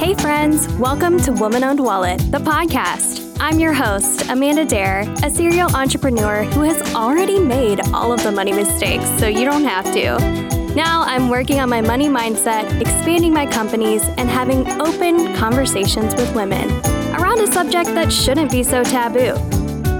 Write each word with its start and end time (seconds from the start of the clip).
Hey, 0.00 0.14
friends, 0.14 0.66
welcome 0.78 1.20
to 1.24 1.32
Woman 1.32 1.62
Owned 1.62 1.78
Wallet, 1.78 2.20
the 2.32 2.38
podcast. 2.38 3.36
I'm 3.38 3.60
your 3.60 3.74
host, 3.74 4.30
Amanda 4.30 4.64
Dare, 4.64 5.02
a 5.22 5.30
serial 5.30 5.76
entrepreneur 5.76 6.44
who 6.44 6.62
has 6.62 6.94
already 6.94 7.38
made 7.38 7.86
all 7.88 8.10
of 8.10 8.22
the 8.22 8.32
money 8.32 8.50
mistakes, 8.50 9.04
so 9.20 9.26
you 9.26 9.44
don't 9.44 9.64
have 9.64 9.84
to. 9.92 10.74
Now 10.74 11.02
I'm 11.02 11.28
working 11.28 11.60
on 11.60 11.68
my 11.68 11.82
money 11.82 12.08
mindset, 12.08 12.80
expanding 12.80 13.34
my 13.34 13.44
companies, 13.44 14.02
and 14.16 14.30
having 14.30 14.66
open 14.80 15.36
conversations 15.36 16.14
with 16.14 16.34
women 16.34 16.70
around 17.14 17.38
a 17.40 17.46
subject 17.46 17.90
that 17.90 18.10
shouldn't 18.10 18.50
be 18.50 18.62
so 18.62 18.82
taboo 18.82 19.34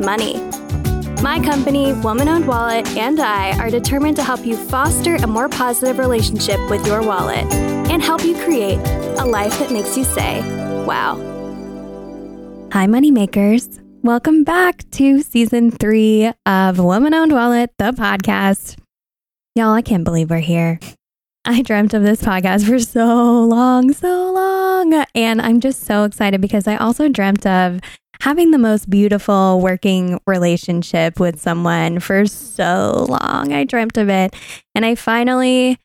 money. 0.03 0.37
My 1.23 1.39
company, 1.39 1.93
Woman 1.93 2.31
Owned 2.31 2.47
Wallet, 2.47 2.89
and 2.97 3.21
I 3.21 3.55
are 3.59 3.69
determined 3.69 4.17
to 4.17 4.23
help 4.23 4.47
you 4.47 4.57
foster 4.57 5.17
a 5.17 5.27
more 5.27 5.51
positive 5.51 5.99
relationship 5.99 6.59
with 6.71 6.87
your 6.87 7.03
wallet 7.03 7.45
and 7.91 8.03
help 8.03 8.25
you 8.25 8.35
create 8.37 8.79
a 9.19 9.27
life 9.27 9.59
that 9.59 9.71
makes 9.71 9.99
you 9.99 10.05
say, 10.05 10.41
wow. 10.87 11.17
Hi, 12.73 12.87
moneymakers. 12.87 13.83
Welcome 14.03 14.45
back 14.45 14.91
to 14.93 15.21
season 15.21 15.71
three 15.71 16.33
of 16.47 16.79
Woman 16.79 17.13
Owned 17.13 17.33
Wallet, 17.33 17.71
the 17.77 17.93
podcast. 17.93 18.79
Y'all, 19.55 19.75
I 19.75 19.83
can't 19.83 20.05
believe 20.05 20.31
we're 20.31 20.39
here. 20.39 20.81
I 21.45 21.61
dreamt 21.61 21.93
of 21.93 22.03
this 22.03 22.23
podcast 22.23 22.67
for 22.67 22.79
so 22.79 23.45
long, 23.45 23.93
so 23.93 24.33
long. 24.33 25.05
And 25.15 25.43
I'm 25.43 25.61
just 25.61 25.85
so 25.85 26.05
excited 26.05 26.41
because 26.41 26.67
I 26.67 26.77
also 26.77 27.11
dreamt 27.11 27.45
of 27.45 27.81
having 28.21 28.51
the 28.51 28.59
most 28.59 28.89
beautiful 28.89 29.61
working 29.61 30.19
relationship 30.27 31.19
with 31.19 31.41
someone 31.41 32.01
for 32.01 32.27
so 32.27 33.07
long. 33.09 33.53
I 33.53 33.65
dreamt 33.65 33.97
of 33.99 34.09
it. 34.09 34.35
And 34.75 34.85
I 34.85 34.95
finally, 34.95 35.79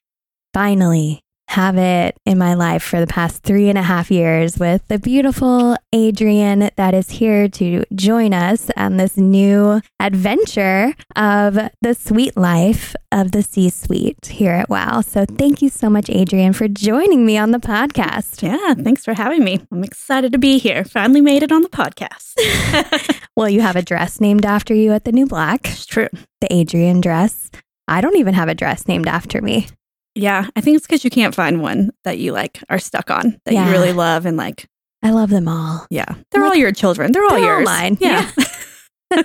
finally 0.54 1.25
have 1.48 1.78
it 1.78 2.18
in 2.26 2.38
my 2.38 2.54
life 2.54 2.84
for 2.84 3.00
the 3.00 3.08
past 3.08 3.44
three 3.44 3.70
and 3.70 3.78
a 3.78 3.84
half 3.84 4.12
years 4.12 4.58
with 4.58 4.86
the 4.88 5.00
beautiful 5.00 5.78
Adrian 5.94 6.70
that 6.76 6.94
is 6.94 7.10
here 7.10 7.48
to 7.48 7.84
join 7.94 8.34
us 8.34 8.70
on 8.76 8.98
this 8.98 9.18
new 9.18 9.82
adventure 10.00 10.94
of 11.16 11.58
the 11.82 11.94
sweet 11.94 12.36
life 12.36 12.96
of 13.12 13.32
the 13.32 13.42
C 13.42 13.70
suite 13.70 14.26
here 14.26 14.52
at 14.52 14.70
WOW. 14.70 15.02
So 15.02 15.26
thank 15.26 15.62
you 15.62 15.70
so 15.70 15.90
much, 15.90 16.10
Adrian, 16.10 16.54
for 16.54 16.68
joining 16.68 17.26
me 17.26 17.38
on 17.38 17.52
the 17.52 17.60
podcast. 17.60 18.42
Yeah, 18.42 18.74
thanks 18.74 19.06
for 19.06 19.14
having 19.14 19.44
me. 19.44 19.62
I'm 19.72 19.84
excited 19.84 20.32
to 20.34 20.38
be 20.38 20.58
here. 20.58 20.84
Finally 20.84 21.22
made 21.22 21.44
it 21.44 21.52
on 21.52 21.62
the 21.62 21.70
podcast. 21.70 22.34
well, 23.36 23.50
you 23.50 23.62
have 23.62 23.76
a 23.76 23.82
dress 23.82 24.20
named 24.20 24.46
after 24.46 24.74
you 24.74 24.92
at 24.92 25.06
the 25.06 25.12
New 25.12 25.26
Black. 25.26 25.70
It's 25.70 25.86
true. 25.86 26.10
The 26.42 26.54
Adrian 26.54 27.02
dress. 27.02 27.50
I 27.88 28.02
don't 28.02 28.18
even 28.18 28.34
have 28.34 28.50
a 28.50 28.56
dress 28.56 28.88
named 28.88 29.08
after 29.08 29.42
me. 29.42 29.68
Yeah, 30.16 30.48
I 30.56 30.62
think 30.62 30.78
it's 30.78 30.88
because 30.88 31.04
you 31.04 31.10
can't 31.10 31.36
find 31.36 31.62
one 31.62 31.92
that 32.06 32.18
you 32.20 32.32
like 32.32 32.64
are 32.70 32.80
stuck 32.80 33.12
on 33.12 33.40
that 33.46 33.54
Yeah. 33.54 33.66
you 33.66 33.72
really 33.72 33.92
love 33.94 34.26
and 34.26 34.38
like. 34.38 34.66
I 35.04 35.12
love 35.12 35.30
them 35.30 35.48
all. 35.48 35.86
Yeah, 35.92 36.06
they're 36.32 36.42
Like- 36.42 36.52
all 36.52 36.56
your 36.58 36.72
children. 36.72 37.12
They're 37.12 37.24
all 37.24 37.32
They're 37.32 37.52
all 37.52 37.58
yours. 37.60 37.66
mine. 37.66 37.98
Yeah. 38.00 38.32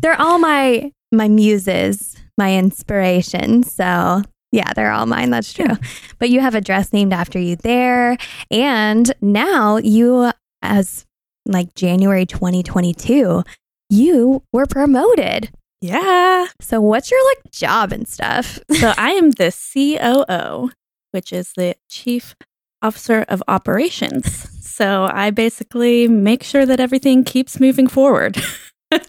They're 0.00 0.20
all 0.20 0.38
my 0.38 0.92
my 1.12 1.28
muses, 1.28 2.16
my 2.38 2.56
inspirations. 2.56 3.72
So 3.72 4.22
yeah, 4.52 4.72
they're 4.74 4.90
all 4.92 5.06
mine. 5.06 5.30
That's 5.30 5.52
true. 5.52 5.66
Yeah. 5.68 5.76
But 6.18 6.30
you 6.30 6.40
have 6.40 6.54
a 6.54 6.60
dress 6.60 6.92
named 6.92 7.12
after 7.12 7.38
you 7.38 7.56
there. 7.56 8.16
And 8.50 9.12
now 9.20 9.76
you, 9.78 10.30
as 10.62 11.04
like 11.46 11.74
January 11.74 12.24
2022, 12.26 13.42
you 13.90 14.42
were 14.52 14.66
promoted. 14.66 15.50
Yeah. 15.84 16.46
So 16.60 16.80
what's 16.80 17.10
your 17.10 17.22
like 17.26 17.52
job 17.52 17.92
and 17.92 18.08
stuff? 18.08 18.58
So 18.74 18.92
I 18.96 19.10
am 19.10 19.30
the 19.32 19.52
COO, 19.52 20.70
which 21.12 21.32
is 21.32 21.52
the 21.56 21.76
Chief 21.88 22.34
Officer 22.82 23.24
of 23.28 23.42
Operations. 23.48 24.48
So 24.66 25.08
I 25.12 25.30
basically 25.30 26.08
make 26.08 26.42
sure 26.42 26.66
that 26.66 26.80
everything 26.80 27.22
keeps 27.24 27.60
moving 27.60 27.86
forward. 27.86 28.42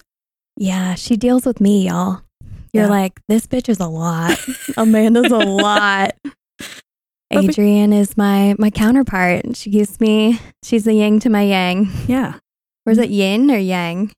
Yeah, 0.58 0.96
she 0.96 1.18
deals 1.18 1.46
with 1.46 1.60
me, 1.60 1.88
y'all. 1.88 2.22
You're 2.72 2.86
Yeah. 2.86 2.90
like, 2.90 3.20
this 3.28 3.46
bitch 3.46 3.68
is 3.68 3.82
a 3.82 3.88
lot. 3.88 4.40
Amanda's 4.78 5.30
a 5.30 5.38
lot. 5.38 6.16
Adrienne 7.34 7.92
is 7.92 8.16
my 8.16 8.56
my 8.58 8.70
counterpart. 8.70 9.58
She 9.58 9.70
gives 9.70 10.00
me 10.00 10.40
she's 10.64 10.86
the 10.86 10.94
yang 10.94 11.20
to 11.20 11.30
my 11.30 11.42
yang. 11.42 11.90
Yeah. 12.08 12.40
Or 12.86 12.92
is 12.94 12.98
mm-hmm. 12.98 13.04
it 13.04 13.10
yin 13.10 13.52
or 13.52 13.58
yang? 13.58 14.14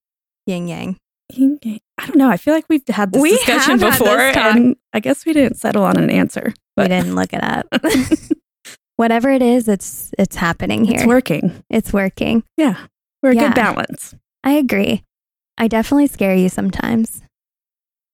Yin 0.45 0.67
yang. 0.67 0.97
I 1.33 2.05
don't 2.07 2.15
know. 2.17 2.29
I 2.29 2.37
feel 2.37 2.53
like 2.53 2.65
we've 2.69 2.87
had 2.87 3.11
this 3.11 3.21
We 3.21 3.31
discussion 3.31 3.79
before, 3.79 4.17
this 4.17 4.37
and 4.37 4.75
I 4.93 4.99
guess 4.99 5.25
we 5.25 5.33
didn't 5.33 5.57
settle 5.57 5.83
on 5.83 5.97
an 5.97 6.09
answer. 6.09 6.53
we 6.77 6.87
didn't 6.87 7.15
look 7.15 7.33
it 7.33 7.43
up. 7.43 7.65
Whatever 8.95 9.29
it 9.29 9.41
is, 9.41 9.67
it's 9.67 10.11
it's 10.17 10.35
happening 10.37 10.83
here. 10.85 10.95
it's 10.97 11.05
working. 11.05 11.63
It's 11.69 11.93
working. 11.93 12.43
Yeah, 12.55 12.87
we're 13.21 13.31
a 13.31 13.35
Yeah. 13.35 13.47
good 13.49 13.55
balance. 13.55 14.15
I 14.43 14.53
agree. 14.53 15.03
I 15.57 15.67
definitely 15.67 16.07
scare 16.07 16.35
you 16.35 16.49
sometimes. 16.49 17.21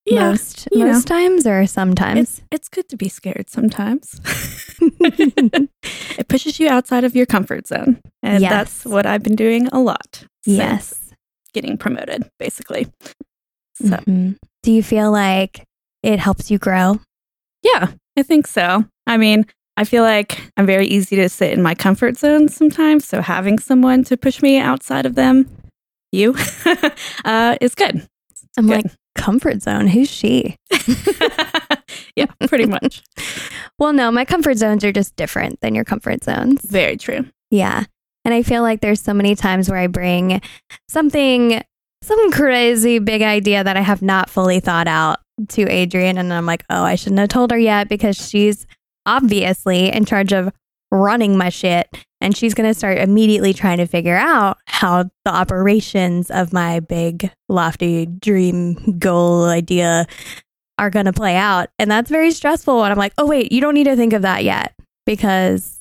Yeah, 0.05 0.31
most 0.31 0.67
you 0.71 0.83
know. 0.85 0.99
times 1.01 1.47
or 1.47 1.65
sometimes. 1.67 2.19
It's 2.19 2.41
it's 2.51 2.69
good 2.69 2.89
to 2.89 2.97
be 2.97 3.07
scared 3.07 3.49
sometimes. 3.49 4.19
it 4.81 6.27
pushes 6.27 6.59
you 6.59 6.67
outside 6.67 7.03
of 7.05 7.15
your 7.15 7.25
comfort 7.25 7.67
zone, 7.67 8.01
and 8.21 8.41
Yes. 8.41 8.51
that's 8.51 8.85
what 8.85 9.05
I've 9.05 9.23
been 9.23 9.35
doing 9.37 9.67
a 9.67 9.79
lot. 9.79 10.25
yes. 10.45 11.02
Getting 11.53 11.77
promoted, 11.77 12.29
basically. 12.39 12.87
So 13.75 13.97
Mhm. 14.07 14.37
Do 14.63 14.71
you 14.71 14.83
feel 14.83 15.11
like 15.11 15.63
it 16.03 16.19
helps 16.19 16.49
you 16.51 16.57
grow? 16.57 16.99
yeah, 17.63 17.87
I 18.17 18.23
think 18.23 18.47
so. 18.47 18.85
I 19.07 19.17
mean. 19.17 19.45
I 19.75 19.85
feel 19.85 20.03
like 20.03 20.39
I'm 20.55 20.67
very 20.67 20.85
easy 20.85 21.15
to 21.15 21.27
sit 21.27 21.51
in 21.51 21.63
my 21.63 21.73
comfort 21.73 22.15
zone 22.19 22.47
sometimes. 22.47 23.07
So 23.07 23.21
having 23.21 23.57
someone 23.57 24.03
to 24.03 24.15
push 24.15 24.39
me 24.43 24.59
outside 24.59 25.07
of 25.07 25.15
them, 25.15 25.49
you, 26.11 26.35
uh, 27.25 27.57
is 27.59 27.73
good. 27.73 28.07
I'm 28.55 28.67
Good. 28.67 28.83
like, 28.83 28.91
comfort 29.15 29.63
zone. 29.63 29.87
Who's 29.87 30.11
she? 30.11 30.55
yeah, 32.15 32.27
pretty 32.47 32.65
much. 32.67 33.01
Well, 33.79 33.93
no, 33.93 34.11
my 34.11 34.23
comfort 34.25 34.57
zones 34.57 34.83
are 34.83 34.91
just 34.91 35.15
different 35.15 35.59
than 35.61 35.73
your 35.73 35.83
comfort 35.83 36.23
zones. 36.23 36.61
Very 36.61 36.95
true. 36.95 37.25
Yeah. 37.49 37.85
And 38.25 38.33
I 38.33 38.43
feel 38.43 38.61
like 38.61 38.81
there's 38.81 39.01
so 39.01 39.13
many 39.13 39.35
times 39.35 39.69
where 39.69 39.79
I 39.79 39.87
bring 39.87 40.41
something, 40.87 41.61
some 42.01 42.31
crazy 42.31 42.99
big 42.99 43.21
idea 43.21 43.63
that 43.63 43.77
I 43.77 43.81
have 43.81 44.01
not 44.01 44.29
fully 44.29 44.59
thought 44.59 44.87
out 44.87 45.19
to 45.49 45.69
Adrian. 45.69 46.17
And 46.17 46.33
I'm 46.33 46.45
like, 46.45 46.63
oh, 46.69 46.83
I 46.83 46.95
shouldn't 46.95 47.19
have 47.19 47.29
told 47.29 47.51
her 47.51 47.57
yet 47.57 47.89
because 47.89 48.15
she's 48.15 48.65
obviously 49.05 49.91
in 49.91 50.05
charge 50.05 50.31
of 50.31 50.51
running 50.91 51.37
my 51.37 51.49
shit. 51.49 51.87
And 52.21 52.37
she's 52.37 52.53
going 52.53 52.69
to 52.69 52.73
start 52.73 52.99
immediately 52.99 53.53
trying 53.53 53.79
to 53.79 53.87
figure 53.87 54.15
out 54.15 54.57
how 54.65 55.03
the 55.25 55.31
operations 55.31 56.31
of 56.31 56.53
my 56.53 56.79
big, 56.79 57.29
lofty 57.49 58.05
dream 58.05 58.97
goal 58.97 59.45
idea 59.45 60.07
are 60.77 60.89
going 60.89 61.05
to 61.05 61.13
play 61.13 61.35
out. 61.35 61.69
And 61.79 61.91
that's 61.91 62.09
very 62.09 62.31
stressful. 62.31 62.83
And 62.83 62.91
I'm 62.91 62.97
like, 62.97 63.13
oh, 63.17 63.27
wait, 63.27 63.51
you 63.51 63.59
don't 63.59 63.73
need 63.73 63.85
to 63.85 63.97
think 63.97 64.13
of 64.13 64.21
that 64.21 64.45
yet 64.45 64.73
because 65.05 65.72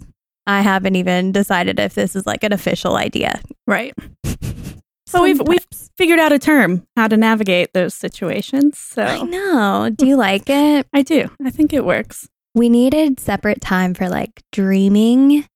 I 0.46 0.60
haven't 0.60 0.96
even 0.96 1.32
decided 1.32 1.78
if 1.78 1.94
this 1.94 2.16
is 2.16 2.26
like 2.26 2.42
an 2.44 2.52
official 2.52 2.96
idea. 2.96 3.40
Right. 3.66 3.94
So 5.12 5.22
we've 5.22 5.42
we've 5.46 5.66
figured 5.98 6.18
out 6.18 6.32
a 6.32 6.38
term 6.38 6.86
how 6.96 7.06
to 7.06 7.18
navigate 7.18 7.74
those 7.74 7.92
situations. 7.92 8.78
So 8.78 9.02
I 9.02 9.20
know. 9.20 9.90
Do 9.94 10.06
you 10.06 10.16
like 10.16 10.48
it? 10.48 10.86
I 10.94 11.02
do. 11.02 11.28
I 11.44 11.50
think 11.50 11.74
it 11.74 11.84
works. 11.84 12.30
We 12.54 12.70
needed 12.70 13.20
separate 13.20 13.60
time 13.60 13.92
for 13.92 14.08
like 14.08 14.42
dreaming. 14.52 15.46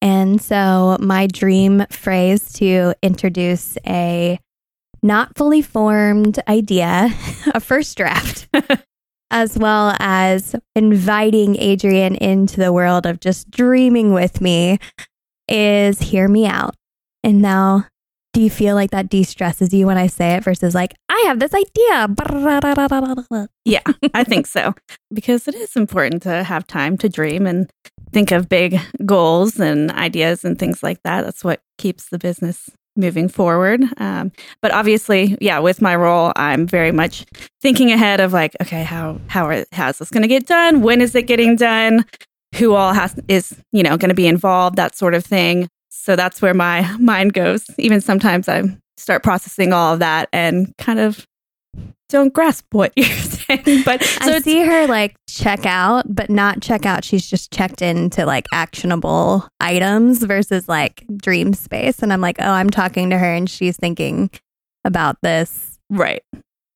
And 0.00 0.40
so 0.40 0.98
my 1.00 1.26
dream 1.26 1.84
phrase 1.90 2.52
to 2.54 2.94
introduce 3.02 3.76
a 3.84 4.38
not 5.02 5.36
fully 5.36 5.62
formed 5.62 6.40
idea, 6.48 7.10
a 7.54 7.58
first 7.58 7.96
draft, 7.96 8.46
as 9.32 9.58
well 9.58 9.96
as 9.98 10.54
inviting 10.76 11.56
Adrian 11.56 12.14
into 12.16 12.58
the 12.58 12.72
world 12.72 13.06
of 13.06 13.18
just 13.18 13.50
dreaming 13.50 14.12
with 14.12 14.40
me 14.40 14.78
is 15.48 15.98
hear 15.98 16.28
me 16.28 16.46
out. 16.46 16.74
And 17.24 17.40
now, 17.40 17.86
do 18.34 18.42
you 18.42 18.50
feel 18.50 18.74
like 18.74 18.90
that 18.90 19.08
de 19.08 19.22
stresses 19.22 19.72
you 19.72 19.86
when 19.86 19.98
I 19.98 20.06
say 20.06 20.34
it 20.34 20.44
versus 20.44 20.74
like, 20.74 20.94
I 21.08 21.24
have 21.26 21.38
this 21.38 21.54
idea? 21.54 22.08
Yeah, 23.64 23.82
I 24.12 24.24
think 24.24 24.46
so. 24.46 24.74
Because 25.12 25.48
it 25.48 25.54
is 25.54 25.76
important 25.76 26.22
to 26.22 26.42
have 26.42 26.66
time 26.66 26.98
to 26.98 27.08
dream 27.08 27.46
and 27.46 27.70
think 28.12 28.32
of 28.32 28.48
big 28.48 28.80
goals 29.06 29.60
and 29.60 29.90
ideas 29.92 30.44
and 30.44 30.58
things 30.58 30.82
like 30.82 31.02
that. 31.04 31.24
That's 31.24 31.44
what 31.44 31.62
keeps 31.78 32.08
the 32.08 32.18
business 32.18 32.68
moving 32.96 33.28
forward. 33.28 33.82
Um, 33.98 34.32
but 34.60 34.72
obviously, 34.72 35.36
yeah, 35.40 35.58
with 35.58 35.80
my 35.80 35.96
role, 35.96 36.32
I'm 36.36 36.66
very 36.66 36.92
much 36.92 37.24
thinking 37.60 37.90
ahead 37.92 38.20
of 38.20 38.32
like, 38.32 38.56
okay, 38.60 38.82
how 38.82 39.20
how 39.28 39.46
are, 39.46 39.64
how's 39.72 39.98
this 39.98 40.10
going 40.10 40.22
to 40.22 40.28
get 40.28 40.46
done? 40.46 40.82
When 40.82 41.00
is 41.00 41.14
it 41.14 41.22
getting 41.22 41.56
done? 41.56 42.04
Who 42.56 42.74
all 42.74 42.92
has 42.92 43.18
is 43.28 43.56
you 43.72 43.82
know 43.82 43.96
going 43.96 44.10
to 44.10 44.14
be 44.14 44.26
involved? 44.26 44.76
That 44.76 44.94
sort 44.94 45.14
of 45.14 45.24
thing. 45.24 45.68
So 45.90 46.16
that's 46.16 46.42
where 46.42 46.54
my 46.54 46.96
mind 46.98 47.32
goes. 47.32 47.64
Even 47.78 48.00
sometimes 48.00 48.48
I 48.48 48.62
start 48.96 49.22
processing 49.22 49.72
all 49.72 49.94
of 49.94 49.98
that 50.00 50.28
and 50.32 50.72
kind 50.78 50.98
of 50.98 51.26
don't 52.12 52.32
grasp 52.32 52.66
what 52.72 52.92
you're 52.96 53.06
saying. 53.06 53.82
But 53.84 54.02
so 54.04 54.34
I 54.34 54.40
see 54.40 54.60
her 54.64 54.86
like 54.86 55.16
check 55.28 55.66
out, 55.66 56.14
but 56.14 56.30
not 56.30 56.62
check 56.62 56.86
out. 56.86 57.04
She's 57.04 57.28
just 57.28 57.52
checked 57.52 57.82
into 57.82 58.24
like 58.24 58.46
actionable 58.52 59.48
items 59.58 60.22
versus 60.22 60.68
like 60.68 61.04
dream 61.16 61.54
space. 61.54 62.00
And 62.00 62.12
I'm 62.12 62.20
like, 62.20 62.36
oh, 62.38 62.50
I'm 62.50 62.70
talking 62.70 63.10
to 63.10 63.18
her 63.18 63.34
and 63.34 63.50
she's 63.50 63.76
thinking 63.76 64.30
about 64.84 65.16
this. 65.22 65.78
Right. 65.90 66.22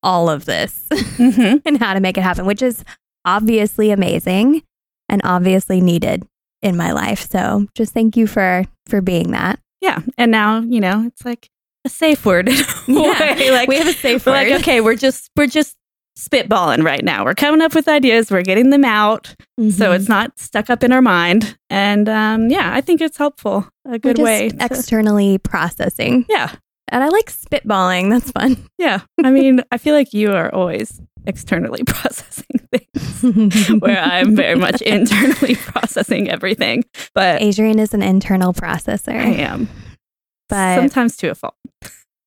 All 0.02 0.28
of 0.28 0.44
this 0.44 0.86
mm-hmm. 0.92 1.58
and 1.66 1.78
how 1.78 1.94
to 1.94 2.00
make 2.00 2.18
it 2.18 2.22
happen, 2.22 2.46
which 2.46 2.62
is 2.62 2.84
obviously 3.24 3.90
amazing 3.90 4.62
and 5.08 5.20
obviously 5.24 5.80
needed 5.80 6.26
in 6.62 6.76
my 6.76 6.92
life. 6.92 7.28
So 7.30 7.66
just 7.74 7.92
thank 7.92 8.16
you 8.16 8.26
for 8.26 8.64
for 8.86 9.00
being 9.00 9.32
that. 9.32 9.60
Yeah. 9.80 10.00
And 10.16 10.30
now, 10.30 10.60
you 10.60 10.80
know, 10.80 11.04
it's 11.06 11.24
like 11.24 11.50
a 11.86 11.88
safe 11.88 12.26
word. 12.26 12.48
yeah. 12.86 13.36
Like 13.50 13.68
we 13.68 13.76
have 13.76 13.88
a 13.88 13.92
safe 13.92 14.26
word. 14.26 14.32
Like, 14.32 14.60
okay, 14.60 14.80
we're 14.80 14.96
just 14.96 15.30
we're 15.36 15.46
just 15.46 15.76
spitballing 16.18 16.82
right 16.82 17.04
now. 17.04 17.24
We're 17.24 17.34
coming 17.34 17.60
up 17.60 17.74
with 17.74 17.88
ideas, 17.88 18.30
we're 18.30 18.42
getting 18.42 18.70
them 18.70 18.84
out. 18.84 19.34
Mm-hmm. 19.60 19.70
So 19.70 19.92
it's 19.92 20.08
not 20.08 20.38
stuck 20.38 20.70
up 20.70 20.82
in 20.82 20.92
our 20.92 21.02
mind. 21.02 21.56
And 21.70 22.08
um, 22.08 22.50
yeah, 22.50 22.74
I 22.74 22.80
think 22.80 23.00
it's 23.00 23.16
helpful. 23.16 23.68
A 23.86 23.98
good 23.98 24.18
way. 24.18 24.48
To, 24.50 24.64
externally 24.64 25.38
processing. 25.38 26.26
Yeah. 26.28 26.54
And 26.88 27.02
I 27.02 27.08
like 27.08 27.30
spitballing. 27.30 28.10
That's 28.10 28.30
fun. 28.30 28.56
Yeah. 28.78 29.00
I 29.24 29.30
mean, 29.30 29.62
I 29.72 29.78
feel 29.78 29.94
like 29.94 30.12
you 30.12 30.32
are 30.32 30.54
always 30.54 31.00
externally 31.26 31.82
processing 31.86 32.60
things, 32.70 33.80
where 33.80 33.98
I'm 33.98 34.36
very 34.36 34.54
much 34.54 34.80
internally 34.82 35.56
processing 35.56 36.30
everything. 36.30 36.84
But 37.14 37.42
Adrian 37.42 37.78
is 37.78 37.94
an 37.94 38.02
internal 38.02 38.52
processor. 38.52 39.14
I 39.14 39.32
am. 39.32 39.68
But 40.48 40.76
sometimes 40.76 41.16
to 41.18 41.28
a 41.28 41.34
fault. 41.34 41.56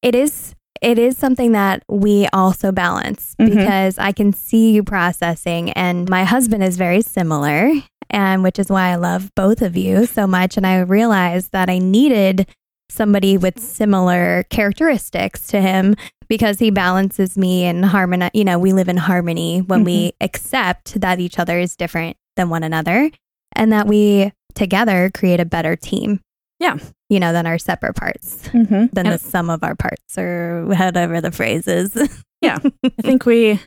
It 0.01 0.15
is 0.15 0.55
it 0.81 0.97
is 0.97 1.17
something 1.17 1.51
that 1.51 1.83
we 1.89 2.27
also 2.31 2.71
balance 2.71 3.35
mm-hmm. 3.39 3.53
because 3.53 3.97
I 3.97 4.13
can 4.13 4.31
see 4.31 4.71
you 4.71 4.83
processing 4.83 5.71
and 5.71 6.07
my 6.09 6.23
husband 6.23 6.63
is 6.63 6.77
very 6.77 7.01
similar 7.01 7.71
and 8.09 8.43
which 8.43 8.59
is 8.59 8.69
why 8.69 8.89
I 8.89 8.95
love 8.95 9.29
both 9.35 9.61
of 9.61 9.75
you 9.75 10.05
so 10.05 10.25
much 10.25 10.55
and 10.55 10.65
I 10.65 10.79
realized 10.79 11.51
that 11.51 11.69
I 11.69 11.79
needed 11.79 12.47
somebody 12.89 13.37
with 13.37 13.59
similar 13.59 14.45
characteristics 14.49 15.47
to 15.47 15.61
him 15.61 15.95
because 16.27 16.59
he 16.59 16.71
balances 16.71 17.37
me 17.37 17.65
and 17.65 17.85
harmony. 17.85 18.29
You 18.33 18.45
know, 18.45 18.57
we 18.57 18.73
live 18.73 18.89
in 18.89 18.97
harmony 18.97 19.59
when 19.59 19.79
mm-hmm. 19.79 19.85
we 19.85 20.13
accept 20.21 20.99
that 21.01 21.19
each 21.19 21.39
other 21.39 21.59
is 21.59 21.75
different 21.75 22.17
than 22.35 22.49
one 22.49 22.63
another 22.63 23.11
and 23.53 23.71
that 23.71 23.87
we 23.87 24.31
together 24.55 25.11
create 25.13 25.39
a 25.39 25.45
better 25.45 25.75
team. 25.75 26.21
Yeah. 26.59 26.77
You 27.09 27.19
know, 27.19 27.33
than 27.33 27.47
our 27.47 27.57
separate 27.57 27.95
parts, 27.95 28.47
mm-hmm. 28.49 28.85
than 28.93 29.07
and 29.07 29.13
the 29.13 29.17
sum 29.17 29.49
of 29.49 29.63
our 29.63 29.75
parts, 29.75 30.17
or 30.17 30.65
whatever 30.67 31.21
the 31.21 31.31
phrase 31.31 31.67
is. 31.67 31.95
yeah. 32.41 32.59
I 32.83 33.01
think 33.01 33.25
we 33.25 33.59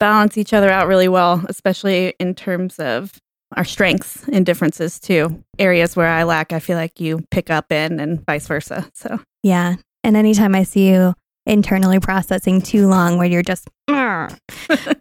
balance 0.00 0.38
each 0.38 0.52
other 0.52 0.70
out 0.70 0.86
really 0.86 1.08
well, 1.08 1.44
especially 1.48 2.14
in 2.18 2.34
terms 2.34 2.78
of 2.78 3.12
our 3.56 3.64
strengths 3.64 4.26
and 4.28 4.44
differences 4.44 5.00
too. 5.00 5.42
Areas 5.58 5.96
where 5.96 6.08
I 6.08 6.24
lack, 6.24 6.52
I 6.52 6.60
feel 6.60 6.76
like 6.76 7.00
you 7.00 7.24
pick 7.30 7.50
up 7.50 7.72
in 7.72 8.00
and 8.00 8.24
vice 8.26 8.46
versa. 8.46 8.88
So, 8.94 9.20
yeah. 9.42 9.76
And 10.04 10.16
anytime 10.16 10.54
I 10.54 10.62
see 10.62 10.88
you 10.88 11.14
internally 11.46 11.98
processing 11.98 12.60
too 12.60 12.86
long 12.88 13.18
where 13.18 13.26
you're 13.26 13.42
just, 13.42 13.68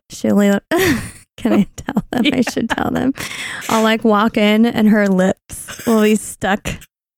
should 0.10 0.34
we, 0.34 0.52
can 1.38 1.54
I 1.54 1.68
tell 1.76 2.04
them? 2.12 2.24
Yeah. 2.24 2.36
I 2.36 2.42
should 2.42 2.70
tell 2.70 2.92
them. 2.92 3.14
I'll 3.70 3.84
like 3.84 4.04
walk 4.04 4.38
in 4.38 4.66
and 4.66 4.90
her 4.90 5.08
lips 5.08 5.86
will 5.86 6.02
be 6.02 6.16
stuck. 6.16 6.68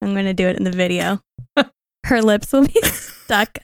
I'm 0.02 0.14
going 0.14 0.26
to 0.26 0.34
do 0.34 0.48
it 0.48 0.58
in 0.58 0.64
the 0.64 0.72
video. 0.72 1.22
Her 2.06 2.22
lips 2.22 2.52
will 2.54 2.66
be 2.66 2.82
stuck 2.84 3.60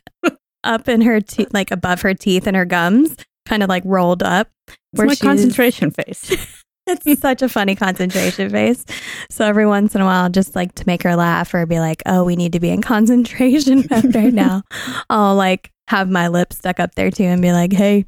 up 0.63 0.89
in 0.89 1.01
her 1.01 1.21
teeth, 1.21 1.53
like 1.53 1.71
above 1.71 2.01
her 2.01 2.13
teeth 2.13 2.47
and 2.47 2.55
her 2.55 2.65
gums, 2.65 3.15
kind 3.45 3.63
of 3.63 3.69
like 3.69 3.83
rolled 3.85 4.23
up. 4.23 4.49
It's 4.93 5.01
my 5.01 5.15
concentration 5.15 5.91
face. 5.91 6.63
it's 6.87 7.21
such 7.21 7.41
a 7.41 7.49
funny 7.49 7.75
concentration 7.75 8.49
face. 8.49 8.83
So 9.29 9.45
every 9.45 9.65
once 9.65 9.95
in 9.95 10.01
a 10.01 10.05
while, 10.05 10.29
just 10.29 10.55
like 10.55 10.75
to 10.75 10.83
make 10.87 11.03
her 11.03 11.15
laugh 11.15 11.53
or 11.53 11.65
be 11.65 11.79
like, 11.79 12.01
oh, 12.05 12.23
we 12.23 12.35
need 12.35 12.53
to 12.53 12.59
be 12.59 12.69
in 12.69 12.81
concentration 12.81 13.85
mode 13.89 14.13
right 14.15 14.33
now, 14.33 14.63
I'll 15.09 15.35
like 15.35 15.71
have 15.87 16.09
my 16.09 16.27
lips 16.27 16.57
stuck 16.57 16.79
up 16.79 16.95
there 16.95 17.11
too 17.11 17.25
and 17.25 17.41
be 17.41 17.53
like, 17.53 17.71
hey. 17.71 18.05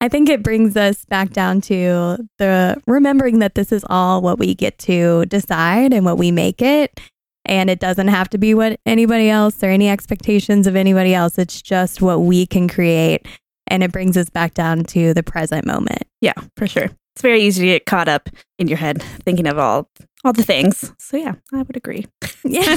I 0.00 0.08
think 0.08 0.28
it 0.28 0.42
brings 0.42 0.76
us 0.76 1.04
back 1.04 1.30
down 1.30 1.60
to 1.62 2.18
the 2.38 2.80
remembering 2.86 3.40
that 3.40 3.54
this 3.54 3.72
is 3.72 3.84
all 3.88 4.22
what 4.22 4.38
we 4.38 4.54
get 4.54 4.78
to 4.80 5.26
decide 5.26 5.92
and 5.92 6.04
what 6.04 6.18
we 6.18 6.30
make 6.30 6.62
it. 6.62 6.98
And 7.46 7.68
it 7.68 7.78
doesn't 7.78 8.08
have 8.08 8.30
to 8.30 8.38
be 8.38 8.54
what 8.54 8.80
anybody 8.86 9.28
else 9.28 9.62
or 9.62 9.66
any 9.66 9.90
expectations 9.90 10.66
of 10.66 10.76
anybody 10.76 11.14
else. 11.14 11.38
It's 11.38 11.60
just 11.60 12.00
what 12.00 12.20
we 12.20 12.46
can 12.46 12.68
create 12.68 13.26
and 13.66 13.82
it 13.82 13.92
brings 13.92 14.16
us 14.16 14.30
back 14.30 14.54
down 14.54 14.84
to 14.84 15.14
the 15.14 15.22
present 15.22 15.66
moment. 15.66 16.04
Yeah, 16.20 16.34
for 16.56 16.66
sure. 16.66 16.84
It's 17.14 17.22
very 17.22 17.42
easy 17.42 17.62
to 17.62 17.72
get 17.72 17.86
caught 17.86 18.08
up 18.08 18.28
in 18.58 18.68
your 18.68 18.78
head 18.78 19.02
thinking 19.24 19.46
of 19.46 19.58
all 19.58 19.88
all 20.24 20.32
the 20.32 20.42
things. 20.42 20.92
So 20.98 21.16
yeah, 21.16 21.34
I 21.52 21.62
would 21.62 21.76
agree. 21.76 22.06
Yeah. 22.44 22.76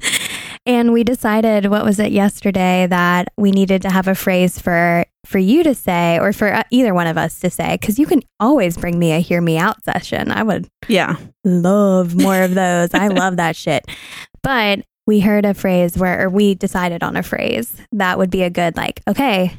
and 0.66 0.92
we 0.92 1.04
decided 1.04 1.66
what 1.66 1.84
was 1.84 1.98
it 1.98 2.12
yesterday 2.12 2.86
that 2.88 3.28
we 3.36 3.50
needed 3.50 3.82
to 3.82 3.90
have 3.90 4.08
a 4.08 4.14
phrase 4.14 4.58
for 4.58 5.04
for 5.26 5.38
you 5.38 5.62
to 5.64 5.74
say 5.74 6.18
or 6.18 6.32
for 6.32 6.52
uh, 6.52 6.62
either 6.70 6.94
one 6.94 7.06
of 7.06 7.18
us 7.18 7.38
to 7.40 7.50
say 7.50 7.76
cuz 7.78 7.98
you 7.98 8.06
can 8.06 8.22
always 8.40 8.76
bring 8.76 8.98
me 8.98 9.12
a 9.12 9.18
hear 9.20 9.40
me 9.40 9.58
out 9.58 9.82
session. 9.84 10.30
I 10.30 10.42
would 10.42 10.68
Yeah. 10.88 11.16
love 11.44 12.14
more 12.14 12.42
of 12.42 12.54
those. 12.62 12.94
I 12.94 13.08
love 13.08 13.36
that 13.36 13.56
shit. 13.56 13.84
But 14.42 14.80
we 15.06 15.20
heard 15.20 15.44
a 15.44 15.54
phrase 15.54 15.96
where 15.96 16.24
or 16.26 16.28
we 16.30 16.54
decided 16.54 17.02
on 17.02 17.16
a 17.16 17.22
phrase 17.22 17.72
that 17.92 18.18
would 18.18 18.30
be 18.30 18.42
a 18.42 18.50
good 18.50 18.76
like 18.76 19.00
okay 19.08 19.52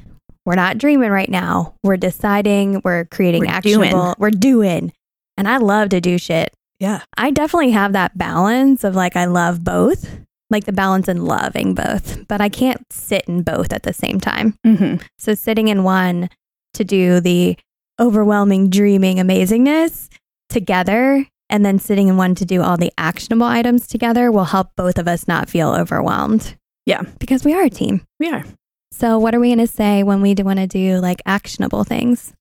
we're 0.46 0.56
not 0.56 0.78
dreaming 0.78 1.10
right 1.12 1.30
now. 1.30 1.76
We're 1.84 1.98
deciding, 1.98 2.82
we're 2.86 3.04
creating 3.04 3.42
we're 3.42 3.52
actionable, 3.52 3.90
doing. 4.04 4.16
we're 4.18 4.30
doing. 4.32 4.94
And 5.36 5.46
I 5.46 5.58
love 5.58 5.90
to 5.90 6.00
do 6.00 6.18
shit. 6.18 6.54
Yeah. 6.80 7.02
I 7.18 7.32
definitely 7.32 7.72
have 7.72 7.92
that 7.92 8.18
balance 8.18 8.86
of 8.86 8.96
like, 8.96 9.18
I 9.18 9.26
love 9.26 9.62
both, 9.66 10.10
like 10.50 10.66
the 10.66 10.72
balance 10.72 11.08
in 11.08 11.26
loving 11.26 11.74
both, 11.74 12.28
but 12.28 12.42
I 12.42 12.50
can't 12.50 12.82
sit 12.92 13.24
in 13.28 13.44
both 13.44 13.74
at 13.74 13.84
the 13.84 13.94
same 13.94 14.20
time. 14.20 14.58
Mm-hmm. 14.66 15.04
So 15.18 15.34
sitting 15.34 15.68
in 15.68 15.84
one 15.84 16.30
to 16.74 16.84
do 16.84 17.20
the 17.20 17.58
overwhelming 18.00 18.70
dreaming 18.70 19.18
amazingness 19.18 20.10
together 20.50 21.26
and 21.50 21.66
then 21.66 21.80
sitting 21.80 22.08
in 22.08 22.18
one 22.18 22.36
to 22.36 22.46
do 22.46 22.62
all 22.62 22.78
the 22.78 22.92
actionable 22.98 23.48
items 23.48 23.88
together 23.88 24.32
will 24.32 24.46
help 24.46 24.70
both 24.76 24.98
of 24.98 25.08
us 25.08 25.28
not 25.28 25.50
feel 25.50 25.70
overwhelmed. 25.70 26.56
Yeah. 26.86 27.02
Because 27.20 27.44
we 27.44 27.54
are 27.54 27.64
a 27.64 27.70
team. 27.70 28.02
We 28.20 28.30
are. 28.30 28.44
So, 28.92 29.20
what 29.20 29.36
are 29.36 29.40
we 29.40 29.50
going 29.50 29.60
to 29.60 29.68
say 29.68 30.04
when 30.04 30.22
we 30.22 30.34
want 30.36 30.60
to 30.60 30.68
do 30.68 31.00
like 31.00 31.22
actionable 31.26 31.84
things? 31.84 32.34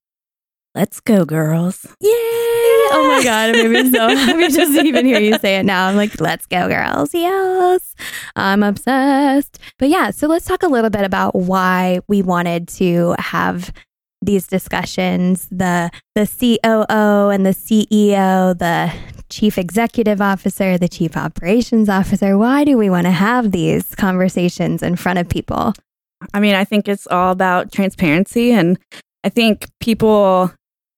Let's 0.73 0.99
go, 0.99 1.25
girls. 1.25 1.85
Yay! 1.99 2.09
Yeah. 2.09 2.46
Oh 2.97 3.15
my 3.15 3.23
God. 3.23 3.49
I'm 3.49 3.55
even 3.55 3.93
so 3.93 4.07
happy 4.15 4.47
just 4.49 4.73
even 4.73 5.05
hear 5.05 5.19
you 5.19 5.37
say 5.39 5.57
it 5.57 5.65
now. 5.65 5.87
I'm 5.87 5.95
like, 5.95 6.19
let's 6.21 6.45
go, 6.45 6.67
girls. 6.67 7.13
Yes. 7.13 7.95
I'm 8.35 8.63
obsessed. 8.63 9.59
But 9.77 9.89
yeah, 9.89 10.11
so 10.11 10.27
let's 10.27 10.45
talk 10.45 10.63
a 10.63 10.67
little 10.67 10.89
bit 10.89 11.03
about 11.03 11.35
why 11.35 11.99
we 12.07 12.21
wanted 12.21 12.67
to 12.69 13.15
have 13.19 13.73
these 14.21 14.47
discussions 14.47 15.47
the 15.51 15.91
the 16.15 16.25
COO 16.25 17.29
and 17.29 17.45
the 17.45 17.51
CEO, 17.51 18.57
the 18.57 18.91
chief 19.29 19.57
executive 19.57 20.21
officer, 20.21 20.77
the 20.77 20.87
chief 20.87 21.15
operations 21.17 21.89
officer. 21.89 22.37
Why 22.37 22.63
do 22.63 22.77
we 22.77 22.89
want 22.89 23.05
to 23.05 23.11
have 23.11 23.51
these 23.51 23.93
conversations 23.95 24.81
in 24.81 24.95
front 24.95 25.19
of 25.19 25.29
people? 25.29 25.73
I 26.33 26.39
mean, 26.39 26.55
I 26.55 26.63
think 26.63 26.87
it's 26.87 27.07
all 27.07 27.31
about 27.31 27.71
transparency. 27.71 28.51
And 28.51 28.79
I 29.23 29.29
think 29.29 29.67
people, 29.79 30.51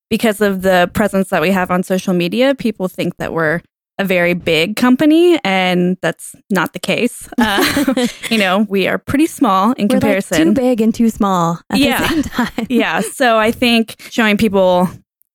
because 0.10 0.42
of 0.42 0.62
the 0.62 0.90
presence 0.94 1.30
that 1.30 1.42
we 1.42 1.52
have 1.52 1.72
on 1.72 1.84
social 1.84 2.14
media, 2.14 2.56
people 2.56 2.88
think 2.88 3.18
that 3.18 3.34
we're 3.34 3.62
a 4.00 4.06
very 4.06 4.34
big 4.34 4.78
company, 4.78 5.38
and 5.44 5.98
that's 6.02 6.34
not 6.50 6.74
the 6.74 6.80
case. 6.80 7.30
Uh, 7.38 8.08
you 8.30 8.38
know, 8.38 8.66
we 8.70 8.88
are 8.88 8.98
pretty 8.98 9.26
small 9.26 9.72
in 9.74 9.88
we're 9.88 9.96
comparison. 9.96 10.38
Like 10.38 10.48
too 10.48 10.62
big 10.62 10.82
and 10.82 10.94
too 10.94 11.10
small 11.10 11.60
yeah. 11.74 12.22
yeah. 12.70 13.02
So 13.02 13.38
I 13.38 13.52
think 13.52 13.96
showing 14.10 14.38
people 14.38 14.88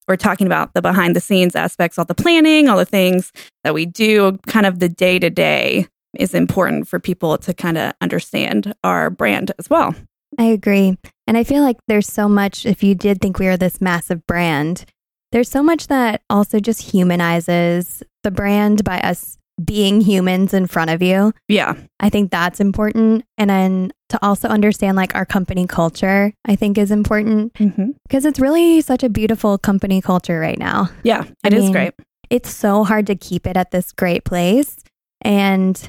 we're 0.07 0.17
talking 0.17 0.47
about 0.47 0.75
the 0.75 0.83
behind 0.83 1.17
the 1.17 1.21
scenes 1.21 1.57
aspects, 1.57 1.99
all 1.99 2.05
the 2.05 2.15
planning, 2.15 2.69
all 2.69 2.77
the 2.77 2.85
things 2.85 3.33
that 3.65 3.75
we 3.75 3.87
do, 3.87 4.39
kind 4.47 4.67
of 4.67 4.79
the 4.81 4.89
day 4.89 5.19
to 5.19 5.31
day 5.31 5.89
is 6.15 6.35
important 6.35 6.87
for 6.89 7.01
people 7.01 7.39
to 7.39 7.55
kind 7.55 7.79
of 7.79 7.93
understand 8.01 8.75
our 8.85 9.11
brand 9.11 9.53
as 9.59 9.69
well. 9.69 9.95
I 10.39 10.45
agree. 10.45 10.99
And 11.27 11.37
I 11.37 11.45
feel 11.45 11.63
like 11.63 11.79
there's 11.89 12.07
so 12.07 12.29
much, 12.29 12.67
if 12.67 12.83
you 12.83 12.95
did 12.95 13.21
think 13.21 13.39
we 13.39 13.47
were 13.47 13.57
this 13.57 13.81
massive 13.81 14.27
brand, 14.27 14.85
there's 15.33 15.49
so 15.49 15.63
much 15.63 15.89
that 15.89 16.23
also 16.31 16.61
just 16.61 16.83
humanizes 16.93 18.03
the 18.23 18.31
brand 18.31 18.85
by 18.85 19.01
us 19.01 19.39
being 19.63 20.01
humans 20.01 20.53
in 20.53 20.67
front 20.67 20.91
of 20.91 21.03
you. 21.03 21.33
Yeah. 21.49 21.75
I 22.01 22.11
think 22.11 22.31
that's 22.31 22.61
important. 22.61 23.25
And 23.39 23.51
then 23.51 23.93
to 24.09 24.19
also 24.25 24.49
understand 24.49 24.97
like 24.97 25.15
our 25.15 25.25
company 25.25 25.67
culture, 25.67 26.33
I 26.45 26.57
think 26.57 26.77
is 26.77 26.91
important 26.91 27.55
mm-hmm. 27.55 27.91
because 28.07 28.25
it's 28.25 28.41
really 28.41 28.81
such 28.81 29.03
a 29.03 29.09
beautiful 29.09 29.59
company 29.59 30.01
culture 30.01 30.41
right 30.41 30.59
now. 30.59 30.89
Yeah, 31.03 31.25
it 31.45 31.53
I 31.53 31.57
is 31.57 31.65
mean, 31.65 31.73
great. 31.73 31.95
It's 32.31 32.51
so 32.53 32.85
hard 32.85 33.07
to 33.07 33.15
keep 33.15 33.47
it 33.47 33.57
at 33.57 33.71
this 33.71 33.93
great 33.93 34.25
place. 34.25 34.77
And 35.21 35.81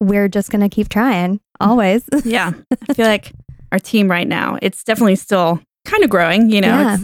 we're 0.00 0.28
just 0.28 0.50
going 0.50 0.68
to 0.68 0.74
keep 0.74 0.88
trying 0.88 1.40
always. 1.60 2.04
yeah. 2.24 2.52
I 2.88 2.94
feel 2.94 3.06
like 3.08 3.32
our 3.74 3.80
team 3.80 4.08
right 4.08 4.28
now, 4.28 4.56
it's 4.62 4.84
definitely 4.84 5.16
still 5.16 5.60
kind 5.84 6.04
of 6.04 6.08
growing, 6.08 6.48
you 6.48 6.60
know, 6.60 6.68
yeah. 6.68 6.98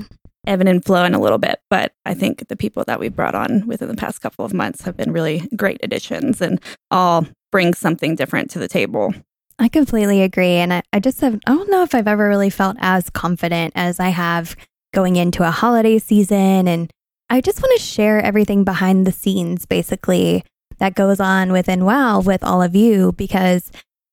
ebb 0.47 0.61
and 0.61 0.85
flow 0.85 1.03
in 1.03 1.15
a 1.15 1.21
little 1.21 1.37
bit. 1.37 1.61
But 1.69 1.93
I 2.07 2.15
think 2.15 2.47
the 2.47 2.55
people 2.55 2.85
that 2.87 3.01
we've 3.01 3.15
brought 3.15 3.35
on 3.35 3.67
within 3.67 3.89
the 3.89 3.97
past 3.97 4.21
couple 4.21 4.45
of 4.45 4.55
months 4.55 4.83
have 4.83 4.97
been 4.97 5.13
really 5.13 5.49
great 5.57 5.81
additions 5.83 6.41
and 6.41 6.61
all 6.93 7.27
bring 7.51 7.75
something 7.75 8.15
different 8.15 8.53
to 8.53 8.61
the 8.61 8.69
table. 8.69 9.13
I 9.59 9.67
completely 9.67 10.23
agree. 10.23 10.55
And 10.55 10.73
I, 10.73 10.83
I 10.93 11.01
just 11.01 11.21
have, 11.23 11.41
I 11.45 11.55
don't 11.55 11.69
know 11.71 11.83
if 11.83 11.93
I've 11.93 12.07
ever 12.07 12.29
really 12.29 12.51
felt 12.51 12.77
as 12.79 13.11
confident 13.11 13.73
as 13.75 13.99
I 13.99 14.11
have 14.11 14.55
going 14.95 15.17
into 15.17 15.43
a 15.43 15.51
holiday 15.51 15.99
season. 15.99 16.69
And 16.69 16.89
I 17.29 17.41
just 17.41 17.61
want 17.61 17.77
to 17.77 17.85
share 17.85 18.23
everything 18.23 18.63
behind 18.63 19.09
the 19.09 19.13
scenes, 19.13 19.67
basically, 19.67 20.45
that 20.79 20.95
goes 20.95 21.19
on 21.19 21.51
within 21.51 21.85
WOW 21.85 22.21
with 22.21 22.45
all 22.45 22.63
of 22.63 22.77
you 22.77 23.11
because 23.11 23.73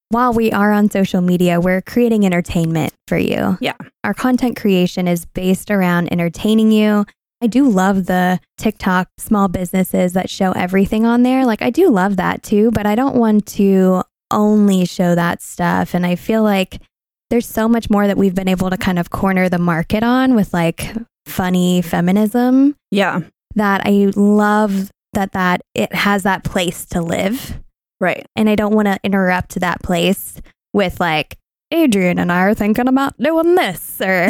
while 0.09 0.33
we 0.33 0.51
are 0.51 0.71
on 0.71 0.89
social 0.89 1.21
media, 1.21 1.59
we're 1.59 1.81
creating 1.81 2.25
entertainment 2.25 2.93
for 3.07 3.17
you. 3.17 3.57
Yeah. 3.59 3.75
Our 4.03 4.13
content 4.13 4.55
creation 4.55 5.07
is 5.07 5.25
based 5.25 5.69
around 5.69 6.11
entertaining 6.11 6.71
you. 6.71 7.05
I 7.41 7.47
do 7.47 7.69
love 7.69 8.05
the 8.05 8.39
TikTok 8.57 9.09
small 9.17 9.47
businesses 9.47 10.13
that 10.13 10.29
show 10.29 10.53
everything 10.53 11.05
on 11.05 11.23
there. 11.23 11.45
Like, 11.45 11.61
I 11.61 11.69
do 11.69 11.89
love 11.89 12.17
that 12.17 12.41
too, 12.41 12.71
but 12.71 12.85
I 12.85 12.95
don't 12.95 13.15
want 13.15 13.45
to 13.47 14.03
only 14.31 14.85
show 14.85 15.13
that 15.13 15.41
stuff. 15.41 15.93
And 15.93 16.05
I 16.05 16.15
feel 16.15 16.41
like 16.41 16.81
there's 17.29 17.47
so 17.47 17.67
much 17.67 17.89
more 17.89 18.07
that 18.07 18.17
we've 18.17 18.33
been 18.33 18.47
able 18.47 18.69
to 18.69 18.77
kind 18.77 18.97
of 18.97 19.09
corner 19.09 19.49
the 19.49 19.59
market 19.59 20.03
on 20.03 20.33
with 20.35 20.53
like 20.53 20.93
funny 21.25 21.81
feminism. 21.81 22.75
Yeah. 22.91 23.21
That 23.55 23.81
I 23.85 24.11
love 24.15 24.91
that 25.13 25.33
that 25.33 25.61
it 25.75 25.93
has 25.93 26.23
that 26.23 26.43
place 26.43 26.85
to 26.87 27.01
live. 27.01 27.59
Right. 27.99 28.25
And 28.35 28.49
I 28.49 28.55
don't 28.55 28.73
want 28.73 28.87
to 28.87 28.99
interrupt 29.03 29.55
that 29.55 29.81
place 29.81 30.39
with 30.73 30.99
like 30.99 31.37
Adrian 31.71 32.19
and 32.19 32.31
I 32.31 32.41
are 32.41 32.53
thinking 32.53 32.87
about 32.87 33.17
doing 33.17 33.55
this 33.55 33.99
or 34.01 34.29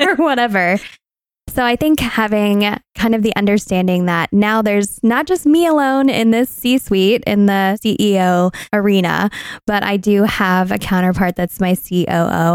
or 0.00 0.14
whatever. 0.16 0.78
So 1.48 1.64
I 1.64 1.76
think 1.76 1.98
having 1.98 2.78
kind 2.94 3.14
of 3.14 3.22
the 3.22 3.34
understanding 3.34 4.06
that 4.06 4.32
now 4.32 4.62
there's 4.62 5.02
not 5.02 5.26
just 5.26 5.46
me 5.46 5.66
alone 5.66 6.08
in 6.08 6.30
this 6.30 6.50
C 6.50 6.78
suite 6.78 7.22
in 7.26 7.46
the 7.46 7.78
CEO 7.82 8.54
arena, 8.72 9.30
but 9.66 9.82
I 9.82 9.96
do 9.96 10.24
have 10.24 10.70
a 10.70 10.78
counterpart 10.78 11.36
that's 11.36 11.58
my 11.58 11.74
COO, 11.74 12.06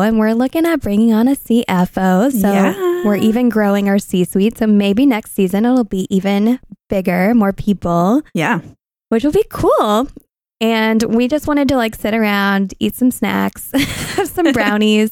and 0.01 0.19
we're 0.19 0.33
looking 0.33 0.65
at 0.65 0.79
bringing 0.81 1.11
on 1.11 1.27
a 1.27 1.35
CFO. 1.35 2.31
So 2.31 2.51
yeah. 2.51 3.03
we're 3.03 3.15
even 3.15 3.49
growing 3.49 3.89
our 3.89 3.99
C 3.99 4.23
suite. 4.23 4.59
So 4.59 4.67
maybe 4.67 5.05
next 5.05 5.33
season 5.33 5.65
it'll 5.65 5.83
be 5.83 6.07
even 6.09 6.59
bigger, 6.87 7.33
more 7.33 7.51
people. 7.51 8.21
Yeah. 8.33 8.61
Which 9.09 9.23
will 9.23 9.31
be 9.31 9.45
cool. 9.49 10.07
And 10.63 11.03
we 11.13 11.27
just 11.27 11.45
wanted 11.45 11.67
to 11.67 11.75
like 11.75 11.93
sit 11.93 12.13
around, 12.13 12.73
eat 12.79 12.95
some 12.95 13.11
snacks, 13.11 13.69
have 14.15 14.29
some 14.29 14.49
brownies, 14.53 15.11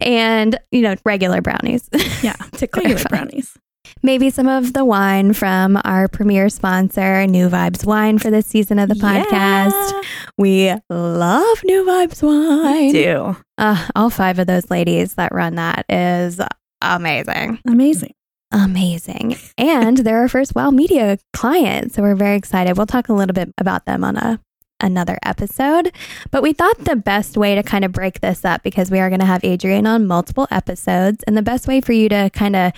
and, 0.00 0.56
you 0.70 0.82
know, 0.82 0.94
regular 1.04 1.42
brownies. 1.42 1.90
Yeah. 2.22 2.34
to 2.58 2.68
regular 2.76 3.02
brownies. 3.08 3.58
Maybe 4.04 4.30
some 4.30 4.46
of 4.46 4.72
the 4.72 4.84
wine 4.84 5.32
from 5.32 5.80
our 5.82 6.06
premier 6.06 6.48
sponsor, 6.48 7.26
New 7.26 7.48
Vibes 7.48 7.84
Wine, 7.84 8.20
for 8.20 8.30
this 8.30 8.46
season 8.46 8.78
of 8.78 8.88
the 8.88 8.94
podcast. 8.94 9.72
Yeah. 9.72 10.00
We 10.38 10.72
love 10.88 11.58
New 11.64 11.84
Vibes 11.84 12.22
Wine. 12.22 12.86
We 12.86 12.92
do. 12.92 13.36
Uh, 13.58 13.88
all 13.96 14.10
five 14.10 14.38
of 14.38 14.46
those 14.46 14.70
ladies 14.70 15.14
that 15.14 15.34
run 15.34 15.56
that 15.56 15.86
is 15.88 16.40
amazing. 16.80 17.58
Amazing 17.66 18.12
amazing. 18.52 19.36
And 19.58 19.96
they're 19.96 20.20
our 20.20 20.28
first 20.28 20.54
WOW 20.54 20.70
Media 20.70 21.18
client. 21.32 21.92
So 21.92 22.02
we're 22.02 22.14
very 22.14 22.36
excited. 22.36 22.76
We'll 22.76 22.86
talk 22.86 23.08
a 23.08 23.12
little 23.12 23.34
bit 23.34 23.52
about 23.58 23.84
them 23.84 24.04
on 24.04 24.16
a 24.16 24.38
another 24.84 25.18
episode. 25.22 25.90
But 26.30 26.42
we 26.42 26.52
thought 26.52 26.78
the 26.84 26.94
best 26.94 27.36
way 27.36 27.54
to 27.54 27.62
kind 27.62 27.84
of 27.84 27.92
break 27.92 28.20
this 28.20 28.44
up 28.44 28.62
because 28.62 28.90
we 28.90 29.00
are 29.00 29.08
going 29.08 29.20
to 29.20 29.26
have 29.26 29.42
Adrian 29.42 29.86
on 29.86 30.06
multiple 30.06 30.46
episodes, 30.50 31.24
and 31.26 31.36
the 31.36 31.42
best 31.42 31.66
way 31.66 31.80
for 31.80 31.92
you 31.92 32.08
to 32.10 32.30
kind 32.32 32.54
of 32.54 32.72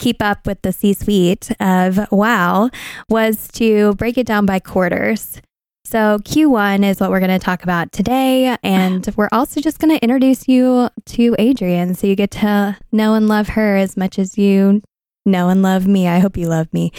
keep 0.00 0.22
up 0.22 0.46
with 0.46 0.62
the 0.62 0.72
C 0.72 0.94
suite 0.94 1.50
of 1.60 2.00
WOW 2.10 2.70
was 3.08 3.48
to 3.52 3.94
break 3.94 4.18
it 4.18 4.26
down 4.26 4.46
by 4.46 4.58
quarters. 4.58 5.40
So, 5.84 6.18
Q1 6.20 6.84
is 6.84 7.00
what 7.00 7.10
we're 7.10 7.20
going 7.20 7.30
to 7.30 7.44
talk 7.44 7.62
about 7.64 7.90
today. 7.90 8.56
And 8.62 9.12
we're 9.16 9.28
also 9.32 9.60
just 9.60 9.78
going 9.80 9.96
to 9.96 10.02
introduce 10.02 10.46
you 10.46 10.88
to 11.06 11.34
Adrian 11.38 11.94
so 11.94 12.06
you 12.06 12.14
get 12.14 12.30
to 12.32 12.78
know 12.92 13.14
and 13.14 13.28
love 13.28 13.48
her 13.50 13.76
as 13.76 13.96
much 13.96 14.18
as 14.18 14.38
you 14.38 14.82
know 15.26 15.48
and 15.48 15.62
love 15.62 15.86
me. 15.86 16.06
I 16.06 16.20
hope 16.20 16.36
you 16.36 16.46
love 16.46 16.72
me, 16.72 16.92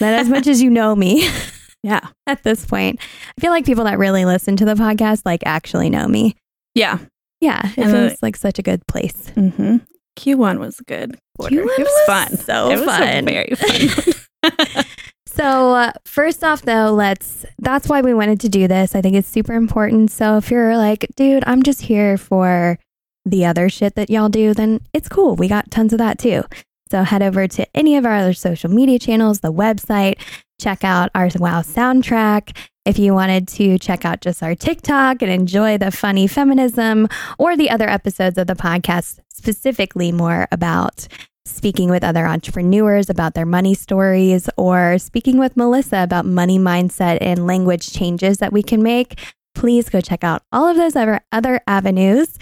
not 0.00 0.12
as 0.12 0.28
much 0.28 0.46
as 0.46 0.62
you 0.62 0.70
know 0.70 0.94
me. 0.94 1.28
Yeah. 1.86 2.08
At 2.26 2.42
this 2.42 2.66
point, 2.66 2.98
I 3.38 3.40
feel 3.40 3.52
like 3.52 3.64
people 3.64 3.84
that 3.84 3.96
really 3.96 4.24
listen 4.24 4.56
to 4.56 4.64
the 4.64 4.74
podcast 4.74 5.22
like 5.24 5.42
actually 5.46 5.88
know 5.88 6.08
me. 6.08 6.34
Yeah. 6.74 6.98
Yeah. 7.40 7.64
It 7.76 7.78
and 7.78 7.92
feels 7.92 8.22
like 8.22 8.34
such 8.34 8.58
a 8.58 8.62
good 8.62 8.84
place. 8.88 9.30
Mm-hmm. 9.36 9.76
Q1 10.18 10.58
was 10.58 10.80
good. 10.80 11.16
Quarter. 11.38 11.54
Q1 11.54 11.60
it 11.60 11.78
was, 11.78 11.78
was 11.78 12.06
fun. 12.06 12.36
So 12.38 12.70
it 12.72 12.78
fun. 12.84 13.24
Was 13.24 13.60
very 13.60 14.52
fun. 14.74 14.84
so, 15.26 15.74
uh, 15.74 15.92
first 16.06 16.42
off, 16.42 16.62
though, 16.62 16.92
let's, 16.92 17.46
that's 17.60 17.88
why 17.88 18.00
we 18.00 18.14
wanted 18.14 18.40
to 18.40 18.48
do 18.48 18.66
this. 18.66 18.96
I 18.96 19.00
think 19.00 19.14
it's 19.14 19.28
super 19.28 19.52
important. 19.52 20.10
So, 20.10 20.38
if 20.38 20.50
you're 20.50 20.76
like, 20.76 21.06
dude, 21.14 21.44
I'm 21.46 21.62
just 21.62 21.82
here 21.82 22.18
for 22.18 22.80
the 23.24 23.44
other 23.44 23.68
shit 23.68 23.94
that 23.94 24.10
y'all 24.10 24.28
do, 24.28 24.54
then 24.54 24.80
it's 24.92 25.08
cool. 25.08 25.36
We 25.36 25.46
got 25.46 25.70
tons 25.70 25.92
of 25.92 25.98
that 25.98 26.18
too. 26.18 26.42
So 26.90 27.02
head 27.02 27.22
over 27.22 27.48
to 27.48 27.76
any 27.76 27.96
of 27.96 28.06
our 28.06 28.14
other 28.14 28.32
social 28.32 28.70
media 28.70 28.98
channels, 28.98 29.40
the 29.40 29.52
website, 29.52 30.20
check 30.60 30.84
out 30.84 31.10
our 31.14 31.28
WOW 31.28 31.62
soundtrack. 31.62 32.56
If 32.84 32.98
you 32.98 33.14
wanted 33.14 33.48
to 33.48 33.78
check 33.78 34.04
out 34.04 34.20
just 34.20 34.42
our 34.42 34.54
TikTok 34.54 35.20
and 35.22 35.30
enjoy 35.30 35.76
the 35.78 35.90
funny 35.90 36.26
feminism 36.26 37.08
or 37.38 37.56
the 37.56 37.70
other 37.70 37.88
episodes 37.88 38.38
of 38.38 38.46
the 38.46 38.54
podcast, 38.54 39.18
specifically 39.28 40.12
more 40.12 40.46
about 40.52 41.08
speaking 41.44 41.90
with 41.90 42.04
other 42.04 42.26
entrepreneurs 42.26 43.08
about 43.08 43.34
their 43.34 43.46
money 43.46 43.74
stories 43.74 44.48
or 44.56 44.98
speaking 44.98 45.38
with 45.38 45.56
Melissa 45.56 46.02
about 46.02 46.26
money 46.26 46.58
mindset 46.58 47.18
and 47.20 47.46
language 47.46 47.92
changes 47.92 48.38
that 48.38 48.52
we 48.52 48.62
can 48.62 48.82
make, 48.82 49.18
please 49.54 49.88
go 49.88 50.00
check 50.00 50.22
out 50.22 50.42
all 50.52 50.68
of 50.68 50.76
those 50.76 50.96
other, 50.96 51.20
other 51.32 51.60
avenues. 51.66 52.38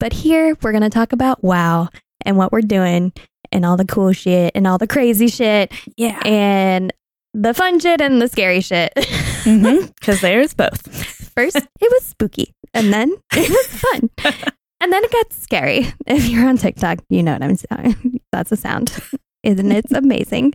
But 0.00 0.12
here 0.12 0.56
we're 0.62 0.72
going 0.72 0.82
to 0.82 0.90
talk 0.90 1.12
about 1.12 1.42
WOW 1.42 1.88
and 2.24 2.36
what 2.36 2.52
we're 2.52 2.60
doing 2.60 3.12
and 3.50 3.64
all 3.64 3.76
the 3.76 3.84
cool 3.84 4.12
shit 4.12 4.52
and 4.54 4.66
all 4.66 4.78
the 4.78 4.86
crazy 4.86 5.28
shit. 5.28 5.72
Yeah. 5.96 6.20
And 6.24 6.92
the 7.34 7.54
fun 7.54 7.78
shit 7.80 8.00
and 8.00 8.20
the 8.20 8.28
scary 8.28 8.60
shit. 8.60 8.92
Because 9.44 9.56
mm-hmm, 9.56 10.26
there's 10.26 10.52
both. 10.52 10.82
First, 11.34 11.56
it 11.56 11.66
was 11.80 12.04
spooky, 12.04 12.52
and 12.74 12.92
then 12.92 13.14
it 13.32 13.48
was 13.48 13.66
fun. 13.80 14.10
and 14.80 14.92
then 14.92 15.04
it 15.04 15.12
got 15.12 15.32
scary. 15.32 15.86
If 16.06 16.28
you're 16.28 16.46
on 16.46 16.58
TikTok, 16.58 16.98
you 17.08 17.22
know 17.22 17.32
what 17.32 17.42
I'm 17.42 17.56
saying. 17.56 18.20
That's 18.32 18.52
a 18.52 18.56
sound. 18.56 18.92
Isn't 19.44 19.72
it 19.72 19.86
it's 19.86 19.92
amazing? 19.92 20.52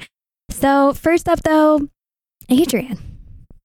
So, 0.51 0.93
first 0.93 1.27
up, 1.27 1.41
though, 1.41 1.87
Adrian. 2.49 2.99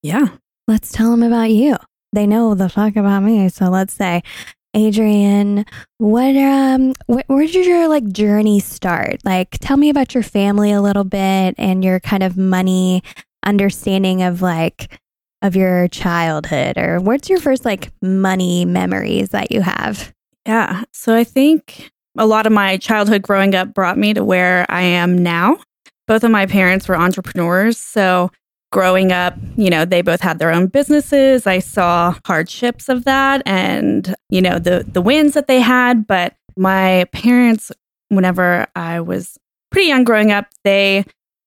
Yeah. 0.02 0.28
Let's 0.66 0.92
tell 0.92 1.10
them 1.10 1.22
about 1.22 1.50
you. 1.50 1.76
They 2.12 2.26
know 2.26 2.54
the 2.54 2.68
fuck 2.68 2.96
about 2.96 3.22
me. 3.22 3.48
So 3.48 3.66
let's 3.68 3.92
say, 3.94 4.22
Adrian, 4.75 5.64
what 5.98 6.37
um 6.37 6.92
wh- 7.06 7.28
where 7.28 7.46
did 7.46 7.66
your 7.66 7.88
like 7.88 8.06
journey 8.12 8.60
start? 8.60 9.18
Like 9.25 9.58
tell 9.60 9.76
me 9.76 9.88
about 9.88 10.14
your 10.14 10.22
family 10.22 10.72
a 10.72 10.82
little 10.82 11.04
bit 11.04 11.54
and 11.58 11.84
your 11.84 12.00
kind 12.00 12.22
of 12.22 12.37
money 12.37 13.02
understanding 13.44 14.22
of 14.22 14.42
like 14.42 14.98
of 15.42 15.56
your 15.56 15.88
childhood 15.88 16.76
or 16.76 17.00
what's 17.00 17.28
your 17.28 17.40
first 17.40 17.64
like 17.64 17.90
money 18.02 18.64
memories 18.64 19.30
that 19.30 19.50
you 19.50 19.62
have? 19.62 20.12
Yeah. 20.46 20.84
So 20.92 21.14
I 21.14 21.25
think 21.25 21.90
a 22.16 22.26
lot 22.26 22.46
of 22.46 22.52
my 22.52 22.76
childhood 22.76 23.22
growing 23.22 23.54
up 23.54 23.72
brought 23.72 23.98
me 23.98 24.14
to 24.14 24.25
where 24.25 24.66
I 24.68 24.82
am 24.82 25.16
now. 25.16 25.58
Both 26.06 26.25
of 26.25 26.30
my 26.30 26.46
parents 26.46 26.88
were 26.88 26.96
entrepreneurs, 26.96 27.78
so 27.78 28.30
growing 28.70 29.12
up, 29.12 29.34
you 29.56 29.70
know, 29.70 29.84
they 29.84 30.02
both 30.02 30.20
had 30.20 30.38
their 30.38 30.52
own 30.52 30.66
businesses. 30.66 31.46
I 31.46 31.58
saw 31.58 32.14
hardships 32.26 32.88
of 32.88 33.04
that 33.04 33.42
and, 33.46 34.14
you 34.28 34.40
know, 34.40 34.58
the 34.58 34.84
the 34.87 35.02
wins 35.02 35.34
that 35.34 35.46
they 35.46 35.60
had, 35.60 36.06
but 36.06 36.34
my 36.56 37.06
parents 37.12 37.72
whenever 38.08 38.66
I 38.75 39.00
was 39.00 39.38
pretty 39.70 39.88
young 39.88 40.04
growing 40.04 40.32
up, 40.32 40.46
they 40.64 41.04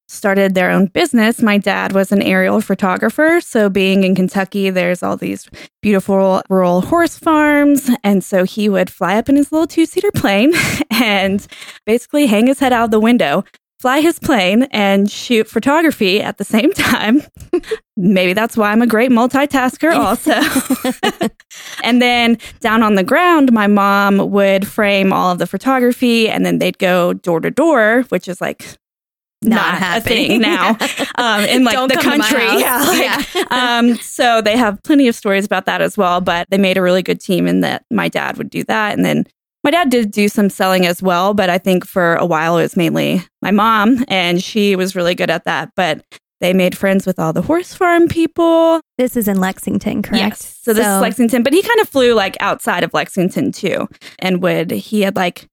started 0.07 0.53
their 0.53 0.69
own 0.69 0.87
business. 0.87 1.41
My 1.41 1.57
dad 1.57 1.93
was 1.93 2.11
an 2.11 2.21
aerial 2.21 2.59
photographer. 2.59 3.39
So, 3.41 3.69
being 3.69 4.03
in 4.03 4.13
Kentucky, 4.13 4.69
there's 4.69 5.01
all 5.01 5.15
these 5.15 5.49
beautiful 5.81 6.41
rural 6.49 6.81
horse 6.81 7.17
farms. 7.17 7.89
And 8.03 8.23
so 8.23 8.43
he 8.43 8.67
would 8.67 8.89
fly 8.89 9.15
up 9.15 9.29
in 9.29 9.37
his 9.37 9.51
little 9.51 9.67
two 9.67 9.85
seater 9.85 10.11
plane 10.11 10.51
and 10.91 11.45
basically 11.85 12.27
hang 12.27 12.47
his 12.47 12.59
head 12.59 12.73
out 12.73 12.91
the 12.91 12.99
window 12.99 13.43
fly 13.81 13.99
his 13.99 14.19
plane 14.19 14.63
and 14.71 15.09
shoot 15.09 15.47
photography 15.47 16.21
at 16.21 16.37
the 16.37 16.43
same 16.43 16.71
time. 16.73 17.23
Maybe 17.97 18.33
that's 18.33 18.55
why 18.55 18.71
I'm 18.71 18.81
a 18.83 18.87
great 18.87 19.09
multitasker, 19.09 19.91
also. 19.93 20.33
and 21.83 21.99
then 21.99 22.37
down 22.59 22.83
on 22.83 22.93
the 22.93 23.03
ground, 23.03 23.51
my 23.51 23.65
mom 23.65 24.29
would 24.29 24.67
frame 24.67 25.11
all 25.11 25.31
of 25.31 25.39
the 25.39 25.47
photography 25.47 26.29
and 26.29 26.45
then 26.45 26.59
they'd 26.59 26.77
go 26.77 27.13
door 27.13 27.39
to 27.39 27.49
door, 27.49 28.03
which 28.09 28.27
is 28.27 28.39
like 28.39 28.77
not, 29.43 29.81
not 29.81 29.97
a 29.97 30.01
thing 30.01 30.39
now 30.39 30.77
um, 31.15 31.41
in 31.45 31.63
like 31.63 31.73
Don't 31.73 31.91
the 31.91 31.99
country. 31.99 32.43
Yeah, 32.59 32.85
like, 32.87 33.35
yeah. 33.35 33.45
um, 33.49 33.95
so 33.95 34.41
they 34.41 34.55
have 34.55 34.81
plenty 34.83 35.07
of 35.07 35.15
stories 35.15 35.45
about 35.45 35.65
that 35.65 35.81
as 35.81 35.97
well. 35.97 36.21
But 36.21 36.47
they 36.51 36.59
made 36.59 36.77
a 36.77 36.83
really 36.83 37.01
good 37.01 37.19
team 37.19 37.47
in 37.47 37.61
that 37.61 37.83
my 37.89 38.07
dad 38.07 38.37
would 38.37 38.51
do 38.51 38.63
that, 38.65 38.95
and 38.95 39.03
then 39.03 39.25
my 39.63 39.71
dad 39.71 39.89
did 39.89 40.11
do 40.11 40.27
some 40.27 40.49
selling 40.49 40.85
as 40.85 41.01
well, 41.01 41.33
but 41.33 41.49
I 41.49 41.57
think 41.57 41.85
for 41.85 42.15
a 42.15 42.25
while 42.25 42.57
it 42.57 42.63
was 42.63 42.77
mainly 42.77 43.23
my 43.41 43.51
mom, 43.51 44.03
and 44.07 44.43
she 44.43 44.75
was 44.75 44.95
really 44.95 45.15
good 45.15 45.29
at 45.29 45.45
that. 45.45 45.71
But 45.75 46.03
they 46.39 46.53
made 46.53 46.75
friends 46.75 47.05
with 47.05 47.19
all 47.19 47.33
the 47.33 47.41
horse 47.41 47.73
farm 47.73 48.07
people. 48.07 48.81
This 48.97 49.15
is 49.15 49.27
in 49.27 49.39
Lexington, 49.39 50.01
correct? 50.01 50.23
Yes. 50.23 50.59
So 50.61 50.73
this 50.73 50.85
so- 50.85 50.95
is 50.95 51.01
Lexington, 51.01 51.43
but 51.43 51.53
he 51.53 51.61
kind 51.61 51.79
of 51.79 51.87
flew 51.87 52.13
like 52.13 52.35
outside 52.39 52.83
of 52.83 52.93
Lexington 52.93 53.51
too, 53.51 53.87
and 54.19 54.41
would 54.41 54.71
he 54.71 55.01
had 55.01 55.15
like 55.15 55.47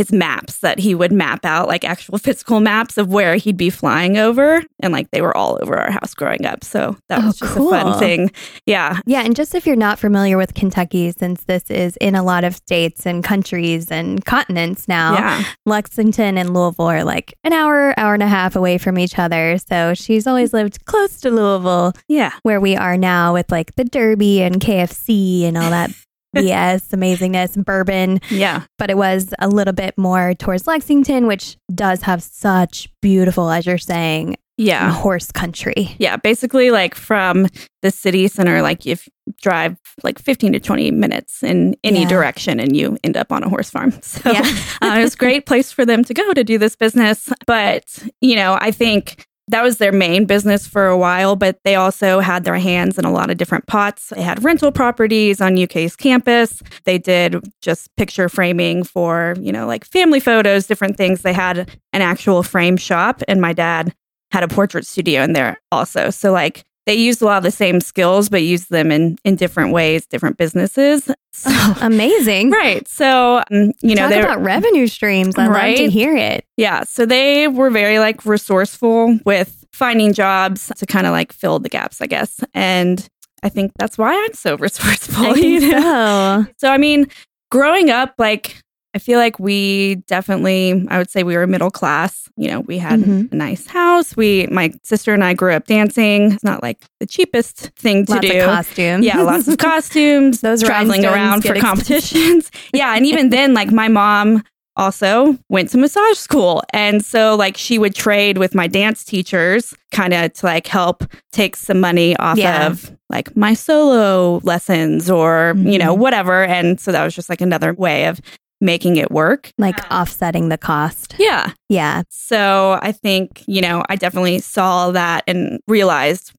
his 0.00 0.12
maps 0.12 0.60
that 0.60 0.78
he 0.78 0.94
would 0.94 1.12
map 1.12 1.44
out, 1.44 1.68
like 1.68 1.84
actual 1.84 2.16
physical 2.16 2.58
maps 2.58 2.96
of 2.96 3.08
where 3.08 3.36
he'd 3.36 3.58
be 3.58 3.68
flying 3.68 4.16
over. 4.16 4.64
And 4.82 4.94
like 4.94 5.10
they 5.10 5.20
were 5.20 5.36
all 5.36 5.58
over 5.60 5.78
our 5.78 5.90
house 5.90 6.14
growing 6.14 6.46
up. 6.46 6.64
So 6.64 6.96
that 7.10 7.22
oh, 7.22 7.26
was 7.26 7.42
oh, 7.42 7.44
just 7.44 7.58
cool. 7.58 7.74
a 7.74 7.82
fun 7.82 7.98
thing. 7.98 8.30
Yeah. 8.64 8.98
Yeah. 9.04 9.20
And 9.20 9.36
just 9.36 9.54
if 9.54 9.66
you're 9.66 9.76
not 9.76 9.98
familiar 9.98 10.38
with 10.38 10.54
Kentucky, 10.54 11.10
since 11.10 11.44
this 11.44 11.70
is 11.70 11.98
in 11.98 12.14
a 12.14 12.22
lot 12.22 12.44
of 12.44 12.56
states 12.56 13.04
and 13.04 13.22
countries 13.22 13.90
and 13.90 14.24
continents 14.24 14.88
now, 14.88 15.12
yeah. 15.12 15.44
Lexington 15.66 16.38
and 16.38 16.54
Louisville 16.54 16.86
are 16.86 17.04
like 17.04 17.34
an 17.44 17.52
hour, 17.52 17.92
hour 17.98 18.14
and 18.14 18.22
a 18.22 18.26
half 18.26 18.56
away 18.56 18.78
from 18.78 18.98
each 18.98 19.18
other. 19.18 19.58
So 19.58 19.92
she's 19.92 20.26
always 20.26 20.54
lived 20.54 20.86
close 20.86 21.20
to 21.20 21.30
Louisville. 21.30 21.92
Yeah. 22.08 22.32
Where 22.42 22.58
we 22.58 22.74
are 22.74 22.96
now 22.96 23.34
with 23.34 23.52
like 23.52 23.74
the 23.74 23.84
Derby 23.84 24.40
and 24.40 24.62
KFC 24.62 25.44
and 25.44 25.58
all 25.58 25.68
that 25.68 25.90
yes, 26.34 26.88
amazingness, 26.88 27.62
bourbon. 27.64 28.20
Yeah. 28.30 28.64
But 28.78 28.90
it 28.90 28.96
was 28.96 29.34
a 29.38 29.48
little 29.48 29.74
bit 29.74 29.96
more 29.96 30.34
towards 30.34 30.66
Lexington, 30.66 31.26
which 31.26 31.56
does 31.74 32.02
have 32.02 32.22
such 32.22 32.88
beautiful, 33.00 33.50
as 33.50 33.66
you're 33.66 33.78
saying, 33.78 34.36
yeah, 34.56 34.92
horse 34.92 35.32
country. 35.32 35.96
Yeah. 35.98 36.16
Basically, 36.16 36.70
like 36.70 36.94
from 36.94 37.46
the 37.80 37.90
city 37.90 38.28
center, 38.28 38.60
like 38.60 38.86
if 38.86 39.08
drive 39.40 39.78
like 40.02 40.18
15 40.18 40.52
to 40.52 40.60
20 40.60 40.90
minutes 40.90 41.42
in 41.42 41.74
any 41.82 42.02
yeah. 42.02 42.08
direction 42.08 42.60
and 42.60 42.76
you 42.76 42.98
end 43.02 43.16
up 43.16 43.32
on 43.32 43.42
a 43.42 43.48
horse 43.48 43.70
farm. 43.70 43.92
So 44.02 44.30
yeah. 44.32 44.42
uh, 44.82 44.98
it 44.98 45.02
was 45.04 45.14
a 45.14 45.18
great 45.18 45.46
place 45.46 45.72
for 45.72 45.86
them 45.86 46.04
to 46.04 46.12
go 46.12 46.32
to 46.32 46.42
do 46.42 46.58
this 46.58 46.74
business. 46.74 47.32
But, 47.46 47.84
you 48.20 48.34
know, 48.34 48.58
I 48.60 48.70
think 48.70 49.24
that 49.50 49.62
was 49.62 49.78
their 49.78 49.92
main 49.92 50.24
business 50.24 50.66
for 50.66 50.86
a 50.86 50.96
while, 50.96 51.36
but 51.36 51.58
they 51.64 51.74
also 51.74 52.20
had 52.20 52.44
their 52.44 52.58
hands 52.58 52.98
in 52.98 53.04
a 53.04 53.12
lot 53.12 53.30
of 53.30 53.36
different 53.36 53.66
pots. 53.66 54.08
They 54.08 54.22
had 54.22 54.42
rental 54.42 54.72
properties 54.72 55.40
on 55.40 55.60
UK's 55.60 55.96
campus. 55.96 56.62
They 56.84 56.98
did 56.98 57.36
just 57.60 57.94
picture 57.96 58.28
framing 58.28 58.84
for, 58.84 59.34
you 59.40 59.52
know, 59.52 59.66
like 59.66 59.84
family 59.84 60.20
photos, 60.20 60.66
different 60.66 60.96
things. 60.96 61.22
They 61.22 61.32
had 61.32 61.58
an 61.92 62.02
actual 62.02 62.42
frame 62.42 62.76
shop, 62.76 63.22
and 63.28 63.40
my 63.40 63.52
dad 63.52 63.94
had 64.30 64.44
a 64.44 64.48
portrait 64.48 64.86
studio 64.86 65.22
in 65.22 65.32
there 65.32 65.60
also. 65.72 66.10
So, 66.10 66.30
like, 66.32 66.64
they 66.86 66.94
used 66.94 67.20
a 67.22 67.24
lot 67.24 67.38
of 67.38 67.42
the 67.42 67.50
same 67.50 67.80
skills, 67.80 68.28
but 68.28 68.42
used 68.42 68.70
them 68.70 68.90
in, 68.90 69.18
in 69.24 69.36
different 69.36 69.72
ways, 69.72 70.06
different 70.06 70.36
businesses. 70.36 71.10
So, 71.32 71.50
amazing. 71.80 72.50
Right. 72.50 72.86
So, 72.88 73.42
um, 73.50 73.72
you 73.82 73.94
know, 73.94 74.08
talk 74.08 74.24
about 74.24 74.42
revenue 74.42 74.86
streams. 74.86 75.36
I 75.36 75.48
right? 75.48 75.78
love 75.78 75.86
to 75.86 75.90
hear 75.90 76.16
it. 76.16 76.44
Yeah. 76.56 76.84
So 76.84 77.06
they 77.06 77.48
were 77.48 77.70
very 77.70 77.98
like 77.98 78.24
resourceful 78.24 79.18
with 79.24 79.64
finding 79.72 80.12
jobs 80.12 80.72
to 80.76 80.86
kind 80.86 81.06
of 81.06 81.12
like 81.12 81.32
fill 81.32 81.58
the 81.58 81.68
gaps, 81.68 82.00
I 82.00 82.06
guess. 82.06 82.40
And 82.54 83.06
I 83.42 83.48
think 83.48 83.72
that's 83.78 83.96
why 83.98 84.14
I'm 84.14 84.34
so 84.34 84.56
resourceful. 84.58 85.26
I 85.26 85.34
you 85.34 85.60
know? 85.60 86.44
so. 86.46 86.52
so, 86.58 86.72
I 86.72 86.78
mean, 86.78 87.06
growing 87.50 87.90
up, 87.90 88.14
like 88.18 88.60
I 88.94 88.98
feel 88.98 89.18
like 89.18 89.38
we 89.38 89.96
definitely, 90.06 90.86
I 90.88 90.98
would 90.98 91.10
say 91.10 91.22
we 91.22 91.36
were 91.36 91.46
middle 91.46 91.70
class. 91.70 92.28
You 92.36 92.48
know, 92.48 92.60
we 92.60 92.78
had 92.78 93.00
mm-hmm. 93.00 93.32
a 93.32 93.36
nice 93.36 93.66
house. 93.66 94.16
We, 94.16 94.48
my 94.50 94.72
sister 94.82 95.14
and 95.14 95.22
I 95.22 95.34
grew 95.34 95.52
up 95.52 95.66
dancing. 95.66 96.32
It's 96.32 96.42
not 96.44 96.62
like 96.62 96.84
the 96.98 97.06
cheapest 97.06 97.70
thing 97.76 98.06
to 98.06 98.14
lots 98.14 98.26
do. 98.26 98.40
Of 98.40 98.46
costumes. 98.46 99.06
Yeah, 99.06 99.20
lots 99.22 99.46
of 99.46 99.58
costumes. 99.58 100.40
Those 100.40 100.62
traveling 100.62 101.04
around 101.04 101.42
for 101.42 101.54
competitions. 101.54 102.50
yeah, 102.72 102.96
and 102.96 103.06
even 103.06 103.30
then, 103.30 103.54
like 103.54 103.70
my 103.70 103.88
mom 103.88 104.42
also 104.76 105.36
went 105.48 105.68
to 105.70 105.78
massage 105.78 106.16
school. 106.16 106.62
And 106.72 107.04
so 107.04 107.36
like 107.36 107.56
she 107.56 107.78
would 107.78 107.94
trade 107.94 108.38
with 108.38 108.54
my 108.54 108.66
dance 108.66 109.04
teachers 109.04 109.74
kind 109.92 110.14
of 110.14 110.32
to 110.34 110.46
like 110.46 110.66
help 110.66 111.04
take 111.32 111.54
some 111.56 111.80
money 111.80 112.16
off 112.16 112.38
yeah. 112.38 112.66
of 112.66 112.96
like 113.08 113.36
my 113.36 113.52
solo 113.52 114.40
lessons 114.42 115.10
or, 115.10 115.52
mm-hmm. 115.54 115.68
you 115.68 115.78
know, 115.78 115.92
mm-hmm. 115.92 116.02
whatever. 116.02 116.44
And 116.44 116.80
so 116.80 116.92
that 116.92 117.04
was 117.04 117.14
just 117.14 117.28
like 117.28 117.40
another 117.40 117.74
way 117.74 118.06
of 118.06 118.20
making 118.60 118.96
it 118.96 119.10
work. 119.10 119.52
Like 119.58 119.78
offsetting 119.90 120.48
the 120.48 120.58
cost. 120.58 121.14
Yeah. 121.18 121.52
Yeah. 121.68 122.02
So 122.10 122.78
I 122.82 122.92
think, 122.92 123.42
you 123.46 123.60
know, 123.60 123.82
I 123.88 123.96
definitely 123.96 124.38
saw 124.40 124.90
that 124.92 125.24
and 125.26 125.60
realized 125.66 126.32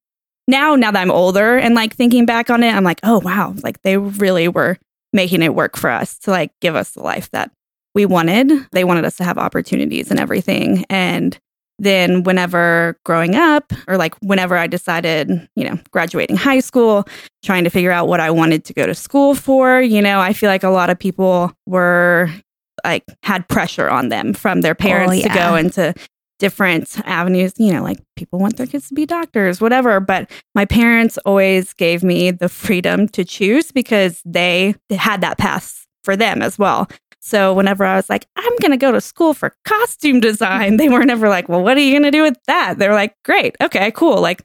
now, 0.47 0.75
now 0.75 0.91
that 0.91 0.99
I'm 0.99 1.12
older 1.12 1.57
and 1.57 1.75
like 1.75 1.95
thinking 1.95 2.25
back 2.25 2.49
on 2.49 2.63
it, 2.63 2.73
I'm 2.73 2.84
like, 2.84 2.99
oh, 3.03 3.19
wow, 3.19 3.55
like 3.63 3.81
they 3.84 3.97
really 3.97 4.47
were 4.47 4.77
making 5.13 5.41
it 5.41 5.55
work 5.55 5.77
for 5.77 5.89
us 5.89 6.17
to 6.19 6.31
like 6.31 6.51
give 6.62 6.75
us 6.75 6.91
the 6.91 7.01
life 7.01 7.29
that 7.31 7.51
we 7.93 8.05
wanted. 8.05 8.51
They 8.71 8.84
wanted 8.84 9.05
us 9.05 9.17
to 9.17 9.23
have 9.23 9.38
opportunities 9.38 10.12
and 10.12 10.19
everything. 10.19 10.86
And 10.89 11.38
then 11.82 12.22
whenever 12.22 12.96
growing 13.04 13.36
up 13.36 13.74
or 13.88 13.98
like 13.98 14.13
whenever 14.22 14.56
I 14.56 14.67
decided, 14.67 15.50
you 15.56 15.67
know, 15.67 15.80
graduating 15.89 16.38
high 16.38 16.60
school, 16.60 17.06
trying 17.44 17.63
to 17.63 17.72
figure 17.72 17.91
out 17.91 18.08
what 18.08 18.20
I 18.20 18.30
wanted 18.30 18.63
to 18.65 18.74
go 18.74 18.86
to 18.86 18.94
school 18.94 19.34
for, 19.34 19.82
you 19.82 20.00
know, 20.00 20.20
I 20.20 20.32
feel 20.34 20.48
like 20.48 20.63
a 20.63 20.70
lot 20.70 20.91
of 20.91 21.00
people 21.00 21.52
were 21.65 22.30
like 22.84 23.04
had 23.24 23.48
pressure 23.50 23.89
on 23.89 24.10
them 24.10 24.34
from 24.34 24.62
their 24.62 24.74
oh, 24.74 24.76
parents 24.76 25.13
oh, 25.13 25.17
yeah. 25.17 25.28
to 25.28 25.34
go 25.34 25.56
into 25.56 25.94
different 26.38 27.00
avenues, 27.06 27.54
you 27.58 27.74
know, 27.74 27.82
like 27.82 28.00
people 28.15 28.38
want 28.38 28.58
their 28.58 28.67
kids 28.67 28.88
to 28.89 28.94
be 28.94 29.08
doctors, 29.08 29.60
whatever, 29.60 30.00
but 30.00 30.30
my 30.54 30.65
parents 30.65 31.17
always 31.26 31.74
gave 31.74 32.04
me 32.04 32.30
the 32.30 32.50
freedom 32.50 33.08
to 33.08 33.26
choose 33.26 33.72
because 33.72 34.22
they 34.24 34.76
had 34.91 35.22
that 35.22 35.39
path 35.39 35.88
for 36.04 36.15
them 36.15 36.44
as 36.44 36.60
well. 36.60 36.88
So 37.21 37.53
whenever 37.53 37.86
I 37.86 37.95
was 37.95 38.10
like, 38.10 38.27
I'm 38.36 38.55
going 38.62 38.71
to 38.71 38.77
go 38.77 38.91
to 38.91 38.99
school 38.99 39.34
for 39.34 39.55
costume 39.63 40.19
design, 40.19 40.77
they 40.77 40.89
weren't 40.89 41.12
ever 41.12 41.29
like, 41.29 41.47
well, 41.47 41.62
what 41.62 41.77
are 41.77 41.81
you 41.81 41.91
going 41.91 42.03
to 42.03 42.12
do 42.12 42.23
with 42.23 42.38
that? 42.47 42.79
They're 42.79 42.95
like, 42.95 43.15
great. 43.23 43.55
Okay, 43.62 43.91
cool. 43.91 44.19
Like, 44.19 44.41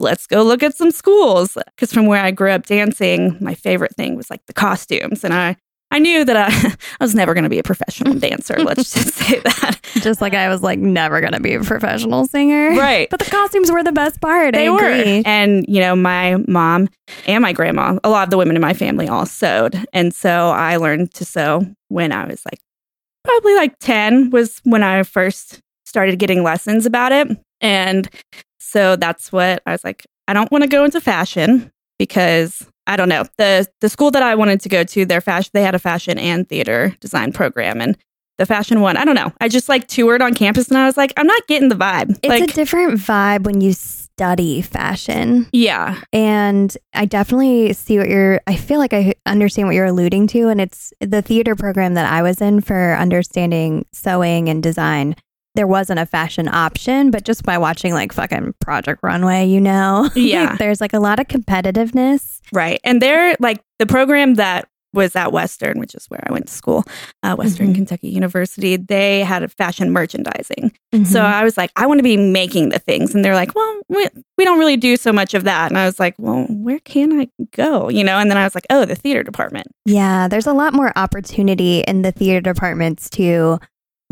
let's 0.00 0.26
go 0.26 0.42
look 0.42 0.62
at 0.62 0.74
some 0.74 0.90
schools. 0.90 1.58
Because 1.66 1.92
from 1.92 2.06
where 2.06 2.22
I 2.22 2.30
grew 2.30 2.50
up 2.50 2.64
dancing, 2.64 3.36
my 3.40 3.54
favorite 3.54 3.94
thing 3.94 4.16
was 4.16 4.30
like 4.30 4.44
the 4.46 4.54
costumes. 4.54 5.22
And 5.22 5.34
I 5.34 5.56
I 5.94 6.00
knew 6.00 6.24
that 6.24 6.36
I, 6.36 6.48
I 7.00 7.04
was 7.04 7.14
never 7.14 7.34
going 7.34 7.44
to 7.44 7.50
be 7.50 7.60
a 7.60 7.62
professional 7.62 8.14
dancer. 8.14 8.56
Let's 8.58 8.92
just 8.92 9.14
say 9.14 9.38
that. 9.38 9.78
Just 10.00 10.20
like 10.20 10.34
I 10.34 10.48
was 10.48 10.60
like 10.60 10.80
never 10.80 11.20
going 11.20 11.34
to 11.34 11.40
be 11.40 11.54
a 11.54 11.60
professional 11.60 12.26
singer. 12.26 12.70
Right. 12.70 13.08
But 13.10 13.20
the 13.20 13.30
costumes 13.30 13.70
were 13.70 13.84
the 13.84 13.92
best 13.92 14.20
part. 14.20 14.54
They 14.54 14.66
I 14.66 14.70
were. 14.70 15.22
And, 15.24 15.64
you 15.68 15.80
know, 15.80 15.94
my 15.94 16.36
mom 16.48 16.88
and 17.28 17.42
my 17.42 17.52
grandma, 17.52 18.00
a 18.02 18.10
lot 18.10 18.24
of 18.24 18.30
the 18.30 18.36
women 18.36 18.56
in 18.56 18.62
my 18.62 18.74
family 18.74 19.06
all 19.08 19.24
sewed. 19.24 19.86
And 19.92 20.12
so 20.12 20.50
I 20.50 20.78
learned 20.78 21.14
to 21.14 21.24
sew 21.24 21.64
when 21.88 22.10
I 22.10 22.26
was 22.26 22.44
like 22.44 22.58
probably 23.22 23.54
like 23.54 23.78
10 23.78 24.30
was 24.30 24.60
when 24.64 24.82
I 24.82 25.04
first 25.04 25.60
started 25.86 26.18
getting 26.18 26.42
lessons 26.42 26.86
about 26.86 27.12
it. 27.12 27.28
And 27.60 28.10
so 28.58 28.96
that's 28.96 29.30
what 29.30 29.62
I 29.64 29.70
was 29.70 29.84
like, 29.84 30.04
I 30.26 30.32
don't 30.32 30.50
want 30.50 30.62
to 30.62 30.68
go 30.68 30.84
into 30.84 31.00
fashion 31.00 31.70
because 32.00 32.66
I 32.86 32.96
don't 32.96 33.08
know. 33.08 33.24
The 33.38 33.66
the 33.80 33.88
school 33.88 34.10
that 34.12 34.22
I 34.22 34.34
wanted 34.34 34.60
to 34.62 34.68
go 34.68 34.84
to, 34.84 35.04
their 35.06 35.20
fashion 35.20 35.50
they 35.54 35.62
had 35.62 35.74
a 35.74 35.78
fashion 35.78 36.18
and 36.18 36.48
theater 36.48 36.94
design 37.00 37.32
program 37.32 37.80
and 37.80 37.96
the 38.38 38.46
fashion 38.46 38.80
one, 38.80 38.96
I 38.96 39.04
don't 39.04 39.14
know. 39.14 39.32
I 39.40 39.48
just 39.48 39.68
like 39.68 39.86
toured 39.86 40.20
on 40.20 40.34
campus 40.34 40.68
and 40.68 40.76
I 40.76 40.86
was 40.86 40.96
like, 40.96 41.12
I'm 41.16 41.26
not 41.26 41.46
getting 41.46 41.68
the 41.68 41.76
vibe. 41.76 42.18
It's 42.22 42.28
like, 42.28 42.42
a 42.42 42.46
different 42.48 42.98
vibe 42.98 43.44
when 43.44 43.60
you 43.60 43.72
study 43.72 44.60
fashion. 44.60 45.48
Yeah. 45.52 46.00
And 46.12 46.76
I 46.94 47.04
definitely 47.04 47.72
see 47.74 47.98
what 47.98 48.08
you're 48.08 48.40
I 48.46 48.56
feel 48.56 48.78
like 48.78 48.92
I 48.92 49.14
understand 49.26 49.68
what 49.68 49.74
you're 49.74 49.86
alluding 49.86 50.26
to 50.28 50.48
and 50.48 50.60
it's 50.60 50.92
the 51.00 51.22
theater 51.22 51.54
program 51.54 51.94
that 51.94 52.12
I 52.12 52.22
was 52.22 52.40
in 52.40 52.60
for 52.60 52.94
understanding 52.94 53.86
sewing 53.92 54.48
and 54.48 54.62
design 54.62 55.16
there 55.54 55.66
wasn't 55.66 56.00
a 56.00 56.06
fashion 56.06 56.48
option, 56.48 57.10
but 57.10 57.24
just 57.24 57.44
by 57.44 57.58
watching 57.58 57.92
like 57.92 58.12
fucking 58.12 58.54
Project 58.60 59.00
Runway, 59.02 59.46
you 59.46 59.60
know, 59.60 60.10
yeah, 60.14 60.56
there's 60.56 60.80
like 60.80 60.92
a 60.92 61.00
lot 61.00 61.20
of 61.20 61.28
competitiveness, 61.28 62.40
right? 62.52 62.80
And 62.84 63.00
they're 63.00 63.36
like 63.40 63.62
the 63.78 63.86
program 63.86 64.34
that 64.34 64.68
was 64.92 65.16
at 65.16 65.32
Western, 65.32 65.80
which 65.80 65.94
is 65.94 66.06
where 66.06 66.22
I 66.24 66.32
went 66.32 66.46
to 66.46 66.52
school, 66.52 66.84
uh, 67.24 67.34
Western 67.34 67.66
mm-hmm. 67.68 67.74
Kentucky 67.74 68.08
University. 68.08 68.76
They 68.76 69.20
had 69.20 69.42
a 69.42 69.48
fashion 69.48 69.92
merchandising, 69.92 70.72
mm-hmm. 70.92 71.04
so 71.04 71.22
I 71.22 71.44
was 71.44 71.56
like, 71.56 71.70
I 71.76 71.86
want 71.86 71.98
to 71.98 72.04
be 72.04 72.16
making 72.16 72.70
the 72.70 72.78
things, 72.78 73.14
and 73.14 73.24
they're 73.24 73.34
like, 73.34 73.54
well, 73.54 73.80
we, 73.88 74.08
we 74.38 74.44
don't 74.44 74.58
really 74.58 74.76
do 74.76 74.96
so 74.96 75.12
much 75.12 75.34
of 75.34 75.44
that, 75.44 75.70
and 75.70 75.78
I 75.78 75.86
was 75.86 76.00
like, 76.00 76.14
well, 76.18 76.46
where 76.48 76.80
can 76.80 77.20
I 77.20 77.28
go, 77.52 77.88
you 77.88 78.02
know? 78.02 78.18
And 78.18 78.30
then 78.30 78.38
I 78.38 78.44
was 78.44 78.54
like, 78.54 78.66
oh, 78.70 78.84
the 78.84 78.96
theater 78.96 79.22
department. 79.22 79.68
Yeah, 79.84 80.26
there's 80.28 80.46
a 80.46 80.52
lot 80.52 80.74
more 80.74 80.92
opportunity 80.96 81.80
in 81.80 82.02
the 82.02 82.12
theater 82.12 82.40
departments 82.40 83.10
to 83.10 83.58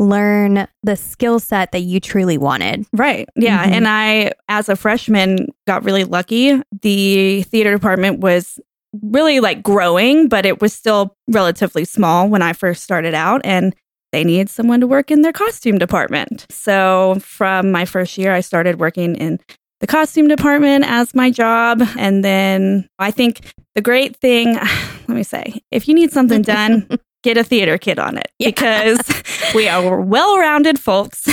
learn 0.03 0.67
the 0.83 0.95
skill 0.95 1.39
set 1.39 1.71
that 1.71 1.81
you 1.81 1.99
truly 1.99 2.37
wanted. 2.37 2.85
Right. 2.93 3.27
Yeah. 3.35 3.63
Mm-hmm. 3.63 3.73
And 3.73 3.87
I, 3.87 4.31
as 4.49 4.69
a 4.69 4.75
freshman, 4.75 5.47
got 5.67 5.83
really 5.83 6.03
lucky. 6.03 6.61
The 6.81 7.43
theater 7.43 7.71
department 7.71 8.19
was 8.19 8.59
really 9.01 9.39
like 9.39 9.63
growing, 9.63 10.27
but 10.27 10.45
it 10.45 10.61
was 10.61 10.73
still 10.73 11.15
relatively 11.27 11.85
small 11.85 12.29
when 12.29 12.41
I 12.41 12.53
first 12.53 12.83
started 12.83 13.13
out. 13.13 13.41
And 13.43 13.75
they 14.11 14.23
needed 14.23 14.49
someone 14.49 14.79
to 14.79 14.87
work 14.87 15.09
in 15.09 15.23
their 15.23 15.33
costume 15.33 15.79
department. 15.79 16.45
So 16.51 17.17
from 17.21 17.71
my 17.71 17.85
first 17.85 18.17
year, 18.17 18.33
I 18.33 18.41
started 18.41 18.79
working 18.79 19.15
in 19.15 19.39
the 19.79 19.87
costume 19.87 20.27
department 20.27 20.85
as 20.87 21.15
my 21.15 21.31
job. 21.31 21.81
And 21.97 22.23
then 22.23 22.87
I 22.99 23.11
think 23.11 23.53
the 23.75 23.81
great 23.81 24.15
thing, 24.15 24.53
let 25.07 25.09
me 25.09 25.23
say, 25.23 25.61
if 25.71 25.87
you 25.87 25.95
need 25.95 26.11
something 26.11 26.43
done, 26.43 26.87
get 27.23 27.37
a 27.37 27.43
theater 27.43 27.77
kid 27.77 27.97
on 27.97 28.17
it 28.17 28.31
yeah. 28.37 28.49
because 28.49 28.99
we 29.53 29.67
are 29.67 30.01
well-rounded 30.01 30.79
folks 30.79 31.27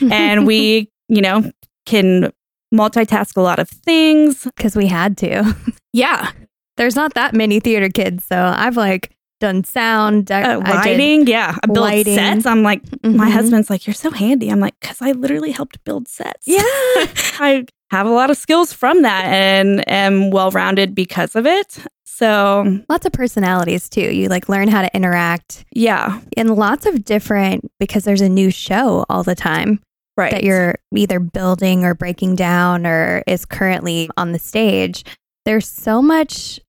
and 0.10 0.46
we, 0.46 0.90
you 1.08 1.20
know, 1.20 1.50
can 1.86 2.32
multitask 2.74 3.36
a 3.36 3.40
lot 3.40 3.58
of 3.58 3.68
things 3.68 4.44
because 4.44 4.76
we 4.76 4.86
had 4.86 5.16
to. 5.18 5.56
Yeah. 5.94 6.30
There's 6.78 6.96
not 6.96 7.12
that 7.12 7.34
many 7.34 7.60
theater 7.60 7.90
kids, 7.90 8.24
so 8.24 8.34
I've 8.56 8.78
like 8.78 9.14
done 9.40 9.62
sound, 9.62 10.32
uh, 10.32 10.58
lighting. 10.64 11.26
yeah, 11.26 11.58
I 11.62 11.66
build 11.66 11.84
lighting. 11.84 12.14
sets. 12.14 12.46
I'm 12.46 12.62
like, 12.62 12.82
mm-hmm. 12.82 13.14
my 13.14 13.28
husband's 13.28 13.68
like, 13.68 13.86
you're 13.86 13.92
so 13.92 14.10
handy. 14.10 14.48
I'm 14.48 14.58
like, 14.58 14.74
because 14.80 15.02
I 15.02 15.12
literally 15.12 15.50
helped 15.50 15.84
build 15.84 16.08
sets. 16.08 16.46
Yeah, 16.46 16.62
I 16.64 17.66
have 17.90 18.06
a 18.06 18.10
lot 18.10 18.30
of 18.30 18.38
skills 18.38 18.72
from 18.72 19.02
that 19.02 19.26
and 19.26 19.86
am 19.86 20.30
well 20.30 20.50
rounded 20.50 20.94
because 20.94 21.36
of 21.36 21.44
it. 21.44 21.78
So 22.14 22.80
lots 22.90 23.06
of 23.06 23.12
personalities 23.12 23.88
too. 23.88 24.12
You 24.14 24.28
like 24.28 24.48
learn 24.50 24.68
how 24.68 24.82
to 24.82 24.94
interact. 24.94 25.64
Yeah. 25.72 26.20
And 26.36 26.54
lots 26.54 26.84
of 26.84 27.04
different 27.04 27.70
because 27.80 28.04
there's 28.04 28.20
a 28.20 28.28
new 28.28 28.50
show 28.50 29.06
all 29.08 29.22
the 29.22 29.34
time. 29.34 29.80
Right. 30.14 30.30
That 30.30 30.44
you're 30.44 30.74
either 30.94 31.18
building 31.18 31.84
or 31.84 31.94
breaking 31.94 32.36
down 32.36 32.86
or 32.86 33.22
is 33.26 33.46
currently 33.46 34.10
on 34.18 34.32
the 34.32 34.38
stage. 34.38 35.04
There's 35.46 35.66
so 35.66 36.02
much 36.02 36.60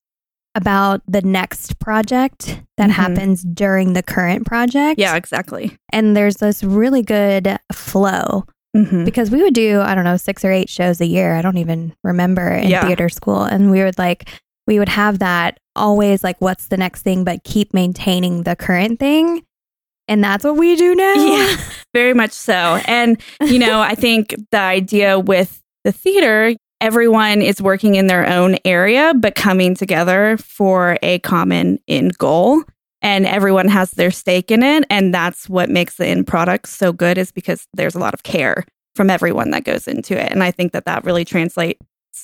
about 0.55 1.01
the 1.09 1.21
next 1.21 1.77
project 1.77 2.61
that 2.77 2.89
mm-hmm. 2.89 2.91
happens 2.91 3.43
during 3.43 3.93
the 3.93 4.03
current 4.03 4.45
project. 4.45 4.97
Yeah, 4.97 5.17
exactly. 5.17 5.75
And 5.91 6.15
there's 6.15 6.37
this 6.37 6.63
really 6.63 7.01
good 7.01 7.57
flow 7.73 8.45
mm-hmm. 8.77 9.03
because 9.03 9.29
we 9.29 9.43
would 9.43 9.53
do, 9.53 9.81
I 9.81 9.93
don't 9.93 10.05
know, 10.05 10.15
six 10.15 10.45
or 10.45 10.51
eight 10.53 10.69
shows 10.69 11.01
a 11.01 11.05
year. 11.05 11.35
I 11.35 11.41
don't 11.41 11.57
even 11.57 11.93
remember 12.01 12.47
in 12.47 12.69
yeah. 12.69 12.87
theater 12.87 13.09
school. 13.09 13.43
And 13.43 13.71
we 13.71 13.83
would 13.83 13.97
like, 13.97 14.29
we 14.67 14.79
would 14.79 14.89
have 14.89 15.19
that 15.19 15.59
always 15.75 16.23
like, 16.23 16.39
what's 16.39 16.67
the 16.67 16.77
next 16.77 17.01
thing, 17.01 17.23
but 17.23 17.43
keep 17.43 17.73
maintaining 17.73 18.43
the 18.43 18.55
current 18.55 18.99
thing. 18.99 19.43
And 20.07 20.23
that's 20.23 20.43
what 20.43 20.57
we 20.57 20.75
do 20.75 20.95
now. 20.95 21.13
Yeah, 21.17 21.57
very 21.93 22.13
much 22.13 22.31
so. 22.31 22.79
And, 22.85 23.21
you 23.41 23.59
know, 23.59 23.81
I 23.81 23.95
think 23.95 24.35
the 24.51 24.59
idea 24.59 25.19
with 25.19 25.61
the 25.83 25.91
theater, 25.91 26.53
everyone 26.81 27.41
is 27.41 27.61
working 27.61 27.95
in 27.95 28.07
their 28.07 28.27
own 28.27 28.57
area, 28.65 29.13
but 29.15 29.35
coming 29.35 29.75
together 29.75 30.37
for 30.37 30.97
a 31.01 31.19
common 31.19 31.79
end 31.87 32.17
goal. 32.17 32.63
And 33.01 33.25
everyone 33.25 33.67
has 33.67 33.91
their 33.91 34.11
stake 34.11 34.49
in 34.49 34.63
it. 34.63 34.85
And 34.89 35.13
that's 35.13 35.49
what 35.49 35.69
makes 35.69 35.97
the 35.97 36.07
end 36.07 36.25
product 36.25 36.69
so 36.69 36.93
good, 36.93 37.17
is 37.17 37.31
because 37.31 37.67
there's 37.73 37.95
a 37.95 37.99
lot 37.99 38.13
of 38.13 38.23
care 38.23 38.65
from 38.95 39.09
everyone 39.09 39.51
that 39.51 39.65
goes 39.65 39.87
into 39.87 40.17
it. 40.17 40.31
And 40.31 40.43
I 40.43 40.51
think 40.51 40.71
that 40.71 40.85
that 40.85 41.03
really 41.03 41.25
translates 41.25 41.79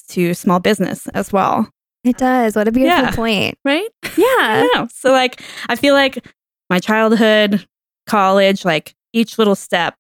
to 0.10 0.34
small 0.34 0.60
business 0.60 1.08
as 1.10 1.34
well. 1.34 1.70
It 2.04 2.18
does. 2.18 2.56
What 2.56 2.68
a 2.68 2.72
beautiful 2.72 3.04
yeah. 3.04 3.12
point. 3.12 3.58
Right? 3.66 3.90
Yeah. 4.18 4.88
So, 4.88 5.12
like, 5.12 5.42
I 5.70 5.76
feel 5.76 5.94
like 5.94 6.26
my 6.70 6.80
childhood, 6.80 7.66
college, 8.06 8.66
like 8.66 8.96
each 9.14 9.38
little 9.38 9.56
step 9.56 9.96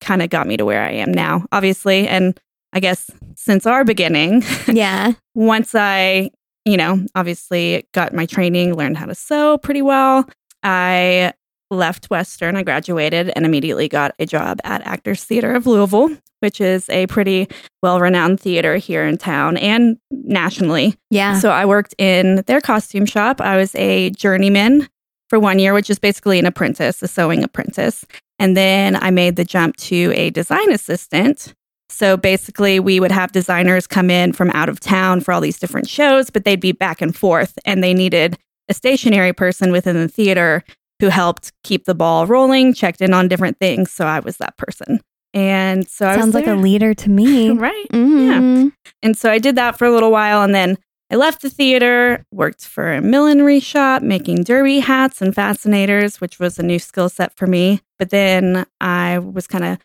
kind 0.00 0.22
of 0.22 0.30
got 0.30 0.46
me 0.46 0.56
to 0.56 0.64
where 0.64 0.82
I 0.82 0.92
am 0.92 1.12
now, 1.12 1.46
obviously. 1.52 2.08
And 2.08 2.38
I 2.72 2.80
guess 2.80 3.10
since 3.36 3.66
our 3.66 3.84
beginning. 3.84 4.42
Yeah. 4.66 5.12
once 5.34 5.74
I, 5.74 6.30
you 6.64 6.76
know, 6.76 7.04
obviously 7.14 7.86
got 7.92 8.14
my 8.14 8.26
training, 8.26 8.74
learned 8.74 8.96
how 8.96 9.06
to 9.06 9.14
sew 9.14 9.58
pretty 9.58 9.82
well, 9.82 10.28
I 10.62 11.32
left 11.70 12.10
Western. 12.10 12.56
I 12.56 12.62
graduated 12.62 13.32
and 13.34 13.44
immediately 13.44 13.88
got 13.88 14.14
a 14.18 14.26
job 14.26 14.60
at 14.64 14.86
Actors 14.86 15.24
Theater 15.24 15.54
of 15.54 15.66
Louisville, 15.66 16.16
which 16.40 16.60
is 16.60 16.88
a 16.90 17.06
pretty 17.06 17.48
well 17.82 18.00
renowned 18.00 18.40
theater 18.40 18.76
here 18.76 19.04
in 19.06 19.18
town 19.18 19.56
and 19.56 19.96
nationally. 20.10 20.96
Yeah. 21.10 21.38
So 21.38 21.50
I 21.50 21.66
worked 21.66 21.94
in 21.98 22.42
their 22.46 22.60
costume 22.60 23.06
shop. 23.06 23.40
I 23.40 23.56
was 23.56 23.74
a 23.74 24.10
journeyman 24.10 24.88
for 25.28 25.38
one 25.38 25.58
year, 25.58 25.72
which 25.72 25.90
is 25.90 25.98
basically 25.98 26.38
an 26.38 26.46
apprentice, 26.46 27.02
a 27.02 27.08
sewing 27.08 27.44
apprentice. 27.44 28.04
And 28.38 28.56
then 28.56 28.96
I 28.96 29.10
made 29.10 29.36
the 29.36 29.44
jump 29.44 29.76
to 29.76 30.12
a 30.16 30.30
design 30.30 30.72
assistant 30.72 31.54
so 31.90 32.16
basically, 32.16 32.78
we 32.78 33.00
would 33.00 33.10
have 33.10 33.32
designers 33.32 33.86
come 33.86 34.10
in 34.10 34.32
from 34.32 34.50
out 34.50 34.68
of 34.68 34.78
town 34.78 35.20
for 35.20 35.32
all 35.32 35.40
these 35.40 35.58
different 35.58 35.88
shows, 35.88 36.30
but 36.30 36.44
they'd 36.44 36.60
be 36.60 36.72
back 36.72 37.02
and 37.02 37.14
forth, 37.14 37.58
and 37.64 37.82
they 37.82 37.92
needed 37.92 38.38
a 38.68 38.74
stationary 38.74 39.32
person 39.32 39.72
within 39.72 39.96
the 39.96 40.08
theater 40.08 40.62
who 41.00 41.08
helped 41.08 41.52
keep 41.64 41.84
the 41.84 41.94
ball 41.94 42.26
rolling, 42.26 42.74
checked 42.74 43.00
in 43.00 43.12
on 43.12 43.28
different 43.28 43.58
things. 43.58 43.90
So 43.90 44.06
I 44.06 44.20
was 44.20 44.36
that 44.36 44.56
person. 44.56 45.00
And 45.32 45.88
so 45.88 46.06
I 46.06 46.16
sounds 46.16 46.34
like 46.34 46.46
a 46.46 46.54
leader 46.54 46.92
to 46.94 47.10
me, 47.10 47.50
right? 47.50 47.86
Mm-hmm. 47.92 48.64
Yeah. 48.64 48.70
And 49.02 49.16
so 49.16 49.30
I 49.30 49.38
did 49.38 49.56
that 49.56 49.78
for 49.78 49.86
a 49.86 49.92
little 49.92 50.10
while, 50.10 50.42
and 50.42 50.54
then 50.54 50.76
I 51.10 51.16
left 51.16 51.42
the 51.42 51.50
theater, 51.50 52.24
worked 52.30 52.64
for 52.64 52.92
a 52.92 53.00
millinery 53.00 53.60
shop 53.60 54.02
making 54.02 54.44
derby 54.44 54.78
hats 54.78 55.20
and 55.20 55.34
fascinators, 55.34 56.20
which 56.20 56.38
was 56.38 56.58
a 56.58 56.62
new 56.62 56.78
skill 56.78 57.08
set 57.08 57.36
for 57.36 57.46
me. 57.46 57.80
But 57.98 58.10
then 58.10 58.64
I 58.80 59.18
was 59.18 59.46
kind 59.48 59.64
of 59.64 59.78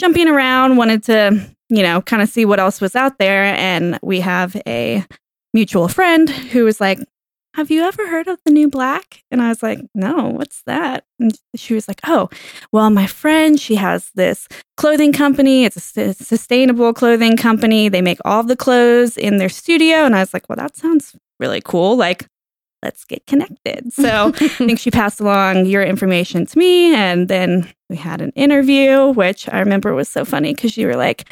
jumping 0.00 0.28
around, 0.28 0.76
wanted 0.76 1.04
to, 1.04 1.54
you 1.68 1.82
know, 1.82 2.02
kind 2.02 2.22
of 2.22 2.28
see 2.28 2.44
what 2.44 2.58
else 2.58 2.80
was 2.80 2.96
out 2.96 3.18
there. 3.18 3.44
And 3.44 3.98
we 4.02 4.20
have 4.20 4.56
a 4.66 5.04
mutual 5.54 5.86
friend 5.86 6.28
who 6.28 6.64
was 6.64 6.80
like, 6.80 6.98
Have 7.54 7.70
you 7.70 7.82
ever 7.82 8.08
heard 8.08 8.28
of 8.28 8.38
the 8.44 8.50
new 8.50 8.68
black? 8.68 9.22
And 9.30 9.42
I 9.42 9.48
was 9.48 9.62
like, 9.62 9.80
No, 9.94 10.28
what's 10.28 10.62
that? 10.62 11.04
And 11.20 11.38
she 11.54 11.74
was 11.74 11.86
like, 11.86 12.00
Oh, 12.06 12.30
well, 12.72 12.88
my 12.88 13.06
friend, 13.06 13.60
she 13.60 13.74
has 13.74 14.10
this 14.14 14.48
clothing 14.76 15.12
company. 15.12 15.64
It's 15.64 15.96
a 15.96 16.14
sustainable 16.14 16.94
clothing 16.94 17.36
company. 17.36 17.88
They 17.88 18.00
make 18.00 18.18
all 18.24 18.42
the 18.42 18.56
clothes 18.56 19.18
in 19.18 19.36
their 19.36 19.50
studio. 19.50 20.04
And 20.04 20.16
I 20.16 20.20
was 20.20 20.32
like, 20.32 20.48
Well, 20.48 20.56
that 20.56 20.76
sounds 20.76 21.14
really 21.38 21.60
cool. 21.60 21.96
Like, 21.96 22.26
let's 22.82 23.04
get 23.04 23.26
connected. 23.26 23.92
So 23.92 24.32
I 24.34 24.48
think 24.48 24.78
she 24.78 24.90
passed 24.90 25.20
along 25.20 25.66
your 25.66 25.82
information 25.82 26.46
to 26.46 26.58
me. 26.58 26.94
And 26.94 27.28
then 27.28 27.70
we 27.90 27.96
had 27.96 28.22
an 28.22 28.30
interview, 28.30 29.08
which 29.08 29.46
I 29.50 29.60
remember 29.60 29.92
was 29.92 30.08
so 30.08 30.24
funny 30.24 30.54
because 30.54 30.78
you 30.78 30.86
were 30.86 30.96
like, 30.96 31.28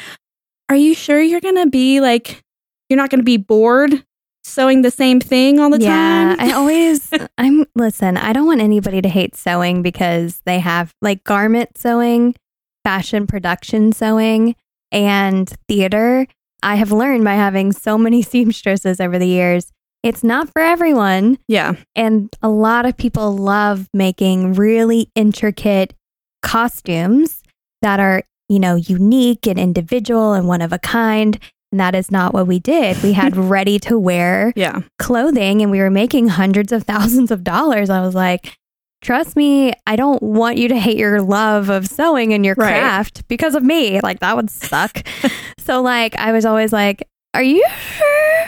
Are 0.69 0.75
you 0.75 0.93
sure 0.93 1.19
you're 1.19 1.41
going 1.41 1.55
to 1.63 1.69
be 1.69 1.99
like, 1.99 2.43
you're 2.89 2.97
not 2.97 3.09
going 3.09 3.21
to 3.21 3.25
be 3.25 3.37
bored 3.37 4.05
sewing 4.43 4.81
the 4.81 4.91
same 4.91 5.19
thing 5.19 5.59
all 5.59 5.69
the 5.69 5.79
yeah, 5.79 6.35
time? 6.35 6.37
I 6.39 6.53
always, 6.53 7.09
I'm, 7.37 7.65
listen, 7.75 8.17
I 8.17 8.33
don't 8.33 8.47
want 8.47 8.61
anybody 8.61 9.01
to 9.01 9.09
hate 9.09 9.35
sewing 9.35 9.81
because 9.81 10.41
they 10.45 10.59
have 10.59 10.93
like 11.01 11.23
garment 11.23 11.77
sewing, 11.77 12.35
fashion 12.83 13.27
production 13.27 13.91
sewing, 13.91 14.55
and 14.91 15.49
theater. 15.67 16.27
I 16.63 16.75
have 16.75 16.91
learned 16.91 17.23
by 17.23 17.35
having 17.35 17.71
so 17.71 17.97
many 17.97 18.21
seamstresses 18.21 18.99
over 18.99 19.17
the 19.17 19.27
years 19.27 19.71
it's 20.03 20.23
not 20.23 20.49
for 20.51 20.61
everyone. 20.61 21.37
Yeah. 21.47 21.75
And 21.95 22.33
a 22.41 22.49
lot 22.49 22.85
of 22.85 22.97
people 22.97 23.35
love 23.35 23.87
making 23.93 24.53
really 24.53 25.11
intricate 25.15 25.93
costumes 26.41 27.43
that 27.81 27.99
are, 27.99 28.23
you 28.49 28.59
know, 28.59 28.75
unique 28.75 29.47
and 29.47 29.59
individual 29.59 30.33
and 30.33 30.47
one 30.47 30.61
of 30.61 30.73
a 30.73 30.79
kind. 30.79 31.39
And 31.71 31.79
that 31.79 31.95
is 31.95 32.11
not 32.11 32.33
what 32.33 32.47
we 32.47 32.59
did. 32.59 33.01
We 33.01 33.13
had 33.13 33.35
ready 33.49 33.79
to 33.79 33.97
wear 33.97 34.53
yeah. 34.55 34.81
clothing 34.99 35.61
and 35.61 35.71
we 35.71 35.79
were 35.79 35.89
making 35.89 36.29
hundreds 36.29 36.71
of 36.71 36.83
thousands 36.83 37.31
of 37.31 37.43
dollars. 37.43 37.89
I 37.89 38.01
was 38.01 38.13
like, 38.13 38.57
trust 39.01 39.35
me, 39.35 39.73
I 39.87 39.95
don't 39.95 40.21
want 40.21 40.57
you 40.57 40.67
to 40.67 40.77
hate 40.77 40.97
your 40.97 41.21
love 41.21 41.69
of 41.69 41.87
sewing 41.87 42.33
and 42.33 42.45
your 42.45 42.55
craft 42.55 43.27
because 43.27 43.55
of 43.55 43.63
me. 43.63 43.99
Like 44.01 44.19
that 44.19 44.35
would 44.35 44.49
suck. 44.49 45.07
so 45.57 45.81
like 45.81 46.15
I 46.17 46.31
was 46.31 46.45
always 46.45 46.73
like, 46.73 47.07
are 47.33 47.43
you 47.43 47.65
sure? 47.79 48.47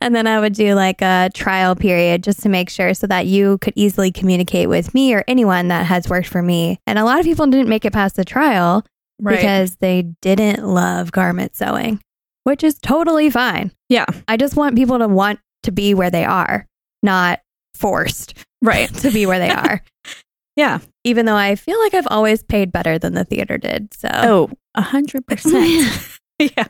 and 0.00 0.14
then 0.14 0.26
I 0.26 0.40
would 0.40 0.54
do 0.54 0.74
like 0.74 1.02
a 1.02 1.30
trial 1.34 1.76
period 1.76 2.24
just 2.24 2.42
to 2.42 2.48
make 2.48 2.70
sure 2.70 2.94
so 2.94 3.06
that 3.06 3.26
you 3.26 3.58
could 3.58 3.74
easily 3.76 4.10
communicate 4.10 4.68
with 4.68 4.94
me 4.94 5.14
or 5.14 5.22
anyone 5.28 5.68
that 5.68 5.84
has 5.86 6.08
worked 6.08 6.28
for 6.28 6.42
me. 6.42 6.80
And 6.86 6.98
a 6.98 7.04
lot 7.04 7.18
of 7.18 7.26
people 7.26 7.46
didn't 7.46 7.68
make 7.68 7.84
it 7.84 7.92
past 7.92 8.16
the 8.16 8.24
trial 8.24 8.84
right. 9.20 9.36
because 9.36 9.76
they 9.76 10.02
didn't 10.20 10.64
love 10.64 11.12
garment 11.12 11.56
sewing, 11.56 12.02
which 12.44 12.64
is 12.64 12.78
totally 12.78 13.30
fine. 13.30 13.72
Yeah. 13.88 14.06
I 14.26 14.36
just 14.36 14.56
want 14.56 14.76
people 14.76 14.98
to 14.98 15.08
want 15.08 15.40
to 15.64 15.72
be 15.72 15.94
where 15.94 16.10
they 16.10 16.24
are, 16.24 16.66
not 17.02 17.40
forced 17.74 18.34
right 18.62 18.92
to 18.96 19.10
be 19.10 19.26
where 19.26 19.38
they 19.38 19.50
are. 19.50 19.82
yeah. 20.56 20.78
Even 21.04 21.26
though 21.26 21.36
I 21.36 21.54
feel 21.54 21.78
like 21.80 21.94
I've 21.94 22.08
always 22.08 22.42
paid 22.42 22.72
better 22.72 22.98
than 22.98 23.14
the 23.14 23.24
theater 23.24 23.58
did. 23.58 23.92
So 23.94 24.08
Oh, 24.12 24.50
a 24.74 24.82
hundred 24.82 25.26
percent. 25.26 26.18
yeah. 26.38 26.66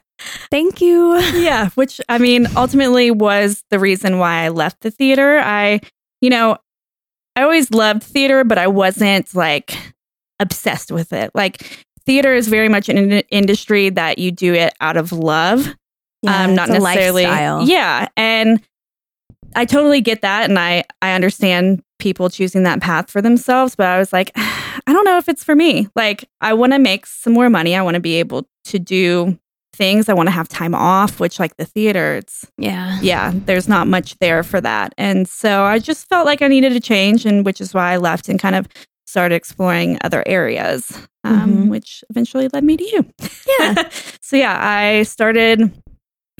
Thank 0.51 0.81
you. 0.81 1.19
Yeah, 1.19 1.71
which 1.71 2.01
I 2.09 2.19
mean, 2.19 2.47
ultimately 2.57 3.11
was 3.11 3.63
the 3.71 3.79
reason 3.79 4.19
why 4.19 4.45
I 4.45 4.49
left 4.49 4.81
the 4.81 4.91
theater. 4.91 5.39
I, 5.39 5.81
you 6.21 6.31
know, 6.31 6.59
I 7.37 7.43
always 7.43 7.71
loved 7.71 8.03
theater, 8.03 8.43
but 8.43 8.59
I 8.59 8.67
wasn't 8.67 9.33
like 9.35 9.77
obsessed 10.41 10.91
with 10.91 11.13
it. 11.13 11.31
Like, 11.35 11.87
theater 12.09 12.35
is 12.35 12.49
very 12.49 12.69
much 12.71 12.89
an 12.89 12.97
in- 12.97 13.23
industry 13.31 13.91
that 13.91 14.19
you 14.19 14.33
do 14.33 14.55
it 14.55 14.73
out 14.81 14.97
of 14.97 15.13
love, 15.13 15.75
yeah, 16.23 16.45
um, 16.45 16.55
not 16.55 16.69
necessarily. 16.71 17.25
Yeah, 17.65 18.09
and 18.17 18.61
I 19.55 19.65
totally 19.67 20.01
get 20.01 20.23
that, 20.23 20.49
and 20.49 20.59
I 20.59 20.85
I 21.03 21.13
understand 21.13 21.83
people 21.99 22.31
choosing 22.31 22.63
that 22.63 22.81
path 22.81 23.11
for 23.11 23.21
themselves. 23.21 23.77
But 23.77 23.87
I 23.87 23.99
was 23.99 24.13
like, 24.13 24.33
I 24.37 24.93
don't 24.93 25.05
know 25.05 25.19
if 25.19 25.29
it's 25.29 25.45
for 25.45 25.55
me. 25.55 25.89
Like, 25.95 26.25
I 26.41 26.55
want 26.55 26.73
to 26.73 26.79
make 26.79 27.05
some 27.07 27.35
more 27.35 27.51
money. 27.51 27.77
I 27.77 27.83
want 27.83 27.95
to 27.95 28.01
be 28.01 28.15
able 28.15 28.49
to 28.65 28.79
do 28.79 29.39
things. 29.75 30.09
I 30.09 30.15
want 30.15 30.29
to 30.29 30.33
have 30.33 30.49
time 30.49 30.75
off, 30.75 31.21
which 31.21 31.39
like 31.39 31.57
the 31.57 31.65
theater, 31.65 32.17
it's 32.17 32.47
Yeah. 32.57 32.99
yeah, 33.03 33.33
there's 33.35 33.69
not 33.69 33.87
much 33.87 34.19
there 34.19 34.43
for 34.43 34.61
that. 34.61 34.93
And 34.99 35.29
so 35.29 35.63
I 35.65 35.79
just 35.79 36.09
felt 36.09 36.25
like 36.27 36.43
I 36.43 36.49
needed 36.49 36.73
a 36.73 36.81
change, 36.81 37.27
and 37.27 37.45
which 37.45 37.61
is 37.61 37.75
why 37.75 37.93
I 37.93 37.97
left 37.99 38.29
and 38.29 38.41
kind 38.41 38.55
of 38.57 38.67
started 39.09 39.35
exploring 39.35 39.97
other 40.05 40.23
areas, 40.27 40.93
um, 41.25 41.65
Mhm. 41.65 41.69
which 41.71 42.05
eventually 42.11 42.49
led 42.53 42.63
me 42.63 42.77
to 42.77 42.85
you. 42.85 43.07
Yeah. 43.59 43.89
so 44.21 44.37
yeah, 44.37 44.57
I 44.61 45.03
started, 45.05 45.73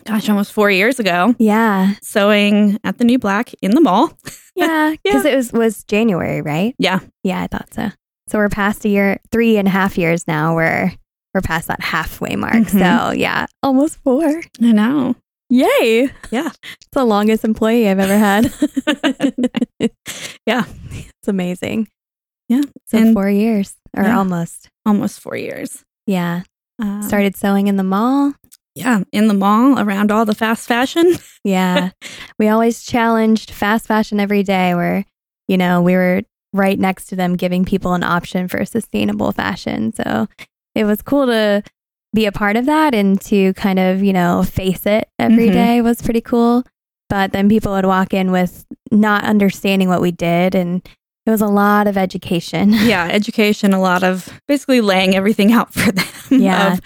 gosh, 0.05 0.29
almost 0.29 0.53
four 0.53 0.71
years 0.71 1.01
ago, 1.01 1.35
Yeah. 1.39 1.95
sewing 2.03 2.79
at 2.85 2.99
the 2.99 3.05
New 3.05 3.19
Black 3.19 3.55
in 3.63 3.71
the 3.73 3.81
mall. 3.81 4.13
Yeah. 4.55 4.97
Because 5.05 5.25
it 5.25 5.37
was 5.37 5.53
was 5.53 5.85
January, 5.85 6.43
right? 6.43 6.75
Yeah. 6.81 6.99
Yeah, 7.23 7.41
I 7.43 7.47
thought 7.47 7.73
so. 7.73 7.91
So 8.29 8.39
we're 8.39 8.49
past 8.49 8.85
a 8.85 8.89
year, 8.89 9.19
three 9.31 9.57
and 9.57 9.69
a 9.69 9.71
half 9.71 9.97
years 9.97 10.27
now. 10.27 10.57
We're 10.57 10.91
we're 11.33 11.43
past 11.43 11.69
that 11.69 11.81
halfway 11.81 12.35
mark. 12.35 12.55
Mhm. 12.67 12.71
So 12.73 13.13
yeah, 13.13 13.47
almost 13.63 13.99
four. 14.03 14.43
I 14.61 14.73
know. 14.73 15.15
Yay! 15.49 16.11
Yeah. 16.33 16.49
It's 16.49 16.89
the 16.91 17.05
longest 17.05 17.45
employee 17.45 17.89
I've 17.89 18.01
ever 18.01 18.19
had. 18.19 18.53
Yeah. 20.47 20.65
it's 20.91 21.29
amazing. 21.29 21.87
Yeah. 22.49 22.63
So 22.87 22.99
And- 22.99 23.15
four 23.15 23.29
years 23.31 23.75
or 23.97 24.05
Yeah. 24.05 24.19
almost. 24.19 24.69
Almost 24.87 25.21
four 25.21 25.37
years. 25.37 25.85
Yeah. 26.07 26.43
Uh, 26.81 27.03
Started 27.03 27.37
sewing 27.37 27.67
in 27.67 27.77
the 27.77 27.85
mall. 27.85 28.35
yeah, 28.75 29.03
in 29.13 29.27
the 29.27 29.35
mall 29.35 29.79
around 29.81 30.13
all 30.13 30.25
the 30.25 30.35
fast 30.35 30.67
fashion. 30.69 31.17
Yeah. 31.45 31.91
we 32.39 32.49
always 32.49 32.83
challenged 32.83 33.51
fast 33.51 33.87
fashion 33.87 34.21
every 34.21 34.43
day 34.43 34.75
where, 34.75 35.05
you 35.49 35.57
know, 35.57 35.81
we 35.83 35.95
were 35.95 36.23
right 36.53 36.79
next 36.79 37.07
to 37.07 37.17
them 37.17 37.37
giving 37.37 37.65
people 37.65 37.95
an 37.95 38.03
option 38.05 38.49
for 38.49 38.65
sustainable 38.65 39.33
fashion. 39.33 39.93
So 39.93 40.27
it 40.75 40.85
was 40.85 41.01
cool 41.03 41.27
to 41.27 41.63
be 42.15 42.27
a 42.27 42.33
part 42.33 42.57
of 42.57 42.67
that 42.67 42.95
and 42.95 43.21
to 43.23 43.53
kind 43.55 43.79
of, 43.79 44.03
you 44.03 44.13
know, 44.13 44.43
face 44.43 44.87
it 44.87 45.09
every 45.19 45.49
Mhm. 45.49 45.53
day 45.53 45.81
was 45.83 46.01
pretty 46.03 46.21
cool. 46.21 46.65
But 47.09 47.33
then 47.33 47.49
people 47.49 47.73
would 47.73 47.87
walk 47.87 48.13
in 48.15 48.31
with 48.31 48.65
not 48.91 49.25
understanding 49.25 49.89
what 49.89 50.01
we 50.03 50.11
did 50.13 50.55
and 50.55 50.87
it 51.29 51.31
was 51.31 51.41
a 51.43 51.47
lot 51.47 51.87
of 51.87 51.99
education. 51.99 52.73
yeah, 52.73 53.07
education, 53.09 53.75
a 53.75 53.81
lot 53.81 54.03
of 54.03 54.29
basically 54.49 54.81
laying 54.81 55.15
everything 55.15 55.53
out 55.53 55.73
for 55.73 55.93
them. 55.93 56.07
Yeah. 56.31 56.73
Of, 56.75 56.81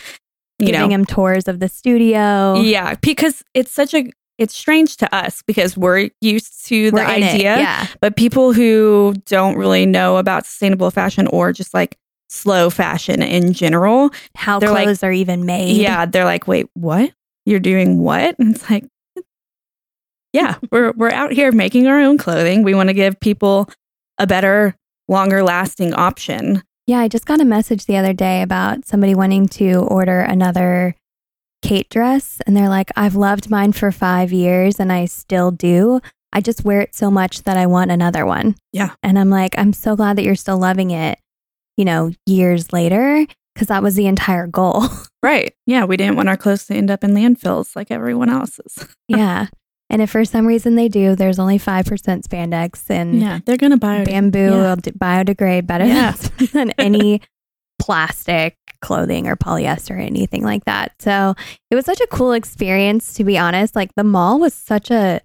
you 0.59 0.67
Giving 0.67 0.81
know, 0.81 0.89
them 0.89 1.05
tours 1.05 1.49
of 1.49 1.59
the 1.61 1.69
studio. 1.69 2.55
yeah, 2.55 2.95
because 3.01 3.43
it's 3.55 3.73
such 3.73 3.95
a, 3.95 4.11
it's 4.39 4.55
strange 4.55 4.97
to 4.99 5.13
us 5.15 5.43
because 5.47 5.77
we're 5.77 6.11
used 6.21 6.67
to 6.67 6.91
the 6.93 7.03
in 7.03 7.23
it. 7.23 7.35
idea, 7.35 7.57
Yeah. 7.59 7.87
but 8.01 8.17
people 8.17 8.53
who 8.53 9.15
don't 9.27 9.57
really 9.57 9.87
know 9.87 10.19
about 10.19 10.47
sustainable 10.47 10.91
fashion 10.93 11.27
or 11.29 11.53
just 11.53 11.75
like 11.75 11.97
slow 12.29 12.71
fashion 12.71 13.23
in 13.23 13.53
general, 13.53 14.11
How 14.37 14.59
They're 14.61 14.71
like- 14.71 14.85
clothes 14.85 15.03
are 15.03 15.11
even 15.13 15.45
made. 15.47 15.77
yeah, 15.79 16.07
they're 16.07 16.25
like, 16.25 16.47
wait, 16.47 16.67
what? 16.75 17.13
You're 17.45 17.59
doing 17.61 17.99
what? 18.01 18.37
And 18.39 18.55
it's 18.55 18.71
like, 18.71 18.85
yeah, 20.33 20.55
we're 20.71 20.93
we're 20.93 21.11
out 21.11 21.33
here 21.33 21.53
making 21.53 21.87
our 21.89 22.01
own 22.01 22.17
clothing. 22.19 22.63
We 22.63 22.75
want 22.75 22.89
to 22.89 22.95
give 22.95 23.19
people 23.21 23.69
a 24.23 24.27
better, 24.27 24.75
longer 25.09 25.43
lasting 25.43 25.93
option. 25.95 26.63
Yeah, 26.87 27.01
I 27.01 27.09
just 27.09 27.27
got 27.27 27.41
a 27.41 27.45
message 27.45 27.87
the 27.87 27.97
other 27.97 28.13
day 28.13 28.43
about 28.43 28.87
somebody 28.87 29.15
wanting 29.15 29.49
to 29.49 29.81
order 29.81 30.21
another 30.21 30.95
Kate 31.63 31.89
dress. 31.91 32.41
And 32.47 32.57
they're 32.57 32.69
like, 32.69 32.91
I've 32.97 33.15
loved 33.15 33.51
mine 33.51 33.73
for 33.73 33.93
five 33.93 34.33
years 34.33 34.81
and 34.81 34.93
I 34.93 35.05
still 35.07 35.51
do. 35.51 36.01
I 36.33 36.41
just 36.41 36.65
wear 36.65 36.81
it 36.81 36.95
so 36.95 37.11
much 37.11 37.43
that 37.43 37.57
I 37.57 37.67
want 37.67 37.91
another 37.91 38.25
one. 38.25 38.57
Yeah. 38.73 38.95
And 39.03 39.19
I'm 39.19 39.31
like, 39.31 39.57
I'm 39.59 39.73
so 39.73 39.97
glad 39.97 40.17
that 40.17 40.25
you're 40.25 40.35
still 40.35 40.59
loving 40.59 40.91
it, 40.91 41.19
you 41.77 41.85
know, 41.85 42.13
years 42.27 42.73
later, 42.73 43.27
because 43.55 43.69
that 43.69 43.83
was 43.83 43.95
the 43.95 44.07
entire 44.07 44.47
goal. 44.47 44.85
Right. 45.25 45.55
Yeah, 45.67 45.85
we 45.85 45.97
didn't 45.97 46.17
want 46.17 46.29
our 46.29 46.37
clothes 46.37 46.67
to 46.67 46.75
end 46.75 46.91
up 46.91 47.05
in 47.05 47.13
landfills 47.13 47.77
like 47.77 47.93
everyone 47.93 48.29
else's. 48.29 48.89
yeah. 49.09 49.47
And 49.93 50.03
if 50.03 50.11
for 50.11 50.25
some 50.25 50.47
reason 50.47 50.75
they 50.75 50.89
do, 50.89 51.15
there's 51.15 51.39
only 51.39 51.59
5% 51.59 51.85
spandex 52.27 52.89
and 52.91 53.21
Yeah, 53.21 53.39
they're 53.45 53.57
going 53.59 53.71
to 53.73 53.77
buy 53.77 54.03
bamboo 54.05 54.39
Yeah. 54.39 54.75
will 54.75 54.77
biodegrade 54.77 55.67
better 55.67 55.85
Yeah. 55.85 56.13
than, 56.13 56.47
than 56.53 56.71
any 56.79 57.21
plastic 57.79 58.57
clothing 58.81 59.29
or 59.29 59.37
polyester 59.37 59.93
or 59.93 59.99
anything 60.01 60.43
like 60.43 60.65
that. 60.65 60.93
So 60.99 61.35
it 61.71 61.75
was 61.75 61.85
such 61.85 62.01
a 62.01 62.07
cool 62.09 62.33
experience, 62.33 63.15
to 63.15 63.25
be 63.25 63.39
honest. 63.39 63.77
Like 63.77 63.91
the 63.95 64.03
mall 64.05 64.41
was 64.41 64.55
such 64.55 64.91
a 64.91 65.21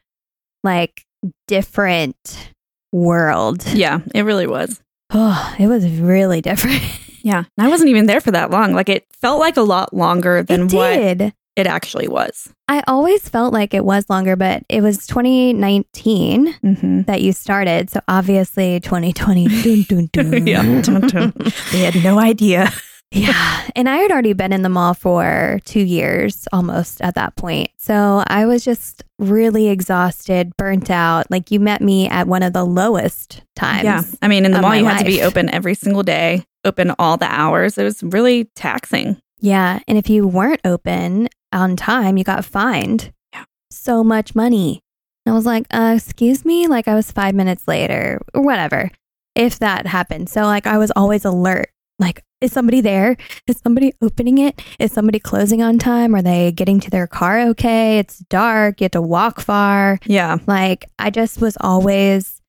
like 0.64 1.04
different 1.48 2.52
world. 2.92 3.66
Yeah, 3.68 4.00
it 4.14 4.24
really 4.24 4.48
was. 4.48 4.82
Oh, 5.14 5.56
it 5.60 5.68
was 5.68 5.88
really 5.90 6.42
different. 6.42 6.82
Yeah. 7.24 7.44
I 7.58 7.68
wasn't 7.68 7.90
even 7.90 8.06
there 8.06 8.22
for 8.22 8.32
that 8.32 8.52
long. 8.52 8.74
Like 8.74 8.90
it 8.90 9.06
felt 9.22 9.40
like 9.40 9.58
a 9.58 9.62
lot 9.62 9.94
longer 9.94 10.44
than 10.44 10.64
it 10.64 10.74
what 10.74 10.94
did. 10.94 11.34
It 11.58 11.68
actually 11.68 12.08
was. 12.08 12.50
I 12.70 12.84
always 12.88 13.28
felt 13.28 13.52
like 13.52 13.74
it 13.74 13.84
was 13.84 14.10
longer, 14.10 14.36
but 14.36 14.64
it 14.70 14.82
was 14.82 15.06
2019 15.08 16.54
Mm-hmm. 16.64 17.02
that 17.04 17.22
you 17.22 17.34
started. 17.34 17.90
So 17.90 18.00
obviously 18.08 18.80
2020. 18.80 19.48
dun, 19.84 20.08
dun, 20.12 20.32
dun. 20.32 20.48
Yeah. 20.48 20.82
Dun, 20.82 21.02
dun. 21.08 21.34
They 21.72 21.80
had 21.80 21.96
no 22.04 22.20
idea. 22.20 22.72
Yeah. 23.12 23.64
And 23.76 23.88
I 23.88 23.98
had 23.98 24.12
already 24.12 24.34
been 24.34 24.54
in 24.54 24.64
the 24.64 24.70
mall 24.70 24.96
for 24.96 25.60
two 25.66 25.82
years 25.82 26.48
almost 26.52 27.00
at 27.00 27.14
that 27.14 27.36
point. 27.36 27.70
So 27.78 28.24
I 28.26 28.48
was 28.48 28.66
just 28.66 29.04
really 29.20 29.68
exhausted, 29.70 30.52
burnt 30.58 30.90
out. 30.90 31.30
Like 31.30 31.52
you 31.52 31.60
met 31.60 31.80
me 31.80 32.10
at 32.10 32.28
one 32.28 32.42
of 32.42 32.54
the 32.54 32.64
lowest 32.64 33.44
times. 33.56 33.84
Yeah. 33.84 34.02
I 34.24 34.28
mean, 34.28 34.46
in 34.46 34.52
the 34.52 34.62
mall, 34.62 34.72
my 34.72 34.78
you 34.78 34.86
had 34.86 34.98
to 35.00 35.06
be 35.06 35.22
open 35.22 35.50
every 35.52 35.76
single 35.76 36.02
day, 36.02 36.44
open 36.66 36.92
all 36.98 37.18
the 37.18 37.32
hours. 37.32 37.78
It 37.78 37.84
was 37.84 38.02
really 38.02 38.46
taxing. 38.56 39.22
Yeah. 39.40 39.80
And 39.88 39.96
if 40.00 40.10
you 40.10 40.26
weren't 40.28 40.62
open 40.66 41.30
on 41.54 41.76
time, 41.76 42.18
you 42.18 42.24
got 42.24 42.46
fined 42.46 43.12
Yeah. 43.34 43.46
so 43.72 44.04
much 44.04 44.36
money. 44.36 44.82
And 45.26 45.34
I 45.34 45.36
was 45.36 45.46
like, 45.46 45.66
uh, 45.72 45.94
excuse 45.98 46.46
me? 46.46 46.68
Like 46.68 46.88
I 46.88 46.96
was 46.96 47.12
five 47.12 47.36
minutes 47.36 47.68
later 47.68 48.22
or 48.34 48.42
whatever, 48.42 48.90
if 49.36 49.60
that 49.60 49.86
happened. 49.88 50.30
So 50.30 50.44
like 50.44 50.66
I 50.68 50.78
was 50.78 50.92
always 50.96 51.26
alert. 51.26 51.70
Like, 52.00 52.24
is 52.42 52.52
somebody 52.52 52.82
there? 52.82 53.18
Is 53.48 53.58
somebody 53.58 53.92
opening 54.04 54.38
it? 54.38 54.62
Is 54.78 54.92
somebody 54.92 55.18
closing 55.20 55.64
on 55.64 55.80
time? 55.80 56.14
Are 56.14 56.22
they 56.22 56.52
getting 56.52 56.80
to 56.82 56.92
their 56.92 57.08
car 57.08 57.40
okay? 57.50 57.98
It's 57.98 58.20
dark. 58.30 58.80
You 58.80 58.86
have 58.86 58.92
to 58.92 59.02
walk 59.02 59.40
far. 59.42 59.98
Yeah. 60.06 60.38
Like, 60.46 60.86
I 61.00 61.10
just 61.10 61.42
was 61.42 61.58
always 61.60 62.40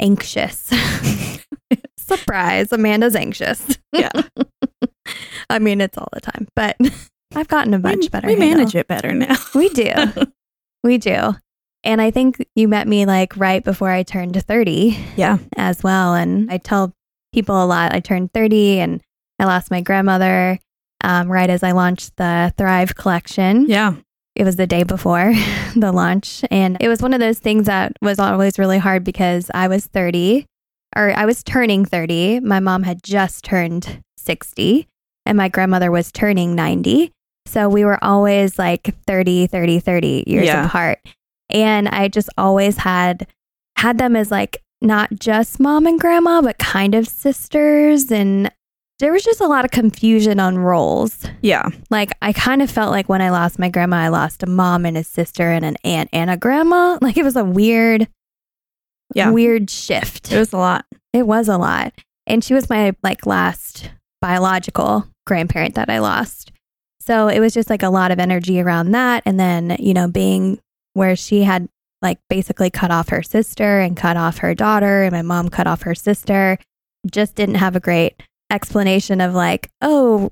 anxious. 0.00 0.72
Surprise, 1.98 2.72
Amanda's 2.72 3.14
anxious. 3.16 3.78
Yeah. 3.92 4.10
I 5.50 5.58
mean, 5.60 5.80
it's 5.80 5.96
all 5.96 6.08
the 6.12 6.20
time, 6.20 6.48
but 6.56 6.76
I've 7.36 7.48
gotten 7.48 7.74
a 7.74 7.78
much 7.78 7.98
we, 7.98 8.08
better. 8.08 8.26
We 8.26 8.34
handle. 8.34 8.58
manage 8.58 8.74
it 8.74 8.88
better 8.88 9.12
now. 9.12 9.36
We 9.54 9.68
do. 9.68 9.92
we 10.82 10.98
do. 10.98 11.34
And 11.84 12.00
I 12.00 12.10
think 12.10 12.44
you 12.56 12.66
met 12.66 12.88
me 12.88 13.06
like 13.06 13.36
right 13.36 13.62
before 13.62 13.90
I 13.90 14.02
turned 14.02 14.42
30 14.42 14.98
Yeah. 15.16 15.38
as 15.56 15.82
well. 15.84 16.14
And 16.14 16.50
I 16.50 16.58
tell 16.58 16.92
people 17.32 17.62
a 17.62 17.66
lot 17.66 17.92
I 17.94 18.00
turned 18.00 18.32
30 18.32 18.80
and 18.80 19.00
I 19.38 19.44
lost 19.44 19.70
my 19.70 19.82
grandmother 19.82 20.58
um, 21.04 21.30
right 21.30 21.48
as 21.50 21.62
I 21.62 21.72
launched 21.72 22.16
the 22.16 22.52
Thrive 22.56 22.96
collection. 22.96 23.66
Yeah. 23.68 23.94
It 24.34 24.44
was 24.44 24.56
the 24.56 24.66
day 24.66 24.82
before 24.82 25.32
the 25.76 25.92
launch. 25.92 26.42
And 26.50 26.76
it 26.80 26.88
was 26.88 27.00
one 27.02 27.14
of 27.14 27.20
those 27.20 27.38
things 27.38 27.66
that 27.66 27.92
was 28.02 28.18
always 28.18 28.58
really 28.58 28.78
hard 28.78 29.04
because 29.04 29.50
I 29.54 29.68
was 29.68 29.86
30 29.86 30.46
or 30.96 31.12
I 31.12 31.24
was 31.26 31.42
turning 31.44 31.84
30. 31.84 32.40
My 32.40 32.58
mom 32.60 32.82
had 32.82 33.02
just 33.02 33.44
turned 33.44 34.02
60 34.16 34.88
and 35.24 35.36
my 35.36 35.48
grandmother 35.48 35.90
was 35.90 36.10
turning 36.10 36.54
90. 36.54 37.12
So 37.46 37.68
we 37.68 37.84
were 37.84 38.02
always 38.04 38.58
like 38.58 38.94
30, 39.06 39.46
30, 39.46 39.80
30 39.80 40.24
years 40.26 40.46
Yeah. 40.46 40.66
apart. 40.66 40.98
And 41.50 41.88
I 41.88 42.08
just 42.08 42.28
always 42.36 42.78
had 42.78 43.26
had 43.76 43.98
them 43.98 44.16
as 44.16 44.30
like 44.30 44.62
not 44.82 45.10
just 45.18 45.60
mom 45.60 45.86
and 45.86 45.98
grandma, 46.00 46.42
but 46.42 46.58
kind 46.58 46.94
of 46.94 47.06
sisters. 47.08 48.10
And 48.10 48.50
there 48.98 49.12
was 49.12 49.22
just 49.22 49.40
a 49.40 49.46
lot 49.46 49.64
of 49.64 49.70
confusion 49.70 50.40
on 50.40 50.58
roles. 50.58 51.24
Yeah. 51.42 51.68
Like 51.90 52.10
I 52.22 52.32
kind 52.32 52.62
of 52.62 52.70
felt 52.70 52.90
like 52.90 53.08
when 53.08 53.22
I 53.22 53.30
lost 53.30 53.58
my 53.58 53.68
grandma, 53.68 53.96
I 53.98 54.08
lost 54.08 54.42
a 54.42 54.46
mom 54.46 54.84
and 54.86 54.96
a 54.96 55.04
sister 55.04 55.50
and 55.50 55.64
an 55.64 55.76
aunt 55.84 56.08
and 56.12 56.30
a 56.30 56.36
grandma. 56.36 56.98
Like 57.02 57.16
it 57.16 57.24
was 57.24 57.36
a 57.36 57.44
weird, 57.44 58.08
Yeah. 59.14 59.30
weird 59.30 59.70
shift. 59.70 60.32
It 60.32 60.38
was 60.38 60.52
a 60.52 60.56
lot. 60.58 60.84
It 61.12 61.26
was 61.26 61.48
a 61.48 61.58
lot. 61.58 61.92
And 62.26 62.42
she 62.42 62.54
was 62.54 62.68
my 62.68 62.92
like 63.02 63.24
last 63.26 63.90
biological 64.20 65.06
grandparent 65.26 65.74
that 65.76 65.88
I 65.90 65.98
lost. 66.00 66.50
So 67.06 67.28
it 67.28 67.40
was 67.40 67.54
just 67.54 67.70
like 67.70 67.82
a 67.82 67.90
lot 67.90 68.10
of 68.10 68.18
energy 68.18 68.60
around 68.60 68.90
that. 68.92 69.22
And 69.24 69.38
then, 69.38 69.76
you 69.78 69.94
know, 69.94 70.08
being 70.08 70.58
where 70.94 71.14
she 71.14 71.42
had 71.42 71.68
like 72.02 72.18
basically 72.28 72.70
cut 72.70 72.90
off 72.90 73.08
her 73.08 73.22
sister 73.22 73.80
and 73.80 73.96
cut 73.96 74.16
off 74.16 74.38
her 74.38 74.54
daughter, 74.54 75.02
and 75.04 75.12
my 75.12 75.22
mom 75.22 75.48
cut 75.48 75.66
off 75.66 75.82
her 75.82 75.94
sister, 75.94 76.58
just 77.10 77.34
didn't 77.34 77.56
have 77.56 77.76
a 77.76 77.80
great 77.80 78.22
explanation 78.50 79.20
of 79.20 79.34
like, 79.34 79.70
oh, 79.80 80.30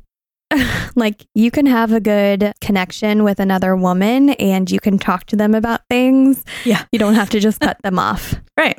like 0.95 1.27
you 1.35 1.51
can 1.51 1.67
have 1.67 1.93
a 1.93 2.01
good 2.01 2.53
connection 2.61 3.25
with 3.25 3.41
another 3.41 3.77
woman 3.77 4.31
and 4.31 4.71
you 4.71 4.81
can 4.81 4.99
talk 4.99 5.25
to 5.27 5.37
them 5.37 5.55
about 5.55 5.83
things. 5.89 6.45
Yeah. 6.65 6.85
You 6.93 6.99
don't 6.99 7.15
have 7.15 7.31
to 7.31 7.41
just 7.41 7.61
cut 7.61 7.79
them 7.83 7.99
off. 7.99 8.35
Right. 8.57 8.79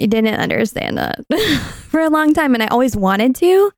I 0.00 0.06
didn't 0.06 0.34
understand 0.34 0.96
that 0.98 1.20
for 1.88 2.00
a 2.00 2.10
long 2.10 2.32
time. 2.32 2.54
And 2.54 2.62
I 2.62 2.68
always 2.68 2.96
wanted 2.96 3.34
to, 3.36 3.72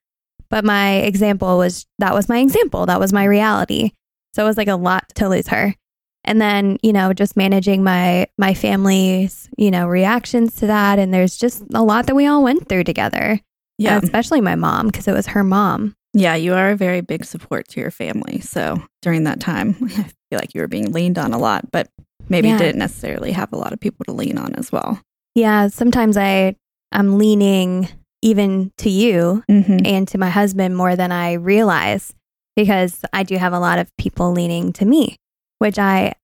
but 0.55 0.65
my 0.65 0.99
example 0.99 1.59
was 1.59 1.85
that 1.99 2.15
was 2.15 2.29
my 2.29 2.39
example. 2.39 2.87
That 2.87 3.01
was 3.01 3.13
my 3.13 3.25
reality. 3.25 3.91
So 4.35 4.45
it 4.45 4.47
was 4.47 4.57
like 4.57 4.69
a 4.69 4.77
lot 4.77 5.03
to 5.17 5.29
lose 5.29 5.49
her. 5.49 5.75
And 6.23 6.41
then, 6.41 6.79
you 6.81 6.93
know, 6.93 7.13
just 7.13 7.37
managing 7.37 7.83
my 7.83 8.29
my 8.39 8.55
family's, 8.55 9.51
you 9.59 9.73
know, 9.73 9.89
reactions 9.89 10.55
to 10.57 10.69
that 10.69 11.01
and 11.01 11.13
there's 11.13 11.37
just 11.37 11.65
a 11.75 11.83
lot 11.83 12.07
that 12.07 12.15
we 12.15 12.27
all 12.29 12.45
went 12.45 12.69
through 12.69 12.85
together. 12.85 13.41
Yeah. 13.79 13.99
especially 14.01 14.41
my 14.41 14.55
mom 14.55 14.87
because 14.87 15.09
it 15.09 15.13
was 15.13 15.27
her 15.27 15.43
mom. 15.43 15.97
Yeah, 16.13 16.37
you 16.37 16.55
are 16.55 16.71
a 16.71 16.77
very 16.77 17.01
big 17.01 17.25
support 17.25 17.67
to 17.71 17.81
your 17.81 17.91
family. 17.91 18.39
So 18.41 18.81
during 19.03 19.25
that 19.25 19.41
time, 19.41 19.75
I 19.83 19.89
feel 20.31 20.39
like 20.39 20.55
you 20.55 20.61
were 20.61 20.69
being 20.69 20.93
leaned 20.93 21.19
on 21.19 21.33
a 21.35 21.39
lot, 21.39 21.73
but 21.73 21.89
maybe 22.29 22.47
Yeah. 22.49 22.59
didn't 22.59 22.79
necessarily 22.79 23.33
have 23.33 23.53
a 23.53 23.57
lot 23.57 23.73
of 23.73 23.81
people 23.81 24.05
to 24.05 24.13
lean 24.13 24.39
on 24.39 24.55
as 24.55 24.71
well. 24.71 25.01
Yeah, 25.35 25.67
sometimes 25.67 26.17
I 26.17 26.55
I'm 26.93 27.19
leaning 27.19 27.89
even 28.25 28.73
to 28.79 28.91
you 28.91 29.45
Mm-hmm. 29.51 29.79
and 29.85 30.09
to 30.09 30.19
my 30.19 30.31
husband 30.31 30.77
more 30.77 30.97
than 30.97 31.13
I 31.13 31.35
realize 31.35 32.13
because 32.57 33.05
I 33.13 33.23
do 33.23 33.37
have 33.37 33.53
a 33.53 33.59
lot 33.59 33.79
of 33.79 33.95
people 33.97 34.33
leaning 34.33 34.73
to 34.75 34.85
me, 34.85 35.17
which 35.59 35.79
I 35.79 36.15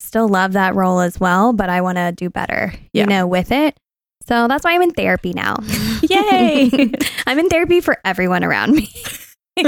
still 0.00 0.28
love 0.28 0.52
that 0.52 0.74
role 0.74 1.00
as 1.00 1.18
well, 1.20 1.52
but 1.52 1.68
I 1.70 1.80
want 1.80 1.98
to 1.98 2.12
do 2.12 2.28
better, 2.30 2.72
Yeah. 2.92 3.02
you 3.04 3.06
know, 3.08 3.26
with 3.26 3.52
it. 3.52 3.76
So 4.26 4.48
that's 4.48 4.64
why 4.64 4.72
I'm 4.74 4.82
in 4.82 4.90
therapy 4.92 5.32
now. 5.34 5.56
Yay! 6.08 6.70
I'm 7.26 7.38
in 7.38 7.48
therapy 7.48 7.80
for 7.80 7.98
everyone 8.04 8.42
around 8.44 8.74
me. 8.74 8.88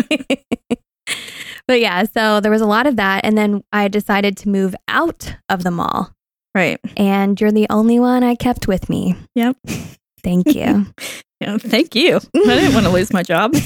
but 1.68 1.80
yeah, 1.80 2.04
so 2.04 2.40
there 2.40 2.50
was 2.50 2.60
a 2.62 2.66
lot 2.66 2.86
of 2.86 2.96
that. 2.96 3.24
And 3.24 3.36
then 3.36 3.62
I 3.72 3.88
decided 3.88 4.36
to 4.38 4.48
move 4.48 4.74
out 4.88 5.36
of 5.48 5.62
the 5.64 5.70
mall. 5.70 6.12
right. 6.54 6.80
And 6.96 7.38
you're 7.40 7.52
the 7.52 7.66
only 7.70 8.00
one 8.00 8.22
I 8.24 8.34
kept 8.34 8.66
with 8.66 8.88
me. 8.88 9.14
Yep. 9.34 9.56
Thank 10.22 10.54
you. 10.54 10.86
Yeah, 11.40 11.58
thank 11.58 11.94
you. 11.94 12.16
I 12.16 12.20
didn't 12.56 12.74
want 12.74 12.86
to 12.86 12.92
lose 12.92 13.12
my 13.12 13.22
job. 13.22 13.54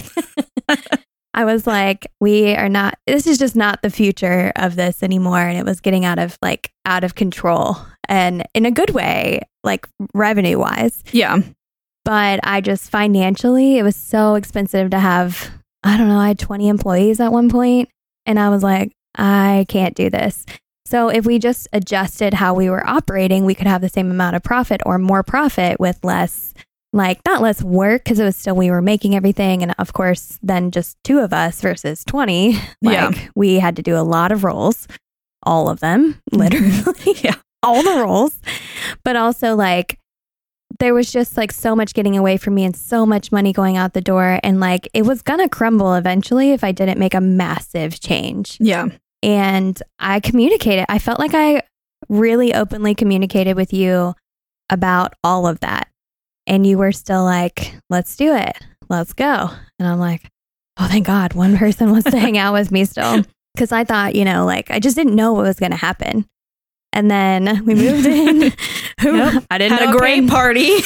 I 1.35 1.45
was 1.45 1.67
like, 1.67 2.11
we 2.21 2.55
are 2.55 2.69
not, 2.69 2.99
this 3.07 3.27
is 3.27 3.39
just 3.39 3.55
not 3.55 3.83
the 3.83 3.91
future 3.91 4.53
of 4.57 4.77
this 4.77 5.03
anymore. 5.03 5.41
And 5.41 5.57
it 5.57 5.65
was 5.65 5.81
getting 5.81 6.05
out 6.05 6.19
of 6.19 6.37
like 6.43 6.73
out 6.85 7.05
of 7.05 7.15
control 7.15 7.77
and 8.09 8.45
in 8.55 8.67
a 8.67 8.71
good 8.71 8.91
way, 8.91 9.43
like 9.63 9.89
revenue 10.13 10.59
wise. 10.59 11.05
Yeah. 11.13 11.39
But 12.05 12.41
I 12.43 12.61
just 12.61 12.91
financially, 12.91 13.79
it 13.79 13.85
was 13.85 13.95
so 13.95 14.35
expensive 14.35 14.91
to 14.91 14.99
have, 14.99 15.51
I 15.85 15.97
don't 15.97 16.09
know, 16.09 16.19
I 16.19 16.29
had 16.29 16.39
20 16.39 16.69
employees 16.69 17.21
at 17.21 17.33
one 17.33 17.49
point, 17.49 17.89
And 18.27 18.39
I 18.39 18.49
was 18.49 18.63
like, 18.63 18.93
I 19.17 19.67
can't 19.69 19.95
do 19.95 20.11
this. 20.11 20.47
So 20.87 21.09
if 21.09 21.25
we 21.25 21.39
just 21.39 21.69
adjusted 21.73 22.35
how 22.35 22.55
we 22.55 22.69
were 22.69 22.85
operating, 22.85 23.45
we 23.45 23.55
could 23.55 23.69
have 23.69 23.81
the 23.81 23.89
same 23.89 24.11
amount 24.11 24.35
of 24.35 24.43
profit 24.43 24.81
or 24.85 24.99
more 24.99 25.23
profit 25.23 25.79
with 25.79 26.03
less 26.03 26.53
like 26.93 27.21
not 27.25 27.41
less 27.41 27.63
work 27.63 28.03
because 28.05 28.19
it 28.19 28.25
was 28.25 28.37
still 28.37 28.57
we 28.57 28.71
were 28.71 28.83
making 28.83 29.15
everything 29.15 29.63
and 29.63 29.75
of 29.79 29.93
course 29.93 30.39
then 30.43 30.71
just 30.71 30.97
two 31.05 31.21
of 31.21 31.33
us 31.33 31.61
versus 31.61 32.05
20 32.05 32.53
like 32.83 32.95
Yeah. 32.95 33.11
we 33.37 33.55
had 33.61 33.77
to 33.77 33.83
do 33.83 33.97
a 33.97 34.03
lot 34.03 34.33
of 34.33 34.43
roles 34.45 34.89
all 35.45 35.69
of 35.69 35.81
them 35.81 36.21
mm-hmm. 36.33 36.39
literally 36.39 37.15
Yeah. 37.25 37.35
all 37.63 37.83
the 37.83 38.03
roles 38.03 38.41
but 39.05 39.17
also 39.17 39.55
like 39.55 39.99
there 40.79 40.95
was 40.95 41.13
just 41.13 41.37
like 41.37 41.53
so 41.53 41.77
much 41.77 41.93
getting 41.95 42.17
away 42.17 42.37
from 42.39 42.55
me 42.55 42.65
and 42.65 42.75
so 42.75 43.05
much 43.05 43.31
money 43.31 43.53
going 43.53 43.77
out 43.77 43.93
the 43.93 44.01
door 44.01 44.41
and 44.43 44.61
like 44.61 44.89
it 44.95 45.03
was 45.05 45.21
gonna 45.23 45.49
crumble 45.49 45.95
eventually 45.95 46.53
if 46.53 46.65
i 46.65 46.73
didn't 46.73 46.99
make 46.99 47.15
a 47.15 47.21
massive 47.21 48.01
change 48.01 48.57
Yeah. 48.61 48.89
and 49.23 49.81
I 49.99 50.19
communicated. 50.21 50.87
I 50.89 50.99
felt 50.99 51.19
like 51.19 51.35
I 51.35 51.63
really 52.09 52.55
openly 52.55 52.95
communicated 52.95 53.55
with 53.55 53.71
you 53.75 54.15
about 54.71 55.13
all 55.23 55.47
of 55.47 55.61
that. 55.61 55.89
And 56.51 56.67
you 56.67 56.77
were 56.79 56.91
still 56.93 57.23
like, 57.25 57.75
let's 57.91 58.17
do 58.17 58.35
it. 58.35 58.59
Let's 58.89 59.13
go. 59.13 59.51
And 59.79 59.87
I'm 59.89 60.01
like, 60.01 60.29
oh, 60.79 60.89
thank 60.89 61.07
God 61.07 61.33
one 61.35 61.57
person 61.57 61.91
wants 61.93 62.11
to 62.11 62.19
hang 62.19 62.37
out 62.37 62.53
with 62.53 62.71
me 62.73 62.85
still. 62.85 63.23
Cause 63.59 63.73
I 63.73 63.85
thought, 63.85 64.15
you 64.17 64.25
know, 64.25 64.45
like 64.45 64.71
I 64.71 64.79
just 64.81 64.97
didn't 64.97 65.15
know 65.15 65.33
what 65.33 65.43
was 65.45 65.59
going 65.61 65.71
to 65.73 65.77
happen. 65.77 66.27
And 66.93 67.09
then 67.11 67.65
we 67.65 67.75
moved 67.75 68.05
in. 68.07 68.53
Yep. 69.03 69.45
I 69.51 69.59
didn't 69.59 69.79
Had 69.79 69.91
know 69.91 69.95
a 69.95 69.99
great 69.99 70.29
party. 70.29 70.79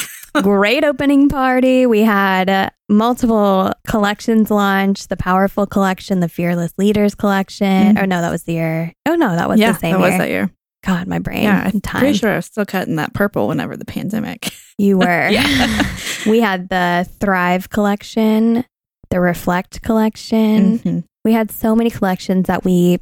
great 0.43 0.83
opening 0.83 1.29
party. 1.29 1.85
We 1.87 2.01
had 2.01 2.47
uh, 2.49 2.69
multiple 2.89 3.71
collections 3.87 4.51
launch, 4.51 5.07
the 5.07 5.17
Powerful 5.17 5.65
Collection, 5.65 6.19
the 6.19 6.29
Fearless 6.29 6.73
Leaders 6.77 7.15
Collection. 7.15 7.95
Mhm. 7.95 8.01
Or 8.03 8.05
no, 8.05 8.21
that 8.21 8.29
was 8.31 8.43
the 8.43 8.53
year. 8.53 8.93
Oh 9.07 9.15
no, 9.15 9.35
that 9.35 9.49
was 9.49 9.59
yeah, 9.59 9.71
the 9.71 9.79
same 9.79 9.93
that 9.93 9.99
was 9.99 10.11
that 10.17 10.29
year. 10.29 10.51
God, 10.85 11.07
my 11.07 11.19
brain. 11.19 11.43
Yeah, 11.43 11.61
I'm 11.65 11.71
and 11.71 11.83
time. 11.83 11.99
pretty 12.01 12.17
sure 12.17 12.31
I 12.31 12.35
was 12.35 12.45
still 12.45 12.65
cutting 12.65 12.97
that 12.97 13.13
purple 13.13 13.47
whenever 13.47 13.75
the 13.77 13.85
pandemic. 13.85 14.51
You 14.77 14.97
were. 14.97 15.31
We 16.27 16.41
had 16.41 16.67
the 16.67 17.07
Thrive 17.21 17.69
Collection, 17.69 18.65
the 19.09 19.21
Reflect 19.21 19.81
Collection. 19.83 20.79
Mhm. 20.79 21.03
We 21.23 21.31
had 21.31 21.49
so 21.49 21.75
many 21.77 21.89
collections 21.89 22.47
that 22.47 22.65
we, 22.65 22.99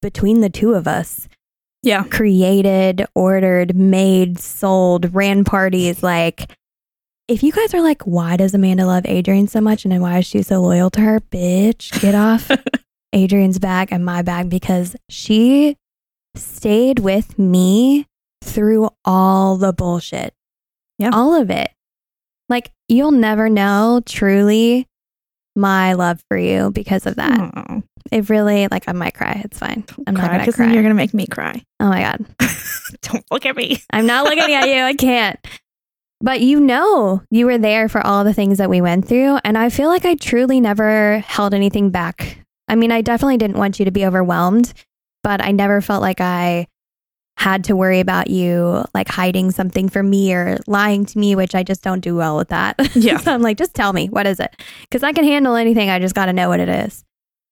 between 0.00 0.40
the 0.40 0.50
two 0.50 0.74
of 0.74 0.88
us, 0.88 1.28
Yeah. 1.84 2.02
created, 2.04 3.06
ordered, 3.14 3.76
made, 3.76 4.40
sold, 4.40 5.14
ran 5.14 5.44
parties. 5.44 6.02
Like, 6.02 6.50
if 7.28 7.44
you 7.44 7.52
guys 7.52 7.72
are 7.72 7.82
like, 7.82 8.02
why 8.02 8.36
does 8.36 8.52
Amanda 8.52 8.84
love 8.84 9.04
Adrian 9.06 9.46
so 9.46 9.60
much 9.60 9.84
and 9.84 9.92
then 9.92 10.00
why 10.00 10.18
is 10.18 10.26
she 10.26 10.42
so 10.42 10.60
loyal 10.60 10.90
to 10.90 11.00
her? 11.02 11.20
Bitch, 11.20 12.00
get 12.00 12.16
off 12.16 12.50
Adrian's 13.12 13.60
bag 13.60 13.88
and 13.92 14.04
my 14.04 14.22
bag 14.22 14.50
because 14.50 14.96
she 15.08 15.76
stayed 16.34 16.98
with 16.98 17.38
me 17.38 18.06
through 18.42 18.90
all 19.04 19.56
the 19.56 19.72
bullshit. 19.72 20.34
Yeah. 20.98 21.10
All 21.12 21.34
of 21.34 21.50
it. 21.50 21.70
Like, 22.48 22.70
you'll 22.88 23.10
never 23.12 23.48
know 23.48 24.00
truly 24.04 24.86
my 25.56 25.94
love 25.94 26.22
for 26.28 26.36
you 26.36 26.70
because 26.70 27.06
of 27.06 27.16
that. 27.16 27.38
Aw, 27.40 27.80
It 28.10 28.28
really, 28.28 28.68
like, 28.68 28.88
I 28.88 28.92
might 28.92 29.14
cry. 29.14 29.40
It's 29.44 29.58
fine. 29.58 29.84
I'm 30.06 30.14
not 30.14 30.28
cry, 30.28 30.36
going 30.38 30.46
to 30.46 30.52
cry. 30.52 30.72
you're 30.72 30.82
gonna 30.82 30.94
make 30.94 31.14
me 31.14 31.26
cry. 31.26 31.62
oh 31.80 31.88
my 31.88 32.02
God. 32.02 32.26
Don't 33.02 33.24
look 33.30 33.46
at 33.46 33.56
me. 33.56 33.82
I'm 33.90 34.06
not 34.06 34.24
looking 34.24 34.54
at 34.54 34.66
you. 34.68 34.82
I 34.82 34.94
can't. 34.94 35.38
But 36.20 36.40
you 36.40 36.60
know, 36.60 37.22
you 37.30 37.46
were 37.46 37.58
there 37.58 37.88
for 37.88 38.04
all 38.06 38.22
the 38.22 38.34
things 38.34 38.58
that 38.58 38.70
we 38.70 38.80
went 38.80 39.08
through. 39.08 39.38
And 39.44 39.56
I 39.58 39.70
feel 39.70 39.88
like 39.88 40.04
I 40.04 40.14
truly 40.14 40.60
never 40.60 41.18
held 41.20 41.52
anything 41.54 41.90
back. 41.90 42.38
I 42.68 42.74
mean, 42.76 42.92
I 42.92 43.00
definitely 43.02 43.38
didn't 43.38 43.56
want 43.58 43.78
you 43.78 43.84
to 43.86 43.90
be 43.90 44.06
overwhelmed, 44.06 44.72
but 45.22 45.42
I 45.42 45.52
never 45.52 45.80
felt 45.80 46.02
like 46.02 46.20
I 46.20 46.66
had 47.38 47.64
to 47.64 47.74
worry 47.74 47.98
about 48.00 48.28
you 48.28 48.84
like 48.94 49.08
hiding 49.08 49.50
something 49.50 49.88
from 49.88 50.10
me 50.10 50.32
or 50.34 50.58
lying 50.66 51.04
to 51.06 51.18
me, 51.18 51.34
which 51.34 51.54
I 51.54 51.62
just 51.62 51.82
don't 51.82 52.00
do 52.00 52.14
well 52.14 52.36
with 52.36 52.48
that. 52.48 52.76
Yeah. 52.94 53.16
so 53.16 53.32
I'm 53.32 53.42
like, 53.42 53.56
just 53.56 53.74
tell 53.74 53.92
me, 53.92 54.08
what 54.08 54.26
is 54.26 54.38
it? 54.38 54.54
Because 54.82 55.02
I 55.02 55.12
can 55.12 55.24
handle 55.24 55.54
anything. 55.56 55.88
I 55.90 55.98
just 55.98 56.14
got 56.14 56.26
to 56.26 56.32
know 56.32 56.48
what 56.50 56.60
it 56.60 56.68
is. 56.68 57.04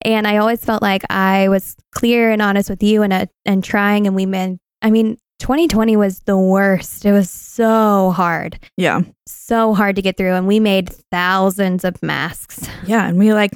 And 0.03 0.27
I 0.27 0.37
always 0.37 0.65
felt 0.65 0.83
like 0.83 1.03
I 1.11 1.49
was 1.49 1.77
clear 1.93 2.31
and 2.31 2.41
honest 2.41 2.71
with 2.71 2.83
you 2.83 3.03
and, 3.03 3.13
uh, 3.13 3.27
and 3.45 3.65
trying. 3.65 4.07
And 4.07 4.15
we 4.15 4.27
meant, 4.27 4.61
I 4.83 4.91
mean, 4.91 5.17
2020 5.41 5.97
was 5.97 6.21
the 6.21 6.39
worst. 6.39 7.05
It 7.05 7.13
was 7.13 7.31
so 7.31 8.11
hard, 8.11 8.59
Yeah. 8.77 9.01
so 9.27 9.75
hard 9.75 9.97
to 9.97 10.03
get 10.03 10.17
through. 10.19 10.35
And 10.35 10.47
we 10.47 10.61
made 10.61 10.91
thousands 11.11 11.85
of 11.85 12.03
masks. 12.03 12.69
Yeah. 12.87 13.07
And 13.09 13.19
we 13.19 13.33
like 13.35 13.53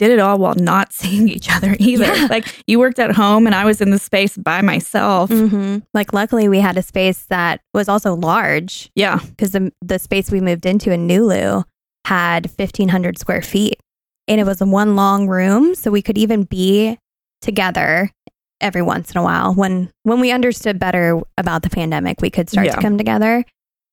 did 0.00 0.10
it 0.10 0.18
all 0.18 0.38
while 0.38 0.54
not 0.54 0.92
seeing 1.00 1.28
each 1.28 1.50
other 1.54 1.76
either. 1.78 2.06
Yeah. 2.06 2.26
Like 2.30 2.46
you 2.66 2.78
worked 2.78 2.98
at 2.98 3.12
home 3.12 3.44
and 3.46 3.54
I 3.54 3.66
was 3.66 3.82
in 3.82 3.90
the 3.90 3.98
space 3.98 4.34
by 4.34 4.62
myself. 4.62 5.28
Mm-hmm. 5.28 5.80
Like, 5.92 6.14
luckily, 6.14 6.48
we 6.48 6.58
had 6.58 6.78
a 6.78 6.82
space 6.82 7.26
that 7.28 7.60
was 7.74 7.86
also 7.86 8.14
large 8.14 8.90
Yeah. 8.94 9.18
because 9.28 9.52
the, 9.52 9.70
the 9.82 9.98
space 9.98 10.30
we 10.30 10.40
moved 10.40 10.64
into 10.64 10.90
in 10.90 11.06
Nulu 11.06 11.64
had 12.06 12.46
1,500 12.56 13.18
square 13.18 13.42
feet. 13.42 13.78
And 14.26 14.40
it 14.40 14.44
was 14.44 14.60
one 14.60 14.96
long 14.96 15.28
room. 15.28 15.74
So 15.74 15.90
we 15.90 16.00
could 16.00 16.16
even 16.16 16.44
be 16.44 16.96
together 17.42 18.10
every 18.60 18.82
once 18.82 19.10
in 19.10 19.18
a 19.18 19.22
while. 19.22 19.52
When 19.54 19.90
when 20.04 20.20
we 20.20 20.30
understood 20.30 20.78
better 20.78 21.20
about 21.36 21.62
the 21.62 21.70
pandemic, 21.70 22.20
we 22.22 22.30
could 22.30 22.48
start 22.48 22.66
Yeah. 22.66 22.76
to 22.76 22.80
come 22.80 22.96
together. 22.96 23.44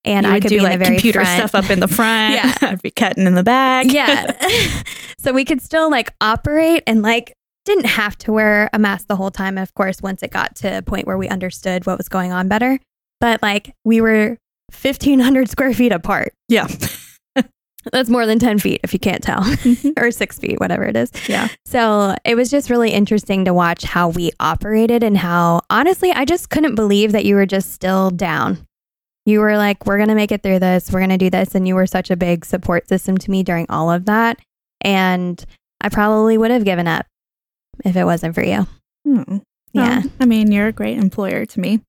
And 0.07 0.25
You 0.25 0.31
I 0.31 0.39
could 0.39 0.49
do 0.49 0.57
be 0.57 0.63
like 0.63 0.73
in 0.73 0.79
the 0.79 0.85
very 0.85 0.95
computer 0.95 1.21
front. 1.23 1.49
stuff 1.49 1.63
up 1.63 1.69
in 1.69 1.79
the 1.79 1.87
front. 1.97 2.33
Yeah. 2.35 2.53
I'd 2.61 2.81
be 2.81 2.91
cutting 2.91 3.27
in 3.27 3.35
the 3.35 3.43
back. 3.43 3.85
yeah. 3.89 4.83
so 5.19 5.33
we 5.33 5.45
could 5.45 5.61
still 5.61 5.89
like 5.91 6.13
operate 6.21 6.83
and 6.87 7.01
like 7.01 7.33
didn't 7.65 7.85
have 7.87 8.17
to 8.19 8.31
wear 8.31 8.69
a 8.73 8.79
mask 8.79 9.07
the 9.07 9.15
whole 9.17 9.31
time. 9.31 9.57
Of 9.57 9.73
course, 9.73 10.01
once 10.01 10.23
it 10.23 10.31
got 10.31 10.55
to 10.57 10.77
a 10.77 10.81
point 10.81 11.05
where 11.07 11.17
we 11.17 11.27
understood 11.27 11.85
what 11.85 11.97
was 11.97 12.07
going 12.07 12.31
on 12.31 12.47
better, 12.47 12.79
but 13.19 13.41
like 13.41 13.73
we 13.83 13.99
were 14.01 14.37
1500 14.71 15.49
square 15.49 15.73
feet 15.73 15.91
apart. 15.91 16.33
Yeah. 16.47 16.67
That's 17.93 18.09
more 18.09 18.25
than 18.25 18.37
10 18.37 18.59
feet 18.59 18.81
if 18.83 18.91
you 18.91 18.99
can't 18.99 19.23
tell, 19.23 19.39
mm-hmm. 19.41 19.91
or 19.97 20.11
six 20.11 20.37
feet, 20.37 20.59
whatever 20.59 20.83
it 20.83 20.97
is. 20.97 21.09
Yeah. 21.29 21.47
So 21.65 22.15
it 22.25 22.35
was 22.35 22.51
just 22.51 22.69
really 22.69 22.91
interesting 22.91 23.45
to 23.45 23.53
watch 23.53 23.83
how 23.83 24.09
we 24.09 24.31
operated 24.41 25.03
and 25.03 25.17
how, 25.17 25.61
honestly, 25.69 26.11
I 26.11 26.25
just 26.25 26.49
couldn't 26.49 26.75
believe 26.75 27.13
that 27.13 27.23
you 27.23 27.35
were 27.35 27.45
just 27.45 27.71
still 27.71 28.09
down. 28.09 28.65
You 29.27 29.41
were 29.41 29.57
like, 29.57 29.85
we're 29.85 29.97
going 29.97 30.07
to 30.07 30.15
make 30.15 30.31
it 30.31 30.41
through 30.41 30.59
this. 30.59 30.89
We're 30.89 31.01
going 31.01 31.09
to 31.09 31.17
do 31.17 31.29
this. 31.29 31.53
And 31.53 31.67
you 31.67 31.75
were 31.75 31.85
such 31.85 32.09
a 32.09 32.15
big 32.15 32.45
support 32.45 32.87
system 32.87 33.17
to 33.17 33.29
me 33.29 33.43
during 33.43 33.65
all 33.67 33.91
of 33.91 34.05
that. 34.05 34.39
And 34.79 35.43
I 35.81 35.89
probably 35.89 36.37
would 36.37 36.49
have 36.49 36.63
given 36.63 36.87
up 36.87 37.05
if 37.83 37.97
it 37.97 38.05
wasn't 38.05 38.35
for 38.35 38.43
you. 38.43 38.65
Hmm. 39.05 39.39
Yeah. 39.73 39.99
Well, 39.99 40.11
I 40.21 40.25
mean, 40.25 40.51
you're 40.51 40.67
a 40.67 40.71
great 40.71 40.97
employer 40.97 41.45
to 41.45 41.59
me. 41.59 41.81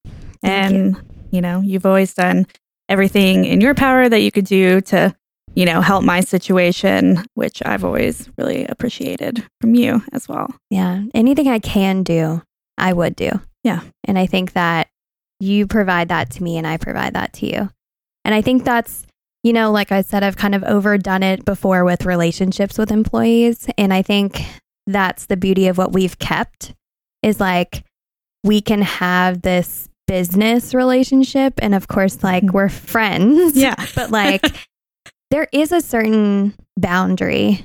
Thank 0.43 0.75
and, 0.75 1.03
you. 1.31 1.41
know, 1.41 1.61
you've 1.61 1.87
always 1.87 2.13
done 2.13 2.47
everything 2.89 3.45
in 3.45 3.61
your 3.61 3.75
power 3.75 4.09
that 4.09 4.21
you 4.21 4.33
could 4.33 4.47
do 4.47 4.81
to 4.81 5.15
you 5.55 5.65
know, 5.65 5.81
help 5.81 6.05
my 6.05 6.21
situation, 6.21 7.25
which 7.35 7.63
I've 7.65 7.85
always 7.85 8.29
really 8.39 8.65
appreciated 8.67 9.45
from 9.61 9.75
you 9.75 10.03
as 10.13 10.29
well. 10.29 10.55
Yeah. 10.71 11.03
Anything 11.15 11.49
I 11.49 11.59
can 11.59 12.03
do, 12.03 12.43
I 12.77 12.93
would 12.93 13.17
do. 13.17 13.31
Yeah. 13.65 13.81
And 14.05 14.19
I 14.19 14.27
think 14.27 14.53
that 14.53 14.89
you 15.41 15.67
provide 15.67 16.09
that 16.09 16.31
to 16.31 16.43
me 16.43 16.57
and 16.57 16.67
I 16.67 16.77
provide 16.77 17.15
that 17.15 17.33
to 17.35 17.47
you. 17.47 17.71
And 18.25 18.35
I 18.35 18.43
think 18.43 18.65
that's, 18.65 19.07
you 19.43 19.53
know, 19.53 19.71
like 19.71 19.93
I 19.93 20.03
said, 20.03 20.23
I've 20.23 20.37
kind 20.37 20.55
of 20.55 20.65
overdone 20.65 21.23
it 21.23 21.45
before 21.45 21.85
with 21.85 22.05
relationships 22.05 22.77
with 22.77 22.91
employees. 22.91 23.69
And 23.79 23.93
I 23.93 24.03
think 24.03 24.43
that's 24.87 25.27
the 25.27 25.37
beauty 25.37 25.69
of 25.69 25.79
what 25.79 25.93
we've 25.93 26.19
kept 26.19 26.75
is 27.23 27.41
like 27.41 27.85
we 28.45 28.61
can 28.61 28.83
have 28.83 29.43
this 29.43 29.89
business 30.07 30.75
relationship. 30.75 31.55
And 31.59 31.75
of 31.75 31.89
course, 31.89 32.23
like 32.23 32.45
mm-hmm. 32.45 32.57
we're 32.57 32.69
friends. 32.69 33.57
Yeah. 33.57 33.75
But 33.95 34.11
like 34.11 34.45
there 35.31 35.49
is 35.53 35.73
a 35.73 35.81
certain 35.81 36.55
boundary 36.77 37.65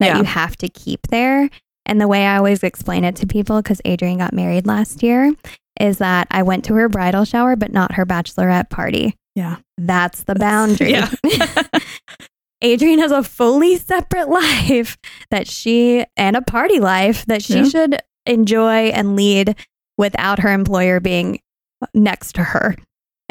that 0.00 0.06
Yeah. 0.08 0.18
you 0.18 0.24
have 0.24 0.56
to 0.58 0.68
keep 0.68 1.06
there. 1.08 1.48
And 1.86 2.00
the 2.00 2.08
way 2.08 2.26
I 2.26 2.36
always 2.36 2.62
explain 2.62 3.04
it 3.04 3.16
to 3.16 3.26
people, 3.26 3.62
because 3.62 3.80
Adrian 3.84 4.18
got 4.18 4.32
married 4.32 4.66
last 4.66 5.02
year, 5.04 5.32
is 5.80 5.98
that 5.98 6.26
I 6.30 6.42
went 6.42 6.64
to 6.66 6.74
her 6.74 6.88
bridal 6.88 7.24
shower, 7.24 7.56
but 7.56 7.72
not 7.72 7.92
her 7.92 8.06
bachelorette 8.06 8.70
party. 8.70 9.14
Yeah. 9.34 9.56
That's 9.76 10.22
the 10.24 10.34
boundary. 10.34 10.90
Yeah. 10.92 11.10
Adrienne 12.64 12.98
has 13.00 13.12
a 13.12 13.22
fully 13.22 13.76
separate 13.76 14.28
life 14.30 14.96
that 15.30 15.46
she 15.46 16.04
and 16.16 16.36
a 16.36 16.42
party 16.42 16.80
life 16.80 17.26
that 17.26 17.42
she 17.42 17.58
Yeah. 17.58 17.68
should 17.68 17.98
enjoy 18.24 18.88
and 18.88 19.14
lead 19.14 19.54
without 19.98 20.38
her 20.40 20.52
employer 20.52 21.00
being 21.00 21.40
next 21.94 22.32
to 22.36 22.42
her 22.42 22.74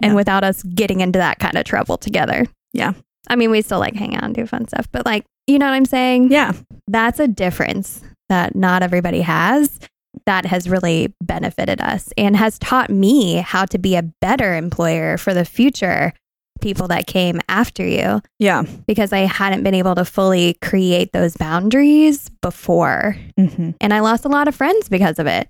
and 0.01 0.11
Yeah. 0.11 0.15
without 0.15 0.43
us 0.43 0.61
getting 0.63 1.01
into 1.01 1.17
that 1.19 1.39
kind 1.39 1.57
of 1.57 1.65
trouble 1.65 1.97
together. 1.97 2.45
Yeah. 2.73 2.93
I 3.27 3.35
mean, 3.35 3.49
we 3.49 3.61
still 3.63 3.79
like 3.79 3.95
hang 3.95 4.15
out 4.15 4.23
and 4.23 4.35
do 4.35 4.45
fun 4.45 4.67
stuff, 4.67 4.87
but 4.91 5.05
like, 5.05 5.25
you 5.47 5.57
know 5.57 5.65
what 5.65 5.73
I'm 5.73 5.85
saying? 5.85 6.31
Yeah. 6.31 6.53
That's 6.87 7.19
a 7.19 7.27
difference 7.27 8.01
that 8.29 8.55
not 8.55 8.83
everybody 8.83 9.21
has 9.21 9.79
that 10.25 10.45
has 10.45 10.69
really 10.69 11.13
benefited 11.21 11.81
us 11.81 12.09
and 12.17 12.35
has 12.35 12.57
taught 12.59 12.89
me 12.89 13.35
how 13.37 13.65
to 13.65 13.77
be 13.77 13.95
a 13.95 14.03
better 14.21 14.55
employer 14.55 15.17
for 15.17 15.33
the 15.33 15.45
future 15.45 16.13
people 16.61 16.87
that 16.87 17.05
came 17.05 17.41
after 17.49 17.85
you 17.85 18.21
Yeah. 18.39 18.63
because 18.87 19.11
I 19.11 19.19
hadn't 19.19 19.63
been 19.63 19.73
able 19.73 19.93
to 19.95 20.05
fully 20.05 20.53
create 20.61 21.11
those 21.11 21.35
boundaries 21.35 22.29
before. 22.41 23.17
hmm 23.37 23.71
And 23.81 23.93
I 23.93 23.99
lost 23.99 24.23
a 24.25 24.29
lot 24.29 24.47
of 24.47 24.55
friends 24.55 24.87
because 24.89 25.19
of 25.19 25.27
it. 25.27 25.49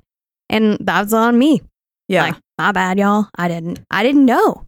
And 0.49 0.77
that 0.81 1.03
was 1.03 1.13
on 1.13 1.37
me. 1.37 1.61
Yeah. 2.07 2.23
Like, 2.23 2.35
my 2.57 2.71
bad, 2.71 2.97
y'all. 2.99 3.27
I 3.37 3.47
didn't 3.47 3.79
I 3.91 4.01
didn't 4.03 4.25
know. 4.25 4.65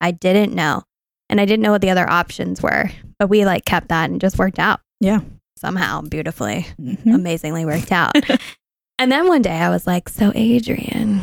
I 0.00 0.10
didn't 0.10 0.54
know. 0.54 0.82
And 1.28 1.40
I 1.40 1.44
didn't 1.44 1.62
know 1.62 1.72
what 1.72 1.80
the 1.82 1.90
other 1.90 2.08
options 2.10 2.60
were. 2.62 2.90
But 3.18 3.28
we 3.28 3.44
like 3.44 3.64
kept 3.64 3.88
that 3.88 4.10
and 4.10 4.20
just 4.20 4.38
worked 4.38 4.58
out. 4.58 4.80
Yeah. 5.00 5.20
Somehow 5.58 6.02
beautifully, 6.02 6.66
Mhm. 6.80 7.14
amazingly 7.14 7.64
worked 7.64 7.92
out. 7.92 8.12
and 8.98 9.10
then 9.12 9.28
one 9.28 9.42
day 9.42 9.56
I 9.58 9.68
was 9.70 9.86
like, 9.86 10.08
So 10.08 10.32
Adrian, 10.34 11.22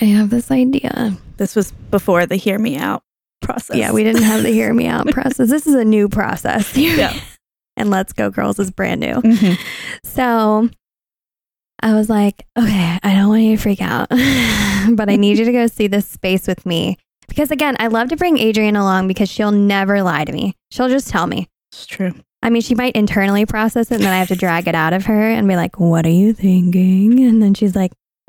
I 0.00 0.04
have 0.06 0.30
this 0.30 0.50
idea. 0.50 1.16
This 1.36 1.54
was 1.56 1.72
before 1.90 2.26
the 2.26 2.36
hear 2.36 2.58
me 2.58 2.76
out 2.76 3.02
process. 3.40 3.76
Yeah, 3.76 3.92
we 3.92 4.04
didn't 4.04 4.22
have 4.22 4.42
the 4.42 4.50
hear 4.50 4.72
me 4.74 4.86
out 4.86 5.06
process. 5.12 5.48
This 5.48 5.66
is 5.66 5.74
a 5.74 5.84
new 5.84 6.08
process. 6.08 6.76
Yeah. 6.76 7.18
and 7.76 7.90
Let's 7.90 8.12
Go 8.12 8.30
Girls 8.30 8.58
is 8.58 8.70
brand 8.70 9.00
new. 9.00 9.14
Mhm. 9.14 9.58
So 10.04 10.68
I 11.80 11.94
was 11.94 12.10
like, 12.10 12.44
okay, 12.58 12.98
I 13.02 13.14
don't 13.14 13.28
want 13.28 13.42
you 13.42 13.56
to 13.56 13.62
freak 13.62 13.80
out, 13.80 14.08
but 14.90 15.08
I 15.08 15.16
need 15.16 15.38
you 15.38 15.44
to 15.44 15.52
go 15.52 15.66
see 15.68 15.86
this 15.86 16.08
space 16.08 16.46
with 16.48 16.66
me. 16.66 16.96
Because 17.28 17.50
again, 17.52 17.76
I 17.78 17.86
love 17.86 18.08
to 18.08 18.16
bring 18.16 18.38
Adrian 18.38 18.74
along 18.74 19.06
because 19.06 19.28
she'll 19.28 19.52
never 19.52 20.02
lie 20.02 20.24
to 20.24 20.32
me. 20.32 20.54
She'll 20.72 20.88
just 20.88 21.08
tell 21.08 21.26
me. 21.26 21.46
It's 21.72 21.86
true. 21.86 22.14
I 22.42 22.50
mean, 22.50 22.62
she 22.62 22.74
might 22.74 22.94
internally 22.94 23.46
process 23.46 23.90
it 23.90 23.96
and 23.96 24.04
then 24.04 24.12
I 24.12 24.18
have 24.18 24.28
to 24.28 24.36
drag 24.36 24.68
it 24.68 24.74
out 24.74 24.92
of 24.92 25.06
her 25.06 25.30
and 25.30 25.48
be 25.48 25.56
like, 25.56 25.78
what 25.80 26.06
are 26.06 26.10
you 26.10 26.32
thinking? 26.32 27.20
And 27.20 27.42
then 27.42 27.54
she's 27.54 27.74
like, 27.74 27.92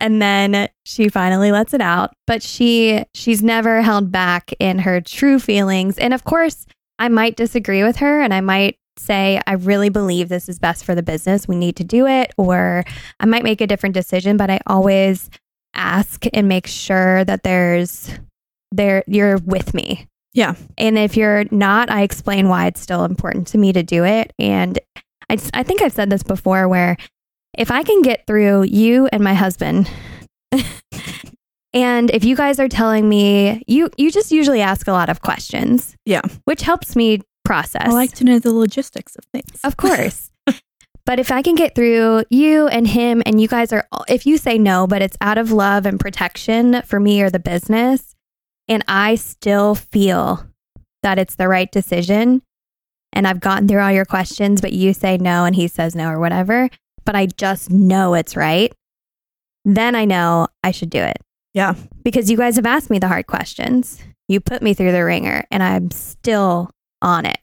and 0.00 0.20
then 0.20 0.68
she 0.84 1.08
finally 1.08 1.52
lets 1.52 1.72
it 1.72 1.80
out 1.80 2.12
but 2.26 2.42
she 2.42 3.04
she's 3.14 3.42
never 3.42 3.82
held 3.82 4.10
back 4.10 4.52
in 4.58 4.80
her 4.80 5.00
true 5.00 5.38
feelings 5.38 5.96
and 5.98 6.12
of 6.12 6.24
course 6.24 6.66
i 6.98 7.08
might 7.08 7.36
disagree 7.36 7.84
with 7.84 7.96
her 7.96 8.20
and 8.20 8.34
i 8.34 8.40
might 8.40 8.76
say 8.96 9.40
i 9.46 9.52
really 9.52 9.88
believe 9.88 10.28
this 10.28 10.48
is 10.48 10.58
best 10.58 10.84
for 10.84 10.94
the 10.94 11.02
business 11.02 11.46
we 11.46 11.56
need 11.56 11.76
to 11.76 11.84
do 11.84 12.06
it 12.06 12.32
or 12.36 12.84
i 13.20 13.26
might 13.26 13.44
make 13.44 13.60
a 13.60 13.66
different 13.66 13.94
decision 13.94 14.36
but 14.36 14.50
i 14.50 14.58
always 14.66 15.30
ask 15.74 16.24
and 16.34 16.48
make 16.48 16.66
sure 16.66 17.24
that 17.24 17.44
there's 17.44 18.10
there 18.72 19.04
you're 19.06 19.38
with 19.38 19.74
me 19.74 20.06
Yeah. 20.32 20.54
and 20.78 20.96
if 20.98 21.16
you're 21.16 21.44
not 21.50 21.90
i 21.90 22.02
explain 22.02 22.48
why 22.48 22.66
it's 22.66 22.80
still 22.80 23.04
important 23.04 23.46
to 23.48 23.58
me 23.58 23.72
to 23.72 23.82
do 23.82 24.04
it 24.04 24.32
and 24.38 24.78
i, 25.28 25.36
I 25.54 25.62
think 25.62 25.82
i've 25.82 25.92
said 25.92 26.08
this 26.10 26.22
before 26.22 26.68
where 26.68 26.96
if 27.58 27.70
I 27.72 27.82
can 27.82 28.00
get 28.02 28.28
through 28.28 28.62
you 28.62 29.08
and 29.12 29.24
my 29.24 29.34
husband, 29.34 29.90
and 31.72 32.10
if 32.10 32.24
you 32.24 32.36
guys 32.36 32.58
are 32.60 32.68
telling 32.68 33.08
me 33.08 33.62
you 33.66 33.90
you 33.96 34.10
just 34.10 34.30
usually 34.32 34.60
ask 34.60 34.86
a 34.86 34.92
lot 34.92 35.08
of 35.08 35.20
questions, 35.20 35.96
Yeah. 36.06 36.22
which 36.44 36.62
helps 36.62 36.96
me 36.96 37.20
process. 37.44 37.82
I 37.86 37.90
like 37.90 38.12
to 38.14 38.24
know 38.24 38.38
the 38.38 38.52
logistics 38.52 39.16
of 39.16 39.24
things. 39.32 39.60
of 39.64 39.76
course. 39.76 40.30
but 41.06 41.18
if 41.18 41.30
I 41.32 41.42
can 41.42 41.54
get 41.56 41.74
through 41.74 42.24
you 42.30 42.68
and 42.68 42.86
him, 42.86 43.22
and 43.26 43.40
you 43.40 43.48
guys 43.48 43.72
are, 43.72 43.86
if 44.08 44.26
you 44.26 44.38
say 44.38 44.58
no, 44.58 44.86
but 44.86 45.02
it's 45.02 45.16
out 45.20 45.38
of 45.38 45.50
love 45.52 45.86
and 45.86 45.98
protection 45.98 46.82
for 46.82 47.00
me 47.00 47.20
or 47.22 47.30
the 47.30 47.38
business, 47.40 48.14
and 48.70 48.82
I 48.88 49.16
still 49.16 49.74
feel 49.74 50.46
that 51.02 51.18
it's 51.18 51.34
the 51.34 51.48
right 51.48 51.70
decision, 51.70 52.40
and 53.12 53.26
I've 53.26 53.40
gotten 53.40 53.68
through 53.68 53.80
all 53.80 53.92
your 53.92 54.06
questions, 54.06 54.62
but 54.62 54.72
you 54.72 54.94
say 54.94 55.18
no 55.18 55.44
and 55.44 55.54
he 55.54 55.68
says 55.68 55.94
no 55.94 56.08
or 56.08 56.20
whatever, 56.20 56.70
but 57.04 57.16
I 57.16 57.26
just 57.26 57.70
know 57.70 58.14
it's 58.14 58.36
right, 58.36 58.72
then 59.64 59.94
I 59.94 60.06
know 60.06 60.46
I 60.64 60.70
should 60.70 60.90
do 60.90 61.02
it. 61.02 61.18
Yeah. 61.52 61.74
Because 62.04 62.30
you 62.30 62.36
guys 62.36 62.56
have 62.56 62.66
asked 62.66 62.88
me 62.88 62.98
the 62.98 63.08
hard 63.08 63.26
questions. 63.26 64.00
You 64.28 64.40
put 64.40 64.62
me 64.62 64.72
through 64.72 64.92
the 64.92 65.04
wringer 65.04 65.44
and 65.50 65.62
I'm 65.62 65.90
still 65.90 66.70
on 67.02 67.26
it. 67.26 67.38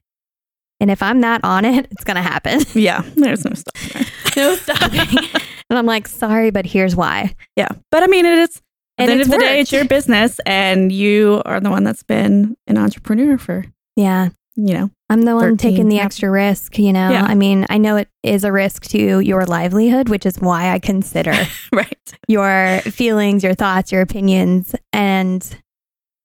And 0.80 0.90
if 0.90 1.04
I'm 1.04 1.20
not 1.20 1.42
on 1.44 1.66
it, 1.66 1.88
it's 1.92 2.06
going 2.06 2.16
to 2.16 2.22
happen. 2.22 2.62
Yeah. 2.74 3.02
There's 3.16 3.44
no 3.44 3.54
stopping 3.54 4.08
no 4.38 4.56
stopping. 4.56 5.00
and 5.70 5.78
I'm 5.78 5.86
like, 5.86 6.08
sorry, 6.08 6.52
but 6.52 6.66
here's 6.66 6.96
why. 6.96 7.36
Yeah. 7.58 7.70
But 7.92 8.04
I 8.04 8.08
mean, 8.08 8.26
it 8.26 8.38
is, 8.38 8.62
at 8.98 9.06
the 9.06 9.12
end 9.12 9.22
of 9.22 9.30
the 9.30 9.38
day, 9.38 9.60
it's 9.60 9.72
your 9.72 9.86
business 9.86 10.40
and 10.46 10.92
you 10.92 11.42
are 11.46 11.60
the 11.60 11.70
one 11.70 11.84
that's 11.84 12.04
been 12.04 12.56
an 12.68 12.78
entrepreneur 12.78 13.38
for, 13.38 13.66
Yeah. 13.96 14.30
you 14.56 14.74
know, 14.74 14.90
I'm 15.10 15.22
the 15.22 15.36
one 15.36 15.56
13, 15.56 15.58
taking 15.58 15.90
the 15.90 16.00
extra 16.00 16.30
risk, 16.32 16.78
you 16.80 16.92
know? 16.92 17.10
Yeah. 17.12 17.24
I 17.24 17.36
mean, 17.36 17.66
I 17.70 17.78
know 17.78 17.96
it 17.98 18.10
is 18.24 18.44
a 18.44 18.52
risk 18.52 18.84
to 18.88 19.20
your 19.20 19.46
livelihood, 19.46 20.10
which 20.10 20.26
is 20.26 20.38
why 20.40 20.72
I 20.72 20.80
consider 20.80 21.34
right. 21.72 22.14
your 22.28 22.80
feelings, 22.82 23.44
your 23.44 23.54
thoughts, 23.54 23.92
your 23.92 24.02
opinions. 24.02 24.76
And 24.92 25.48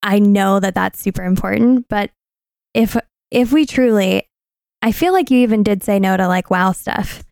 I 0.02 0.18
know 0.18 0.58
that 0.58 0.74
that's 0.74 1.00
super 1.00 1.22
important. 1.22 1.86
But 1.88 2.10
if, 2.74 2.96
if 3.30 3.52
we 3.52 3.66
truly, 3.66 4.28
I 4.80 4.90
feel 4.92 5.12
like 5.12 5.30
you 5.30 5.38
even 5.40 5.62
did 5.62 5.84
say 5.84 6.00
no 6.00 6.16
to 6.16 6.26
like 6.26 6.50
wow 6.50 6.72
stuff. 6.72 7.22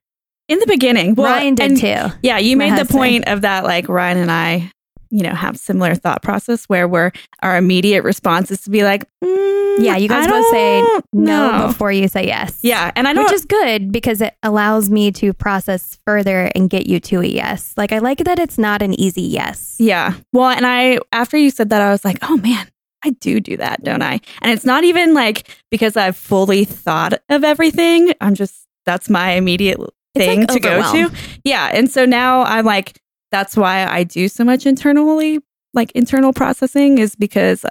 In 0.49 0.59
the 0.59 0.67
beginning, 0.67 1.15
well, 1.15 1.33
Ryan 1.33 1.55
did 1.55 1.71
and- 1.71 1.81
too. 1.81 2.17
Yeah, 2.23 2.39
you 2.39 2.57
made 2.57 2.77
the 2.79 2.85
point 2.85 3.27
of 3.29 3.41
that, 3.43 3.65
like 3.65 3.89
Ryan 3.89 4.19
and 4.19 4.31
I, 4.31 4.71
you 5.11 5.23
know, 5.23 5.35
have 5.35 5.59
similar 5.59 5.95
thought 5.95 6.23
process 6.23 6.65
where 6.67 6.87
we're 6.89 7.13
our 7.43 7.57
immediate 7.57 8.03
response 8.03 8.51
is 8.51 8.63
to 8.63 8.71
be 8.71 8.85
like, 8.85 9.05
mm, 9.23 9.85
Yeah, 9.85 9.97
you 9.97 10.09
guys 10.09 10.27
both 10.27 10.47
say 10.51 10.83
no 11.13 11.67
before 11.69 11.93
you 11.93 12.09
say 12.09 12.27
yes. 12.27 12.59
Yeah, 12.63 12.91
and 12.95 13.09
I 13.09 13.13
know 13.13 13.25
Which 13.25 13.33
is 13.33 13.45
good 13.45 13.93
because 13.93 14.21
it 14.21 14.35
allows 14.43 14.89
me 14.91 15.11
to 15.13 15.33
process 15.33 15.99
further 16.07 16.51
and 16.55 16.71
get 16.71 16.87
you 16.87 17.01
to 17.01 17.21
a 17.21 17.27
yes. 17.27 17.75
Like, 17.77 17.93
I 17.93 17.99
like 17.99 18.19
that 18.19 18.39
it's 18.39 18.59
not 18.59 18.83
an 18.83 18.95
easy 18.99 19.23
yes. 19.23 19.77
Yeah. 19.79 20.15
Well, 20.33 20.51
and 20.51 20.67
I, 20.67 20.99
after 21.13 21.37
you 21.37 21.51
said 21.51 21.71
that, 21.71 21.83
I 21.83 21.91
was 21.91 22.05
like, 22.05 22.19
oh 22.23 22.37
man, 22.39 22.69
I 23.05 23.11
do 23.11 23.41
do 23.41 23.57
that, 23.57 23.83
don't 23.83 24.03
I? 24.03 24.21
And 24.43 24.53
it's 24.53 24.65
not 24.65 24.85
even 24.85 25.15
like 25.15 25.49
because 25.71 25.97
I've 25.97 26.17
fully 26.17 26.65
thought 26.65 27.15
of 27.29 27.45
everything. 27.45 28.13
I'm 28.21 28.35
just, 28.35 28.67
that's 28.85 29.09
my 29.11 29.33
immediate 29.33 29.79
thing 30.15 30.41
like 30.41 30.49
to 30.49 30.61
go 30.61 30.93
to. 30.93 31.11
Yeah. 31.45 31.71
And 31.73 31.91
so 31.91 32.05
now 32.05 32.43
I'm 32.43 32.65
like, 32.65 33.01
that's 33.31 33.57
why 33.57 33.87
I 33.87 34.05
do 34.05 34.29
so 34.29 34.45
much 34.45 34.67
internally, 34.67 35.41
like 35.75 35.93
internal 35.93 36.33
processing 36.33 36.99
is 36.99 37.15
because 37.15 37.65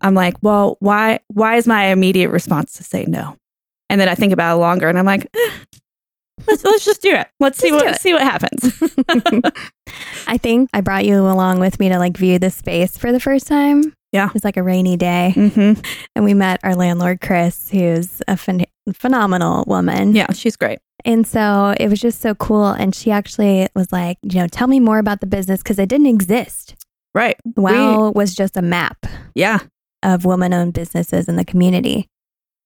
I'm 0.00 0.14
like, 0.14 0.36
well, 0.42 0.76
why, 0.80 1.20
why 1.28 1.56
is 1.56 1.66
my 1.66 1.86
immediate 1.86 2.30
response 2.30 2.72
to 2.74 2.84
say 2.84 3.04
no? 3.06 3.36
And 3.88 4.00
then 4.00 4.08
I 4.08 4.14
think 4.14 4.32
about 4.32 4.56
it 4.56 4.60
longer 4.60 4.88
and 4.88 4.98
I'm 4.98 5.04
like, 5.06 5.26
eh, 5.34 5.50
let's, 6.46 6.64
let's 6.64 6.84
just 6.84 7.02
do 7.02 7.14
it. 7.14 7.26
Let's 7.40 7.58
see 7.58 7.70
Let's 7.72 7.84
what, 7.84 8.00
see 8.00 8.12
what 8.12 8.22
happens. 8.22 8.82
I 10.26 10.38
think 10.38 10.70
I 10.72 10.80
brought 10.80 11.04
you 11.04 11.16
along 11.20 11.60
with 11.60 11.78
me 11.80 11.88
to 11.88 11.98
like 11.98 12.16
view 12.16 12.38
the 12.38 12.50
space 12.50 12.96
for 12.96 13.12
the 13.12 13.20
first 13.20 13.46
time. 13.46 13.92
Yeah. 14.12 14.26
It 14.28 14.34
was 14.34 14.44
like 14.44 14.56
a 14.56 14.62
rainy 14.62 14.96
day. 14.96 15.32
hmm 15.34 15.72
And 16.16 16.24
we 16.24 16.34
met 16.34 16.60
our 16.64 16.74
landlord, 16.74 17.20
Chris, 17.20 17.70
who's 17.70 18.22
a 18.26 18.34
phen- 18.34 18.66
phenomenal 18.92 19.64
woman. 19.66 20.14
Yeah. 20.14 20.32
She's 20.32 20.56
great. 20.56 20.78
And 21.04 21.26
so 21.26 21.74
it 21.78 21.88
was 21.88 22.00
just 22.00 22.20
so 22.20 22.34
cool. 22.34 22.66
And 22.68 22.94
she 22.94 23.10
actually 23.10 23.68
was 23.74 23.92
like, 23.92 24.18
you 24.22 24.38
know, 24.40 24.46
tell 24.48 24.66
me 24.68 24.80
more 24.80 24.98
about 24.98 25.20
the 25.20 25.26
business 25.26 25.62
because 25.62 25.78
it 25.78 25.88
didn't 25.88 26.06
exist. 26.06 26.74
Right. 27.14 27.36
Wow 27.56 28.10
was 28.14 28.34
just 28.34 28.56
a 28.56 28.62
map. 28.62 29.06
Yeah. 29.34 29.60
of 30.02 30.24
woman 30.24 30.54
owned 30.54 30.72
businesses 30.72 31.28
in 31.28 31.36
the 31.36 31.44
community. 31.44 32.06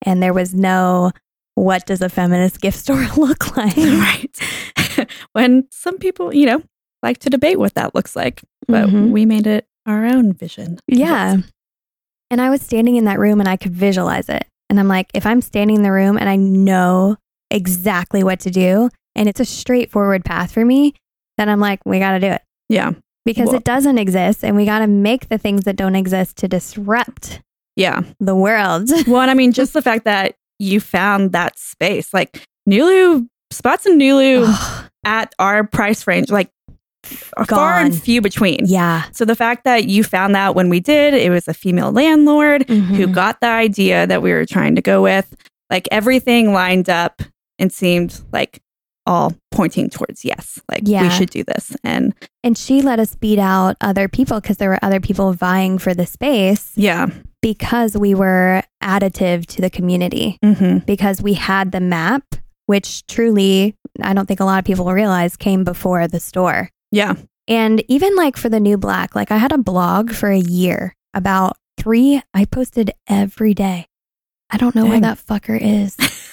And 0.06 0.22
there 0.22 0.32
was 0.34 0.54
no, 0.54 1.10
what 1.54 1.86
does 1.86 2.00
a 2.02 2.08
feminist 2.08 2.60
gift 2.60 2.78
store 2.78 3.06
look 3.16 3.56
like? 3.56 3.76
right. 3.76 5.08
when 5.32 5.66
some 5.70 5.98
people, 5.98 6.34
you 6.34 6.46
know, 6.46 6.62
like 7.02 7.18
to 7.18 7.30
debate 7.30 7.58
what 7.58 7.74
that 7.74 7.94
looks 7.94 8.14
like, 8.16 8.40
but 8.68 8.86
Mhm. 8.88 9.10
we 9.10 9.26
made 9.26 9.46
it 9.46 9.66
our 9.86 10.04
own 10.06 10.32
vision. 10.32 10.78
Yeah. 10.86 11.36
And 12.30 12.40
I 12.40 12.50
was 12.50 12.62
standing 12.62 12.96
in 12.96 13.04
that 13.04 13.18
room 13.18 13.40
and 13.40 13.48
I 13.48 13.56
could 13.56 13.72
visualize 13.74 14.28
it. 14.28 14.46
And 14.70 14.80
I'm 14.80 14.88
like, 14.88 15.10
if 15.14 15.26
I'm 15.26 15.40
standing 15.42 15.76
in 15.76 15.82
the 15.82 15.92
room 15.92 16.16
and 16.16 16.28
I 16.28 16.36
know 16.36 17.16
exactly 17.54 18.22
what 18.24 18.40
to 18.40 18.50
do 18.50 18.90
and 19.14 19.28
it's 19.28 19.40
a 19.40 19.44
straightforward 19.44 20.24
path 20.24 20.52
for 20.52 20.64
me, 20.64 20.94
then 21.38 21.48
I'm 21.48 21.60
like, 21.60 21.80
we 21.86 21.98
got 21.98 22.12
to 22.12 22.20
do 22.20 22.26
it 22.26 22.42
Yeah. 22.68 22.92
because 23.24 23.46
Well- 23.48 23.56
it 23.56 23.64
doesn't 23.64 23.98
exist. 23.98 24.44
And 24.44 24.56
we 24.56 24.64
got 24.64 24.80
to 24.80 24.86
make 24.86 25.28
the 25.28 25.38
things 25.38 25.64
that 25.64 25.76
don't 25.76 25.94
exist 25.96 26.36
to 26.38 26.48
disrupt 26.48 27.40
Yeah. 27.76 28.02
the 28.20 28.34
world. 28.34 28.90
Well, 29.06 29.20
and 29.22 29.30
I 29.30 29.34
mean, 29.34 29.52
just 29.52 29.72
the 29.72 29.82
fact 29.82 30.04
that 30.04 30.34
you 30.58 30.80
found 30.80 31.32
that 31.32 31.58
space, 31.58 32.12
like 32.12 32.42
Nulu 32.68 33.26
spots 33.50 33.86
in 33.86 33.98
Nulu 33.98 34.46
at 35.04 35.34
our 35.38 35.64
price 35.64 36.06
range, 36.06 36.30
like 36.30 36.50
are 37.36 37.44
far 37.44 37.74
and 37.80 37.94
few 37.94 38.20
between. 38.22 38.60
yeah. 38.64 39.04
So 39.12 39.24
the 39.26 39.36
fact 39.36 39.64
that 39.64 39.84
you 39.88 40.02
found 40.02 40.34
that 40.34 40.54
when 40.54 40.70
we 40.70 40.80
did, 40.80 41.12
it 41.12 41.30
was 41.30 41.46
a 41.46 41.52
female 41.54 41.92
landlord 41.92 42.66
who 42.68 43.06
Mhm. 43.08 43.12
got 43.12 43.40
the 43.40 43.46
idea 43.48 44.06
that 44.06 44.22
we 44.22 44.32
were 44.32 44.46
trying 44.46 44.74
to 44.76 44.80
go 44.82 45.02
with, 45.02 45.34
like 45.70 45.86
everything 45.92 46.52
lined 46.54 46.88
up 46.88 47.20
and 47.58 47.72
seemed 47.72 48.20
like 48.32 48.60
all 49.06 49.34
pointing 49.50 49.90
towards 49.90 50.24
yes, 50.24 50.58
like 50.70 50.82
we 51.02 51.10
should 51.10 51.28
do 51.30 51.44
this. 51.44 51.76
And 51.84 52.14
And 52.42 52.56
she 52.56 52.80
let 52.80 52.98
us 52.98 53.14
beat 53.14 53.38
out 53.38 53.76
other 53.80 54.08
people 54.08 54.40
because 54.40 54.56
there 54.56 54.70
were 54.70 54.78
other 54.82 55.00
people 55.00 55.32
vying 55.34 55.76
for 55.78 55.92
the 55.94 56.06
space 56.06 56.72
yeah, 56.74 57.08
because 57.42 57.96
we 57.98 58.14
were 58.14 58.62
additive 58.82 59.44
to 59.46 59.60
the 59.60 59.68
community. 59.70 60.38
hmm 60.42 60.78
because 60.78 61.20
we 61.20 61.34
had 61.34 61.72
the 61.72 61.80
map, 61.80 62.22
which 62.66 63.06
truly, 63.06 63.76
I 64.02 64.14
don't 64.14 64.24
think 64.26 64.40
a 64.40 64.44
lot 64.46 64.58
of 64.58 64.64
people 64.64 64.90
realize 64.90 65.36
came 65.36 65.64
before 65.64 66.08
the 66.08 66.20
store. 66.20 66.70
yeah, 66.90 67.14
And 67.46 67.84
even 67.88 68.16
like 68.16 68.38
for 68.38 68.48
the 68.48 68.60
new 68.60 68.78
black, 68.78 69.14
like 69.14 69.30
I 69.30 69.36
had 69.36 69.52
a 69.52 69.58
blog 69.58 70.12
for 70.12 70.30
a 70.30 70.38
year 70.38 70.94
about 71.12 71.58
three, 71.76 72.22
I 72.32 72.46
posted 72.46 72.90
every 73.06 73.52
day. 73.52 73.86
I 74.50 74.56
don't 74.56 74.74
know 74.74 74.86
where 74.86 75.00
that 75.00 75.18
fucker 75.18 75.58
is. 75.60 75.96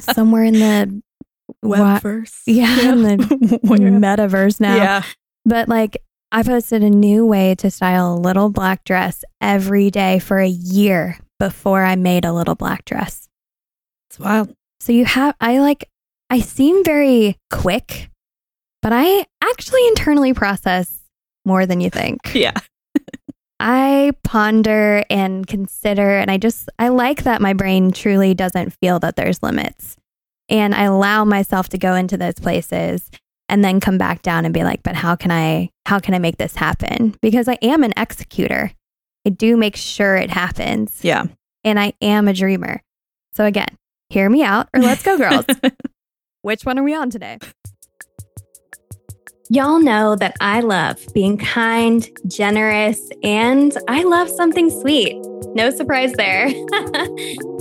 Somewhere 0.00 0.44
in 0.44 0.54
the 0.54 1.02
Wa- 1.62 2.00
Webverse. 2.00 2.42
yeah, 2.46 2.92
in 2.92 3.02
the 3.02 3.16
metaverse 3.64 4.60
now. 4.60 4.76
Yeah. 4.76 5.02
But 5.44 5.68
like 5.68 5.96
I 6.30 6.42
posted 6.42 6.82
a 6.82 6.90
new 6.90 7.24
way 7.26 7.54
to 7.56 7.70
style 7.70 8.14
a 8.14 8.18
little 8.18 8.50
black 8.50 8.84
dress 8.84 9.24
every 9.40 9.90
day 9.90 10.18
for 10.18 10.38
a 10.38 10.46
year 10.48 11.18
before 11.38 11.82
I 11.84 11.96
made 11.96 12.24
a 12.24 12.32
little 12.32 12.54
black 12.54 12.84
dress. 12.84 13.28
It's 14.10 14.18
wild. 14.18 14.54
So 14.80 14.92
you 14.92 15.04
have, 15.06 15.34
I 15.40 15.58
like, 15.60 15.88
I 16.30 16.40
seem 16.40 16.84
very 16.84 17.36
quick, 17.50 18.10
but 18.82 18.92
I 18.92 19.24
actually 19.42 19.86
internally 19.88 20.34
process 20.34 21.00
more 21.44 21.64
than 21.66 21.80
you 21.80 21.90
think. 21.90 22.20
Yeah. 22.34 22.52
I 23.60 24.12
ponder 24.24 25.04
and 25.10 25.46
consider, 25.46 26.16
and 26.18 26.30
I 26.30 26.38
just, 26.38 26.68
I 26.78 26.88
like 26.88 27.24
that 27.24 27.40
my 27.42 27.52
brain 27.52 27.90
truly 27.90 28.34
doesn't 28.34 28.70
feel 28.80 28.98
that 29.00 29.16
there's 29.16 29.42
limits. 29.42 29.96
And 30.48 30.74
I 30.74 30.84
allow 30.84 31.24
myself 31.24 31.68
to 31.70 31.78
go 31.78 31.94
into 31.94 32.16
those 32.16 32.34
places 32.34 33.10
and 33.48 33.64
then 33.64 33.80
come 33.80 33.98
back 33.98 34.22
down 34.22 34.44
and 34.44 34.54
be 34.54 34.62
like, 34.64 34.82
but 34.82 34.94
how 34.94 35.16
can 35.16 35.30
I, 35.30 35.70
how 35.86 35.98
can 35.98 36.14
I 36.14 36.18
make 36.18 36.36
this 36.38 36.54
happen? 36.54 37.16
Because 37.20 37.48
I 37.48 37.58
am 37.62 37.82
an 37.82 37.92
executor. 37.96 38.70
I 39.26 39.30
do 39.30 39.56
make 39.56 39.76
sure 39.76 40.16
it 40.16 40.30
happens 40.30 41.00
Yeah. 41.02 41.24
and 41.64 41.80
I 41.80 41.94
am 42.00 42.28
a 42.28 42.32
dreamer. 42.32 42.80
So 43.34 43.44
again, 43.44 43.76
hear 44.08 44.30
me 44.30 44.42
out 44.42 44.68
or 44.72 44.80
let's 44.80 45.02
go, 45.02 45.18
girls. 45.18 45.44
Which 46.42 46.64
one 46.64 46.78
are 46.78 46.82
we 46.84 46.94
on 46.94 47.10
today? 47.10 47.38
Y'all 49.50 49.80
know 49.80 50.14
that 50.14 50.36
I 50.42 50.60
love 50.60 51.02
being 51.14 51.38
kind, 51.38 52.06
generous, 52.26 53.08
and 53.22 53.74
I 53.88 54.02
love 54.02 54.28
something 54.28 54.68
sweet. 54.68 55.16
No 55.54 55.70
surprise 55.70 56.12
there. 56.12 56.48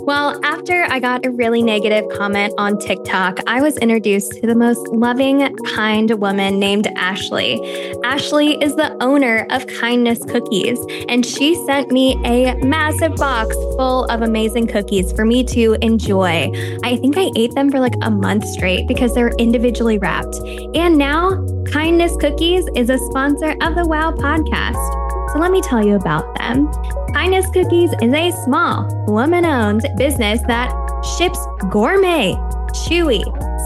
well, 0.05 0.39
after 0.43 0.83
I 0.83 0.99
got 0.99 1.25
a 1.25 1.31
really 1.31 1.61
negative 1.61 2.05
comment 2.15 2.53
on 2.57 2.77
TikTok, 2.77 3.39
I 3.47 3.61
was 3.61 3.77
introduced 3.77 4.33
to 4.33 4.47
the 4.47 4.55
most 4.55 4.87
loving, 4.89 5.55
kind 5.75 6.09
woman 6.19 6.59
named 6.59 6.87
Ashley. 6.95 7.59
Ashley 8.03 8.61
is 8.61 8.75
the 8.75 8.95
owner 9.01 9.47
of 9.49 9.67
Kindness 9.67 10.23
Cookies, 10.25 10.79
and 11.09 11.25
she 11.25 11.55
sent 11.65 11.91
me 11.91 12.19
a 12.25 12.55
massive 12.63 13.15
box 13.15 13.55
full 13.75 14.05
of 14.05 14.21
amazing 14.21 14.67
cookies 14.67 15.11
for 15.13 15.25
me 15.25 15.43
to 15.45 15.77
enjoy. 15.81 16.51
I 16.83 16.97
think 16.97 17.17
I 17.17 17.31
ate 17.35 17.53
them 17.55 17.69
for 17.69 17.79
like 17.79 17.95
a 18.01 18.11
month 18.11 18.45
straight 18.45 18.87
because 18.87 19.13
they're 19.13 19.33
individually 19.37 19.97
wrapped. 19.97 20.35
And 20.75 20.97
now, 20.97 21.45
Kindness 21.65 22.15
Cookies 22.17 22.65
is 22.75 22.89
a 22.89 22.97
sponsor 22.97 23.51
of 23.61 23.75
the 23.75 23.85
WOW 23.85 24.13
podcast. 24.13 25.07
So 25.33 25.39
let 25.39 25.51
me 25.51 25.61
tell 25.61 25.85
you 25.85 25.95
about 25.95 26.33
them. 26.35 26.71
Kindness 27.13 27.45
Cookies 27.47 27.66
is 27.71 28.13
a 28.13 28.31
small, 28.43 28.87
woman 29.07 29.45
owned 29.45 29.87
business 29.97 30.41
that 30.47 30.71
ships 31.17 31.39
gourmet, 31.69 32.33
chewy, 32.73 33.23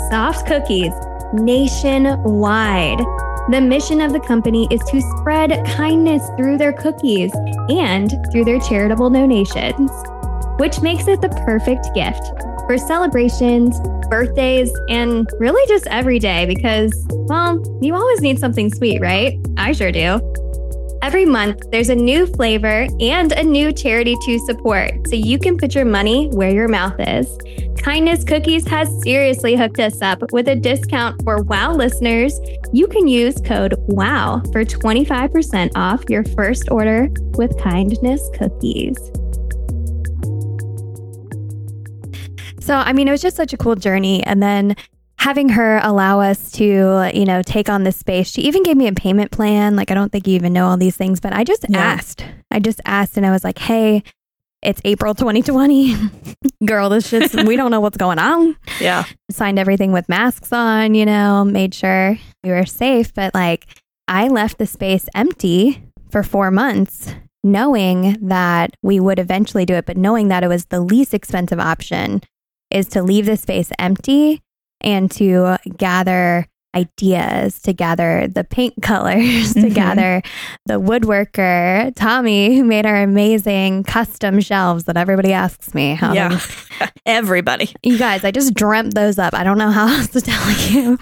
soft 0.10 0.47
cookies 0.47 0.93
nationwide. 1.34 2.99
The 3.49 3.62
mission 3.62 4.02
of 4.02 4.14
the 4.14 4.20
company 4.20 4.68
is 4.72 4.82
to 4.89 5.02
spread 5.02 5.66
kindness 5.66 6.28
through 6.38 6.58
their 6.58 6.74
cookies 6.74 7.32
and 7.70 8.14
through 8.32 8.45
their 8.45 8.60
charitable 8.60 9.10
donations, 9.10 9.91
which 10.60 10.82
makes 10.82 11.08
it 11.08 11.22
the 11.22 11.30
perfect 11.45 11.88
gift 11.93 12.24
for 12.68 12.78
celebrations, 12.78 13.80
birthdays, 14.10 14.72
and 14.89 15.30
really 15.39 15.66
just 15.68 15.88
every 15.88 16.20
day 16.20 16.45
because, 16.45 16.93
well, 17.10 17.62
you 17.82 17.95
always 17.95 18.22
need 18.22 18.39
something 18.39 18.72
sweet, 18.74 19.02
right? 19.02 19.38
I 19.58 19.72
sure 19.72 19.91
do. 19.91 20.20
Every 21.02 21.26
month, 21.26 21.72
there's 21.72 21.89
a 21.89 21.95
new 21.95 22.28
flavor 22.28 22.88
and 22.99 23.32
a 23.32 23.43
new 23.43 23.74
charity 23.74 24.16
to 24.24 24.38
support, 24.45 25.08
so 25.08 25.16
you 25.16 25.39
can 25.39 25.58
put 25.58 25.74
your 25.74 25.84
money 25.84 26.28
where 26.28 26.52
your 26.52 26.68
mouth 26.68 26.93
is. 26.99 27.28
Kindness 27.82 28.24
Cookies 28.24 28.68
has 28.68 28.88
seriously 29.02 29.56
hooked 29.56 29.80
us 29.80 29.99
up 30.04 30.32
with 30.32 30.47
a 30.47 30.56
discount 30.56 31.20
for 31.24 31.41
WOW 31.41 31.74
listeners. 31.74 32.39
You 32.72 32.86
can 32.86 33.08
use 33.08 33.36
code 33.43 33.74
WOW 33.88 34.43
for 34.52 34.64
25% 34.64 35.72
off 35.74 36.04
your 36.08 36.24
first 36.24 36.70
order 36.70 37.10
with 37.36 37.58
Kindness 37.60 38.22
Cookies. 38.36 38.95
So, 42.60 42.76
I 42.76 42.93
mean, 42.93 43.08
it 43.08 43.12
was 43.12 43.24
just 43.24 43.36
such 43.36 43.54
a 43.54 43.58
cool 43.58 43.76
journey. 43.76 44.24
And 44.28 44.43
then 44.43 44.76
having 45.22 45.49
her 45.49 45.80
allow 45.84 46.19
us 46.19 46.51
to, 46.51 47.11
you 47.13 47.26
know, 47.26 47.43
take 47.43 47.69
on 47.69 47.84
this 47.84 47.95
space, 47.95 48.28
she 48.32 48.41
even 48.41 48.63
gave 48.63 48.76
me 48.76 48.88
a 48.88 48.91
payment 48.93 49.30
plan. 49.30 49.76
Like, 49.76 49.91
I 49.91 49.93
don't 49.93 50.11
think 50.11 50.26
you 50.28 50.34
even 50.34 50.51
know 50.51 50.65
all 50.67 50.78
these 50.78 50.97
things, 50.97 51.19
but 51.19 51.32
I 51.32 51.43
just 51.43 51.63
Yeah. 51.69 51.78
asked. 51.80 52.26
I 52.49 52.57
just 52.59 52.82
asked 52.86 53.17
and 53.17 53.26
I 53.26 53.30
was 53.30 53.43
like, 53.43 53.59
hey, 53.59 54.01
it's 54.63 54.82
April 54.84 55.13
2020. 55.13 55.95
Girl, 56.65 56.89
this 56.89 57.07
shit's, 57.07 57.36
we 57.36 57.55
don't 57.55 57.69
know 57.69 57.80
what's 57.80 57.97
going 57.97 58.17
on. 58.17 58.55
Yeah. 58.80 59.03
Signed 59.30 59.59
everything 59.59 59.91
with 59.91 60.09
masks 60.09 60.51
on, 60.51 60.95
you 60.95 61.05
know, 61.05 61.45
made 61.45 61.76
sure 61.76 62.17
we 62.43 62.49
were 62.49 62.65
safe. 62.65 63.13
But 63.13 63.36
like, 63.36 63.67
I 64.07 64.28
left 64.28 64.57
the 64.57 64.65
space 64.65 65.05
empty 65.13 65.84
for 66.09 66.24
four 66.24 66.49
months, 66.49 67.13
knowing 67.43 68.17
that 68.28 68.72
we 68.82 68.99
would 68.99 69.19
eventually 69.19 69.67
do 69.67 69.76
it, 69.76 69.86
but 69.86 69.97
knowing 69.97 70.30
that 70.30 70.43
it 70.43 70.47
was 70.47 70.65
the 70.65 70.82
least 70.82 71.13
expensive 71.13 71.59
option 71.59 72.22
is 72.72 72.88
to 72.88 73.03
leave 73.03 73.28
the 73.28 73.38
space 73.38 73.69
empty 73.78 74.41
and 74.82 75.09
to 75.11 75.57
gather 75.77 76.45
ideas, 76.73 77.59
to 77.61 77.73
gather 77.73 78.27
the 78.29 78.45
paint 78.45 78.73
colors, 78.82 79.53
to 79.53 79.59
Mhm. 79.63 79.73
gather 79.73 80.21
the 80.65 80.79
woodworker, 80.79 81.93
Tommy, 81.95 82.55
who 82.55 82.63
made 82.63 82.86
our 82.86 83.01
amazing 83.03 83.84
custom 83.84 84.39
shelves 84.39 84.86
that 84.86 84.95
everybody 84.95 85.34
asks 85.34 85.73
me 85.73 85.95
how 85.95 86.13
Yeah. 86.13 86.39
Everybody. 87.05 87.69
you 87.84 87.97
guys, 87.97 88.23
I 88.23 88.32
just 88.32 88.53
dreamt 88.53 88.93
those 88.95 89.19
up. 89.19 89.34
I 89.34 89.43
don't 89.43 89.57
know 89.57 89.69
how 89.71 89.88
else 89.93 90.07
to 90.09 90.21
tell 90.21 90.51
you. 90.69 90.97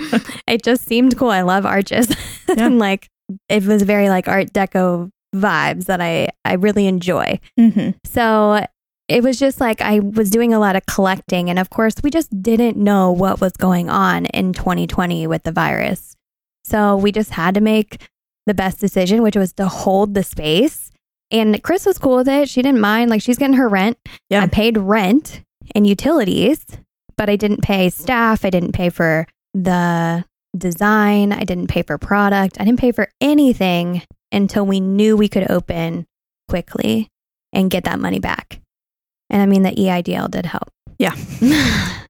it 0.47 0.63
just 0.63 0.85
seemed 0.87 1.17
cool. 1.17 1.29
I 1.29 1.41
love 1.41 1.65
arches. 1.67 2.07
Yeah. 2.47 2.65
and 2.65 2.79
like 2.79 3.07
it 3.47 3.63
was 3.65 3.83
very 3.83 4.09
like 4.09 4.27
art 4.27 4.47
deco 4.53 5.11
vibes 5.35 5.85
that 5.85 6.01
I 6.01 6.29
I 6.45 6.53
really 6.53 6.87
enjoy. 6.87 7.39
Mm-hmm. 7.59 7.91
So 8.05 8.65
it 9.09 9.23
was 9.23 9.39
just 9.39 9.59
like 9.59 9.81
I 9.81 9.99
was 9.99 10.29
doing 10.29 10.53
a 10.53 10.59
lot 10.59 10.75
of 10.75 10.85
collecting 10.85 11.49
and 11.49 11.57
of 11.57 11.69
course 11.69 11.95
we 12.03 12.11
just 12.11 12.29
didn't 12.41 12.77
know 12.77 13.11
what 13.11 13.41
was 13.41 13.51
going 13.53 13.89
on 13.89 14.27
in 14.27 14.53
2020 14.53 15.25
with 15.27 15.43
the 15.43 15.51
virus. 15.51 16.15
So 16.63 16.95
we 16.95 17.11
just 17.11 17.31
had 17.31 17.55
to 17.55 17.61
make 17.61 18.07
the 18.45 18.53
best 18.53 18.79
decision 18.79 19.23
which 19.23 19.35
was 19.35 19.51
to 19.53 19.67
hold 19.67 20.13
the 20.13 20.23
space. 20.23 20.91
And 21.31 21.61
Chris 21.63 21.85
was 21.85 21.97
cool 21.97 22.17
with 22.17 22.27
it. 22.27 22.49
She 22.49 22.61
didn't 22.61 22.79
mind 22.81 23.09
like 23.09 23.21
she's 23.21 23.37
getting 23.37 23.57
her 23.57 23.67
rent. 23.67 23.97
Yeah. 24.29 24.43
I 24.43 24.47
paid 24.47 24.77
rent 24.77 25.41
and 25.75 25.85
utilities, 25.85 26.65
but 27.17 27.29
I 27.29 27.35
didn't 27.35 27.61
pay 27.61 27.89
staff. 27.89 28.45
I 28.45 28.49
didn't 28.49 28.71
pay 28.73 28.89
for 28.89 29.27
the 29.53 30.25
design. 30.57 31.31
I 31.33 31.43
didn't 31.43 31.67
pay 31.67 31.81
for 31.83 31.97
product. 31.97 32.57
I 32.59 32.65
didn't 32.65 32.79
pay 32.79 32.91
for 32.91 33.09
anything 33.21 34.03
until 34.31 34.65
we 34.65 34.79
knew 34.79 35.17
we 35.17 35.27
could 35.27 35.49
open 35.49 36.05
quickly. 36.47 37.09
and 37.51 37.71
get 37.71 37.83
that 37.85 37.99
money 37.99 38.19
back. 38.19 38.59
And 39.29 39.41
I 39.41 39.45
mean, 39.45 39.63
the 39.63 39.71
EIDL 39.71 40.31
did 40.31 40.45
help. 40.45 40.69
Yeah. 40.97 41.15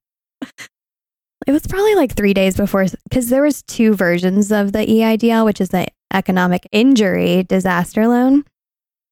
it 1.46 1.52
was 1.52 1.66
probably 1.66 1.94
like 1.94 2.14
three 2.14 2.34
days 2.34 2.56
before 2.56 2.86
because 3.08 3.28
there 3.28 3.42
was 3.42 3.62
two 3.62 3.94
versions 3.94 4.50
of 4.50 4.72
the 4.72 4.86
EIDL, 4.86 5.44
which 5.44 5.60
is 5.60 5.68
the 5.70 5.86
economic 6.12 6.66
injury 6.72 7.44
disaster 7.44 8.08
loan. 8.08 8.44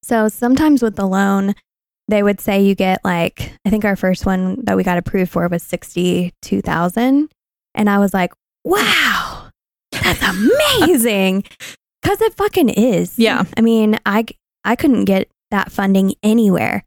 So 0.03 0.29
sometimes 0.29 0.83
with 0.83 0.97
the 0.97 1.07
loan, 1.07 1.55
they 2.09 2.23
would 2.23 2.41
say 2.41 2.63
you 2.63 2.75
get 2.75 3.05
like 3.05 3.53
I 3.65 3.71
think 3.71 3.85
our 3.85 3.97
first 3.97 4.27
one 4.27 4.65
that 4.65 4.77
we 4.77 4.83
got 4.83 4.99
approved 4.99 5.31
for 5.31 5.47
was 5.49 5.63
sixty 5.63 6.33
two 6.43 6.63
thousand, 6.63 7.31
and 7.75 7.89
I 7.89 7.99
was 7.99 8.15
like, 8.15 8.33
wow, 8.65 9.51
that's 9.93 10.23
amazing, 10.23 11.45
because 12.03 12.21
it 12.23 12.35
fucking 12.35 12.71
is. 12.71 13.19
Yeah. 13.19 13.45
I 13.57 13.61
mean, 13.61 13.99
I 14.07 14.25
I 14.65 14.75
couldn't 14.77 15.05
get 15.05 15.29
that 15.51 15.71
funding 15.71 16.15
anywhere. 16.23 16.85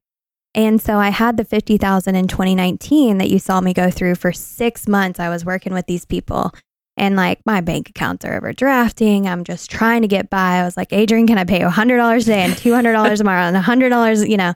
And 0.54 0.82
so 0.82 0.98
I 0.98 1.10
had 1.10 1.38
the 1.38 1.46
50,000 1.46 2.16
in 2.16 2.28
2019 2.28 3.18
that 3.20 3.30
you 3.30 3.40
saw 3.40 3.62
me 3.62 3.74
go 3.74 3.90
through 3.90 4.16
for 4.16 4.34
6 4.34 4.88
months 4.88 5.20
I 5.20 5.30
was 5.30 5.46
working 5.46 5.74
with 5.74 5.88
these 5.88 6.06
people 6.06 6.52
and 6.98 7.16
like 7.16 7.40
my 7.46 7.62
bank 7.62 7.90
accounts 7.90 8.26
are 8.26 8.40
overdrafting. 8.40 9.26
I'm 9.26 9.46
just 9.46 9.72
trying 9.72 10.02
to 10.02 10.10
get 10.10 10.30
by. 10.30 10.58
I 10.58 10.66
was 10.66 10.76
like, 10.76 10.92
"Adrian, 10.92 11.26
can 11.26 11.38
I 11.38 11.46
pay 11.46 11.62
you 11.62 11.68
$100 11.68 12.26
today 12.26 12.42
and 12.42 12.54
$200 12.54 13.18
tomorrow 13.18 13.44
and 13.44 13.56
$100, 13.56 14.30
you 14.30 14.38
know?" 14.38 14.54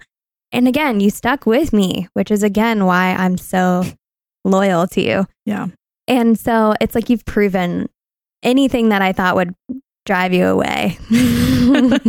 And 0.52 0.68
again, 0.68 1.00
you 1.00 1.10
stuck 1.10 1.46
with 1.46 1.72
me, 1.72 2.08
which 2.14 2.30
is 2.30 2.44
again 2.44 2.86
why 2.86 3.14
I'm 3.14 3.38
so 3.38 3.84
loyal 4.44 4.88
to 4.88 5.02
you. 5.02 5.28
Yeah. 5.46 5.68
And 6.08 6.38
so 6.38 6.76
it's 6.82 6.94
like 6.94 7.10
you've 7.10 7.26
proven 7.26 7.90
anything 8.44 8.90
that 8.90 9.02
I 9.02 9.12
thought 9.12 9.36
would 9.36 9.56
drive 10.06 10.34
you 10.34 10.46
away. 10.46 10.98
I'm 11.12 12.00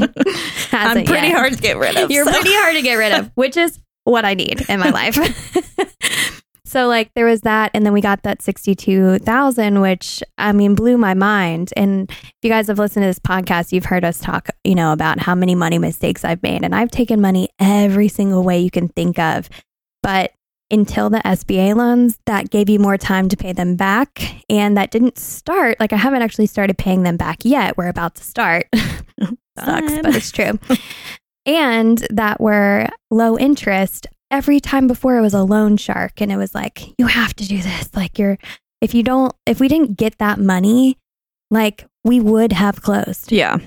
pretty 1.05 1.29
yet. 1.29 1.33
hard 1.33 1.55
to 1.55 1.59
get 1.61 1.77
rid 1.77 1.97
of. 1.97 2.11
You're 2.11 2.25
so- 2.25 2.33
pretty 2.33 2.55
hard 2.55 2.77
to 2.77 2.83
get 2.83 2.95
rid 2.95 3.13
of, 3.13 3.31
which 3.35 3.57
is 3.57 3.79
what 4.05 4.25
I 4.25 4.35
need 4.35 4.69
in 4.69 4.79
my 4.79 4.91
life. 4.91 5.17
so 6.65 6.87
like 6.87 7.11
there 7.15 7.27
was 7.27 7.41
that 7.43 7.71
and 7.75 7.85
then 7.85 7.93
we 7.93 8.01
got 8.01 8.23
that 8.23 8.43
62,000 8.43 9.81
which 9.81 10.23
I 10.39 10.53
mean 10.53 10.75
blew 10.75 10.97
my 10.97 11.15
mind. 11.15 11.73
And 11.77 12.09
if 12.11 12.35
you 12.43 12.51
guys 12.51 12.69
have 12.69 12.79
listened 12.79 13.03
to 13.03 13.09
this 13.09 13.19
podcast, 13.19 13.73
you've 13.73 13.87
heard 13.87 14.05
us 14.05 14.21
talk, 14.21 14.49
you 14.63 14.75
know, 14.75 14.93
about 14.93 15.19
how 15.19 15.35
many 15.35 15.55
money 15.55 15.79
mistakes 15.79 16.25
I've 16.25 16.43
made 16.43 16.63
and 16.63 16.75
I've 16.75 16.91
taken 16.91 17.21
money 17.21 17.49
every 17.59 18.09
single 18.09 18.45
way 18.45 18.61
you 18.61 18.71
can 18.71 18.89
think 18.89 19.19
of. 19.19 19.49
But 20.03 20.33
until 20.71 21.11
the 21.11 21.19
SBA 21.19 21.75
loans, 21.75 22.19
that 22.27 22.51
gave 22.51 22.69
you 22.69 22.79
more 22.79 22.99
time 22.99 23.29
to 23.29 23.37
pay 23.37 23.53
them 23.53 23.77
back. 23.77 24.43
And 24.49 24.77
that 24.77 24.91
didn't 24.91 25.19
start, 25.19 25.79
like, 25.79 25.93
I 25.93 25.97
haven't 25.97 26.23
actually 26.23 26.47
started 26.47 26.77
paying 26.79 27.03
them 27.03 27.17
back 27.17 27.45
yet. 27.45 27.77
We're 27.77 27.89
about 27.89 28.17
to 28.17 28.25
start. 28.25 28.67
Sucks, 29.59 29.93
but 30.03 30.15
it's 30.15 30.31
true. 30.31 30.59
and 31.47 31.99
that 32.11 32.41
were 32.41 32.89
low 33.11 33.39
interest. 33.39 34.07
Every 34.31 34.59
time 34.59 34.89
before 34.89 35.17
it 35.17 35.23
was 35.23 35.35
a 35.35 35.43
loan 35.45 35.77
shark, 35.77 36.21
and 36.21 36.33
it 36.33 36.37
was 36.37 36.55
like, 36.55 36.93
you 36.99 37.07
have 37.07 37.35
to 37.35 37.47
do 37.47 37.59
this. 37.63 37.89
Like, 37.95 38.19
you're, 38.19 38.39
if 38.81 38.93
you 38.93 39.03
don't, 39.03 39.33
if 39.47 39.61
we 39.61 39.69
didn't 39.69 39.97
get 39.97 40.19
that 40.19 40.41
money, 40.41 40.99
like, 41.51 41.87
we 42.05 42.21
would 42.21 42.53
have 42.53 42.83
closed. 42.83 43.31
Yeah. 43.31 43.59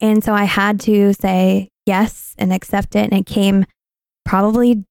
And 0.00 0.24
so 0.24 0.32
I 0.32 0.44
had 0.44 0.80
to 0.80 1.12
say 1.14 1.70
yes 1.86 2.34
and 2.38 2.52
accept 2.52 2.96
it. 2.96 3.10
And 3.10 3.12
it 3.12 3.26
came 3.26 3.64
probably 4.24 4.84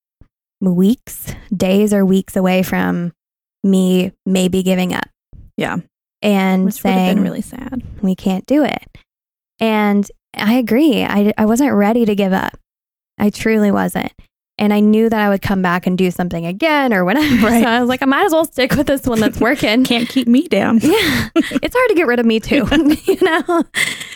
weeks, 0.74 1.34
days 1.56 1.94
or 1.94 2.06
weeks 2.06 2.36
away 2.36 2.64
from 2.64 3.14
me 3.64 4.12
maybe 4.26 4.64
giving 4.64 4.94
up. 4.94 5.08
Yeah. 5.58 5.78
And 6.22 6.66
Which 6.66 6.76
saying, 6.76 7.16
been 7.16 7.24
really 7.24 7.42
sad. 7.42 7.84
we 8.02 8.16
can't 8.16 8.46
do 8.46 8.64
it. 8.64 8.84
And 9.60 10.10
I 10.36 10.56
agree. 10.56 11.04
I, 11.04 11.34
I 11.38 11.46
wasn't 11.46 11.74
ready 11.74 12.06
to 12.06 12.16
give 12.16 12.34
up. 12.34 12.58
I 13.18 13.30
truly 13.30 13.72
wasn't. 13.72 14.12
And 14.58 14.74
I 14.74 14.80
knew 14.80 15.10
that 15.10 15.20
I 15.20 15.28
would 15.30 15.42
come 15.42 15.62
back 15.62 15.86
and 15.86 15.98
do 15.98 16.10
something 16.12 16.46
again 16.46 16.94
or 16.94 17.04
whatever. 17.04 17.26
Right. 17.46 17.64
So 17.64 17.70
I 17.70 17.80
was 17.80 17.90
like, 17.90 18.02
I 18.02 18.06
might 18.06 18.26
as 18.26 18.32
well 18.32 18.46
stick 18.46 18.74
with 18.76 18.88
this 18.88 19.06
one 19.06 19.20
that's 19.20 19.40
working. 19.42 19.84
Can't 19.84 20.08
keep 20.08 20.28
me 20.28 20.48
down. 20.48 20.80
Yeah. 20.84 21.30
It's 21.36 21.76
hard 21.76 21.90
to 21.90 21.96
get 21.96 22.08
rid 22.08 22.20
of 22.20 22.26
me 22.26 22.40
too, 22.40 22.66
you 23.06 23.18
know? 23.22 23.64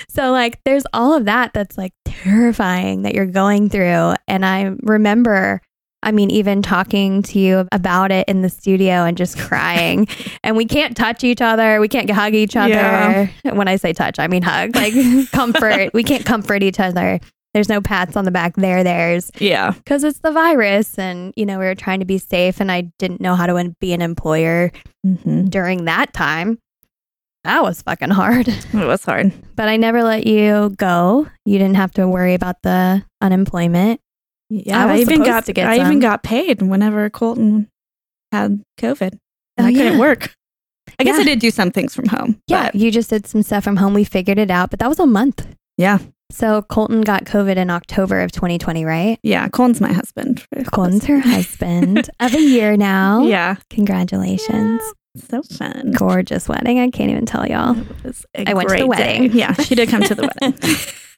So, 0.07 0.31
like, 0.31 0.59
there's 0.63 0.83
all 0.93 1.13
of 1.13 1.25
that 1.25 1.53
that's 1.53 1.77
like 1.77 1.91
terrifying 2.05 3.03
that 3.03 3.13
you're 3.13 3.25
going 3.25 3.69
through. 3.69 4.13
And 4.27 4.45
I 4.45 4.75
remember, 4.81 5.61
I 6.01 6.11
mean, 6.11 6.31
even 6.31 6.61
talking 6.61 7.21
to 7.23 7.39
you 7.39 7.67
about 7.71 8.11
it 8.11 8.27
in 8.29 8.41
the 8.41 8.49
studio 8.49 9.03
and 9.05 9.17
just 9.17 9.37
crying. 9.37 10.07
and 10.43 10.55
we 10.55 10.65
can't 10.65 10.95
touch 10.95 11.23
each 11.23 11.41
other. 11.41 11.79
We 11.81 11.87
can't 11.89 12.09
hug 12.09 12.33
each 12.33 12.55
other. 12.55 12.69
Yeah. 12.73 13.27
When 13.53 13.67
I 13.67 13.75
say 13.75 13.91
touch, 13.93 14.17
I 14.19 14.27
mean 14.27 14.41
hug, 14.41 14.75
like 14.75 14.93
comfort. 15.31 15.91
we 15.93 16.03
can't 16.03 16.25
comfort 16.25 16.63
each 16.63 16.79
other. 16.79 17.19
There's 17.53 17.67
no 17.67 17.81
pats 17.81 18.15
on 18.15 18.25
the 18.25 18.31
back. 18.31 18.55
There, 18.55 18.83
theirs 18.83 19.31
Yeah. 19.39 19.71
because 19.71 20.03
it's 20.03 20.19
the 20.19 20.31
virus. 20.31 20.97
And, 20.99 21.33
you 21.35 21.45
know, 21.45 21.57
we 21.59 21.65
were 21.65 21.75
trying 21.75 21.99
to 21.99 22.05
be 22.05 22.17
safe. 22.19 22.61
And 22.61 22.71
I 22.71 22.81
didn't 22.99 23.19
know 23.21 23.35
how 23.35 23.47
to 23.47 23.75
be 23.79 23.91
an 23.93 24.01
employer 24.01 24.71
Mm-hmm. 25.05 25.45
during 25.45 25.85
that 25.85 26.13
time. 26.13 26.59
That 27.45 27.63
was 27.63 27.81
fucking 27.81 28.09
hard. 28.09 28.47
It 28.49 28.73
was 28.73 29.03
hard. 29.05 29.31
But 29.55 29.69
I 29.69 29.77
never 29.77 30.03
let 30.03 30.27
you 30.27 30.75
go. 30.77 31.25
You 31.45 31.57
didn't 31.57 31.77
have 31.77 31.91
to 31.93 32.05
worry 32.07 32.33
about 32.33 32.61
the 32.63 33.03
unemployment. 33.21 34.01
Yeah. 34.49 34.85
I 34.85 34.93
I, 34.93 34.97
even 34.97 35.23
got 35.23 35.45
to 35.45 35.53
get 35.53 35.67
I 35.67 35.77
some. 35.77 35.85
even 35.87 35.99
got 35.99 36.23
paid 36.23 36.61
whenever 36.61 37.09
Colton 37.09 37.67
had 38.31 38.61
COVID. 38.79 39.13
Oh, 39.15 39.19
And 39.57 39.67
I 39.67 39.69
oh, 39.71 39.73
couldn't 39.73 39.93
yeah. 39.93 39.99
work. 39.99 40.33
I 40.99 41.03
guess 41.03 41.15
Yeah. 41.15 41.21
I 41.21 41.25
did 41.25 41.39
do 41.39 41.51
some 41.51 41.71
things 41.71 41.93
from 41.95 42.07
home. 42.07 42.41
Yeah, 42.47 42.65
but 42.71 42.75
you 42.75 42.89
just 42.91 43.09
did 43.11 43.27
some 43.27 43.43
stuff 43.43 43.63
from 43.63 43.77
home. 43.77 43.93
We 43.93 44.03
figured 44.03 44.39
it 44.39 44.49
out, 44.51 44.69
but 44.71 44.79
that 44.79 44.89
was 44.89 44.99
a 44.99 45.05
month. 45.05 45.47
yeah. 45.77 45.99
So 46.31 46.61
Colton 46.61 47.01
got 47.01 47.23
COVID 47.25 47.55
in 47.55 47.71
October 47.71 48.21
of 48.21 48.31
2020, 48.31 48.85
right? 48.85 49.17
Yeah. 49.23 49.47
Colton's 49.49 49.81
my 49.81 49.91
husband. 49.91 50.45
Colton's 50.71 51.05
her 51.05 51.19
husband 51.19 52.07
of 52.19 52.35
a 52.35 52.39
year 52.41 52.77
now. 52.77 53.23
Yeah. 53.25 53.55
Congratulations. 53.71 54.79
So 55.17 55.41
fun. 55.41 55.91
Gorgeous 55.97 56.47
wedding. 56.47 56.79
I 56.79 56.91
can't 56.91 57.09
even 57.09 57.25
tell 57.25 57.47
y'all. 57.47 57.75
It 57.79 58.03
was 58.03 58.25
a 58.35 58.47
I 58.47 58.53
went 58.53 58.69
to 58.69 58.75
the 58.75 58.85
great 58.87 58.97
day. 58.97 59.19
wedding. 59.21 59.31
Yeah. 59.37 59.53
She 59.53 59.73
did 59.73 59.89
come 59.89 60.03
to 60.03 60.13
the 60.13 60.29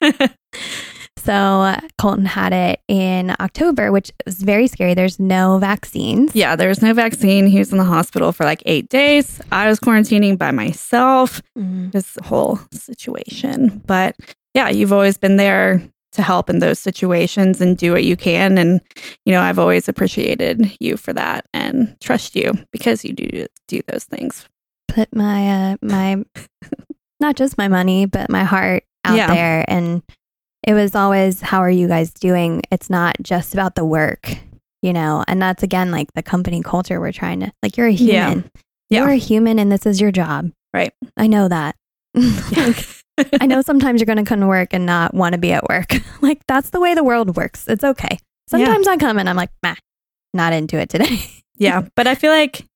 wedding. 0.02 0.30
So 1.24 1.76
Colton 1.98 2.26
had 2.26 2.52
it 2.52 2.80
in 2.88 3.30
October, 3.40 3.92
which 3.92 4.10
was 4.26 4.42
very 4.42 4.66
scary. 4.66 4.94
There's 4.94 5.20
no 5.20 5.58
vaccines. 5.58 6.34
yeah. 6.34 6.56
There 6.56 6.68
was 6.68 6.82
no 6.82 6.92
vaccine. 6.94 7.46
He 7.46 7.58
was 7.58 7.70
in 7.72 7.78
the 7.78 7.84
hospital 7.84 8.32
for 8.32 8.44
like 8.44 8.62
eight 8.66 8.88
days. 8.88 9.40
I 9.52 9.68
was 9.68 9.78
quarantining 9.78 10.36
by 10.36 10.50
myself. 10.50 11.40
Mm. 11.58 11.92
this 11.92 12.18
whole 12.24 12.58
situation. 12.72 13.82
But 13.86 14.16
yeah, 14.54 14.68
you've 14.68 14.92
always 14.92 15.16
been 15.18 15.36
there 15.36 15.82
to 16.12 16.22
help 16.22 16.50
in 16.50 16.58
those 16.58 16.78
situations 16.78 17.60
and 17.60 17.76
do 17.78 17.92
what 17.92 18.04
you 18.04 18.16
can. 18.16 18.58
And, 18.58 18.80
you 19.24 19.32
know, 19.32 19.40
I've 19.40 19.58
always 19.58 19.88
appreciated 19.88 20.76
you 20.80 20.96
for 20.96 21.12
that 21.14 21.46
and 21.54 21.96
trust 22.00 22.36
you 22.36 22.52
because 22.72 23.04
you 23.04 23.12
do 23.14 23.46
do 23.68 23.80
those 23.88 24.04
things. 24.04 24.46
put 24.88 25.08
my 25.14 25.70
uh 25.72 25.76
my 25.80 26.22
not 27.20 27.36
just 27.36 27.56
my 27.56 27.68
money 27.68 28.04
but 28.06 28.28
my 28.28 28.44
heart 28.44 28.84
out 29.04 29.16
Yeah. 29.16 29.32
there 29.34 29.64
and 29.68 30.02
it 30.62 30.74
was 30.74 30.94
always 30.94 31.40
how 31.40 31.58
are 31.58 31.70
you 31.70 31.88
guys 31.88 32.12
doing? 32.12 32.62
It's 32.70 32.90
not 32.90 33.16
just 33.22 33.54
about 33.54 33.74
the 33.74 33.84
work 33.84 34.38
you 34.82 34.92
know? 34.92 35.24
And 35.26 35.40
that's 35.40 35.62
again 35.62 35.90
like 35.90 36.12
the 36.14 36.22
company 36.22 36.60
culture 36.62 37.00
we're 37.00 37.12
trying 37.12 37.40
to 37.40 37.52
like 37.62 37.76
you're 37.76 37.86
a 37.86 37.92
human. 37.92 38.50
Yeah. 38.90 39.00
you're 39.00 39.10
a 39.10 39.16
human 39.16 39.58
and 39.58 39.72
this 39.72 39.86
is 39.86 40.00
your 40.00 40.10
job. 40.10 40.50
Right. 40.74 40.92
i 41.16 41.26
know 41.26 41.48
that. 41.48 41.76
Like, 43.18 43.42
i 43.42 43.46
know 43.46 43.60
sometimes 43.60 44.00
you're 44.00 44.06
going 44.06 44.16
to 44.16 44.24
come 44.24 44.40
to 44.40 44.46
work 44.46 44.72
and 44.72 44.86
not 44.86 45.12
want 45.12 45.34
to 45.34 45.38
be 45.38 45.52
at 45.52 45.68
work. 45.68 45.94
Like 46.22 46.40
that's 46.46 46.70
the 46.70 46.80
way 46.80 46.94
the 46.94 47.04
world 47.04 47.36
works. 47.36 47.66
It's 47.68 47.84
okay. 47.84 48.18
Sometimes 48.48 48.86
i 48.86 48.96
come 48.96 49.18
and 49.18 49.28
i'm 49.28 49.36
like 49.36 49.50
nah 49.62 49.74
not 50.34 50.52
into 50.52 50.78
it 50.78 50.88
today. 50.88 51.20
Yeah. 51.58 51.86
But 51.94 52.08
I 52.08 52.16
feel 52.16 52.32
like, 52.32 52.66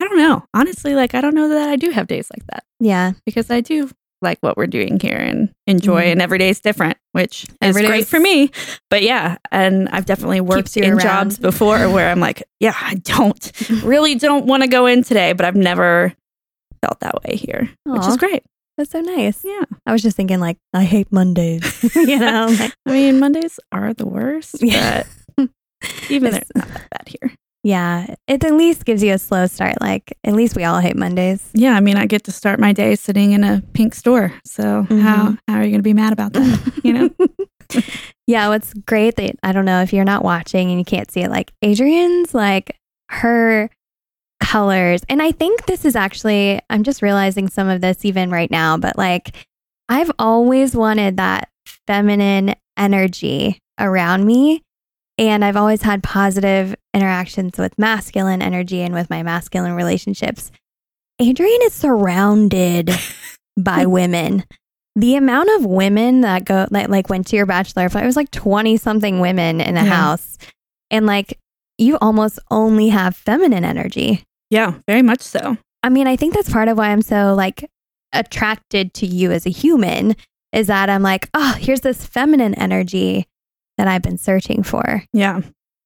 I 0.00 0.08
don't 0.08 0.16
know. 0.16 0.42
Honestly, 0.52 0.96
like, 0.96 1.14
I 1.14 1.20
don't 1.20 1.34
know 1.34 1.50
that 1.50 1.68
I 1.68 1.76
do 1.76 1.90
have 1.90 2.08
days 2.08 2.28
like 2.34 2.44
that. 2.48 2.64
Yeah. 2.80 3.12
Because 3.24 3.52
I 3.52 3.60
do 3.60 3.88
like 4.22 4.38
what 4.40 4.56
we're 4.56 4.66
doing 4.66 4.98
here 5.00 5.16
and 5.16 5.50
enjoy, 5.66 6.02
Mhm. 6.04 6.12
and 6.12 6.22
every 6.22 6.38
day 6.38 6.48
is 6.48 6.60
different, 6.60 6.96
which 7.12 7.46
is 7.60 7.76
great 7.76 8.00
is- 8.00 8.08
for 8.08 8.20
me. 8.20 8.50
But 8.90 9.02
yeah, 9.02 9.36
and 9.50 9.88
I've 9.90 10.06
definitely 10.06 10.40
worked 10.40 10.76
in 10.76 10.92
around. 10.92 11.00
jobs 11.00 11.38
before 11.38 11.88
where 11.90 12.10
I'm 12.10 12.20
like, 12.20 12.42
yeah, 12.60 12.74
I 12.80 12.94
don't 12.94 13.52
really 13.84 14.14
don't 14.14 14.46
want 14.46 14.62
to 14.62 14.68
go 14.68 14.86
in 14.86 15.02
today, 15.04 15.32
but 15.32 15.44
I've 15.44 15.56
never 15.56 16.12
felt 16.84 17.00
that 17.00 17.14
way 17.24 17.36
here, 17.36 17.68
which 17.84 18.06
is 18.06 18.16
great. 18.16 18.42
that's 18.78 18.90
so 18.90 19.00
nice 19.02 19.40
Yeah. 19.44 19.64
I 19.86 19.92
was 19.92 20.02
just 20.02 20.16
thinking, 20.16 20.40
like, 20.40 20.56
I 20.72 20.84
hate 20.84 21.12
Mondays. 21.12 21.62
you 21.94 22.18
know, 22.18 22.46
like, 22.58 22.72
I 22.86 22.90
mean, 22.92 23.18
Mondays 23.20 23.60
are 23.70 23.92
the 23.94 24.06
worst, 24.06 24.56
Yeah. 24.62 25.04
but 25.36 25.48
even 26.08 26.30
they're 26.32 26.40
It's- 26.40 26.50
not 26.54 26.68
that 26.68 26.90
bad 26.90 27.08
here. 27.08 27.34
Yeah, 27.62 28.14
it 28.26 28.44
at 28.44 28.54
least 28.54 28.84
gives 28.84 29.02
you 29.02 29.12
a 29.12 29.18
slow 29.18 29.46
start. 29.46 29.80
Like, 29.80 30.16
at 30.24 30.34
least 30.34 30.56
we 30.56 30.64
all 30.64 30.80
hate 30.80 30.96
Mondays. 30.96 31.48
Yeah, 31.54 31.74
I 31.74 31.80
mean, 31.80 31.96
I 31.96 32.06
get 32.06 32.24
to 32.24 32.32
start 32.32 32.58
my 32.58 32.72
day 32.72 32.96
sitting 32.96 33.32
in 33.32 33.44
a 33.44 33.62
pink 33.72 33.94
store. 33.94 34.32
So 34.44 34.62
mm-hmm. 34.82 35.00
how 35.00 35.36
how 35.48 35.54
are 35.54 35.62
you 35.62 35.70
going 35.70 35.78
to 35.78 35.82
be 35.82 35.94
mad 35.94 36.12
about 36.12 36.32
that? 36.32 36.80
You 36.82 36.92
know? 36.92 37.10
yeah, 38.26 38.48
what's 38.48 38.74
great 38.74 39.16
that 39.16 39.36
I 39.42 39.52
don't 39.52 39.64
know 39.64 39.82
if 39.82 39.92
you're 39.92 40.04
not 40.04 40.24
watching 40.24 40.70
and 40.70 40.78
you 40.78 40.84
can't 40.84 41.10
see 41.10 41.20
it, 41.20 41.30
like, 41.30 41.52
Adrian's, 41.62 42.34
like, 42.34 42.76
her 43.10 43.70
colors. 44.42 45.02
And 45.08 45.22
I 45.22 45.32
think 45.32 45.66
this 45.66 45.84
is 45.84 45.94
actually, 45.94 46.60
I'm 46.68 46.82
just 46.82 47.00
realizing 47.00 47.48
some 47.48 47.68
of 47.68 47.80
this 47.80 48.04
even 48.04 48.30
right 48.30 48.50
now, 48.50 48.76
but 48.76 48.98
like, 48.98 49.34
I've 49.88 50.10
always 50.18 50.74
wanted 50.74 51.16
that 51.16 51.48
feminine 51.86 52.54
energy 52.76 53.58
around 53.78 54.26
me. 54.26 54.62
And 55.18 55.44
I've 55.44 55.56
always 55.56 55.82
had 55.82 56.02
positive 56.02 56.74
interactions 56.94 57.58
with 57.58 57.78
masculine 57.78 58.42
energy 58.42 58.80
and 58.80 58.94
with 58.94 59.10
my 59.10 59.22
masculine 59.22 59.74
relationships. 59.74 60.50
Adrian 61.20 61.60
is 61.64 61.72
surrounded 61.74 62.90
by 63.58 63.86
women. 63.86 64.44
The 64.96 65.16
amount 65.16 65.48
of 65.56 65.64
women 65.66 66.22
that 66.22 66.44
go 66.44 66.66
like, 66.70 66.88
like 66.88 67.08
went 67.08 67.26
to 67.28 67.36
your 67.36 67.46
bachelor 67.46 67.88
party, 67.88 68.04
it 68.04 68.06
was 68.06 68.16
like 68.16 68.30
20 68.30 68.76
something 68.76 69.20
women 69.20 69.60
in 69.60 69.74
the 69.74 69.82
Yeah. 69.82 69.86
house. 69.94 70.38
And 70.90 71.06
like 71.06 71.38
you 71.78 71.96
almost 72.00 72.38
only 72.50 72.88
have 72.90 73.16
feminine 73.16 73.64
energy. 73.64 74.24
Yeah, 74.50 74.74
very 74.86 75.02
much 75.02 75.20
so. 75.22 75.56
I 75.82 75.88
mean, 75.88 76.06
I 76.06 76.16
think 76.16 76.34
that's 76.34 76.50
part 76.50 76.68
of 76.68 76.76
why 76.76 76.88
I'm 76.90 77.00
so 77.02 77.34
like 77.34 77.68
attracted 78.12 78.92
to 78.94 79.06
you 79.06 79.32
as 79.32 79.46
a 79.46 79.50
human 79.50 80.14
is 80.52 80.66
that 80.66 80.90
I'm 80.90 81.02
like, 81.02 81.30
oh, 81.32 81.56
here's 81.58 81.80
this 81.80 82.04
feminine 82.06 82.54
energy 82.56 83.26
that 83.78 83.88
I've 83.88 84.02
been 84.02 84.18
searching 84.18 84.62
for. 84.62 85.04
Yeah. 85.12 85.40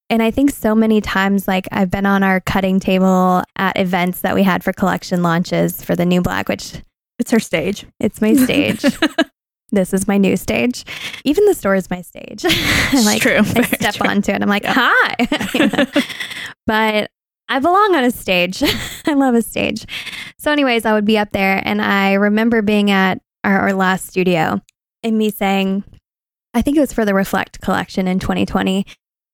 And 0.09 0.23
I 0.23 0.31
think 0.31 0.51
so 0.51 0.73
many 0.73 1.01
times, 1.01 1.47
like 1.47 1.67
I've 1.71 1.91
been 1.91 2.05
on 2.05 2.23
our 2.23 2.39
cutting 2.39 2.79
table 2.79 3.43
at 3.57 3.77
events 3.77 4.21
that 4.21 4.35
we 4.35 4.43
had 4.43 4.63
for 4.63 4.71
collection 4.73 5.21
launches 5.21 5.83
for 5.83 5.95
the 5.95 6.05
new 6.05 6.21
black, 6.21 6.47
which 6.47 6.81
It's 7.19 7.31
her 7.31 7.39
stage. 7.39 7.85
it's 7.99 8.21
my 8.21 8.33
stage. 8.33 8.85
this 9.71 9.93
is 9.93 10.07
my 10.07 10.17
new 10.17 10.37
stage. 10.37 10.85
Even 11.25 11.45
the 11.45 11.53
store 11.53 11.75
is 11.75 11.89
my 11.89 12.01
stage. 12.01 12.45
I 12.47 13.01
like 13.03 13.21
true. 13.21 13.37
I 13.39 13.63
step 13.63 13.95
true. 13.95 14.09
onto 14.09 14.31
it. 14.31 14.41
I'm 14.41 14.47
like, 14.47 14.63
Yeah. 14.63 14.73
hi. 14.77 16.03
but 16.65 17.09
I 17.49 17.59
belong 17.59 17.95
on 17.95 18.03
a 18.03 18.11
stage. 18.11 18.61
I 19.05 19.13
love 19.13 19.35
a 19.35 19.41
stage. 19.41 19.85
So, 20.37 20.51
anyways, 20.51 20.85
I 20.85 20.93
would 20.93 21.05
be 21.05 21.17
up 21.17 21.31
there, 21.31 21.61
and 21.65 21.81
I 21.81 22.13
remember 22.13 22.61
being 22.61 22.91
at 22.91 23.19
our, 23.43 23.59
our 23.59 23.73
last 23.73 24.07
studio 24.07 24.61
and 25.03 25.17
me 25.17 25.29
saying, 25.29 25.83
I 26.57 26.63
think 26.63 26.75
it 26.75 26.79
was 26.79 26.91
for 26.91 27.05
the 27.05 27.13
Reflect 27.13 27.61
collection 27.61 28.07
in 28.07 28.17
2020, 28.17 28.83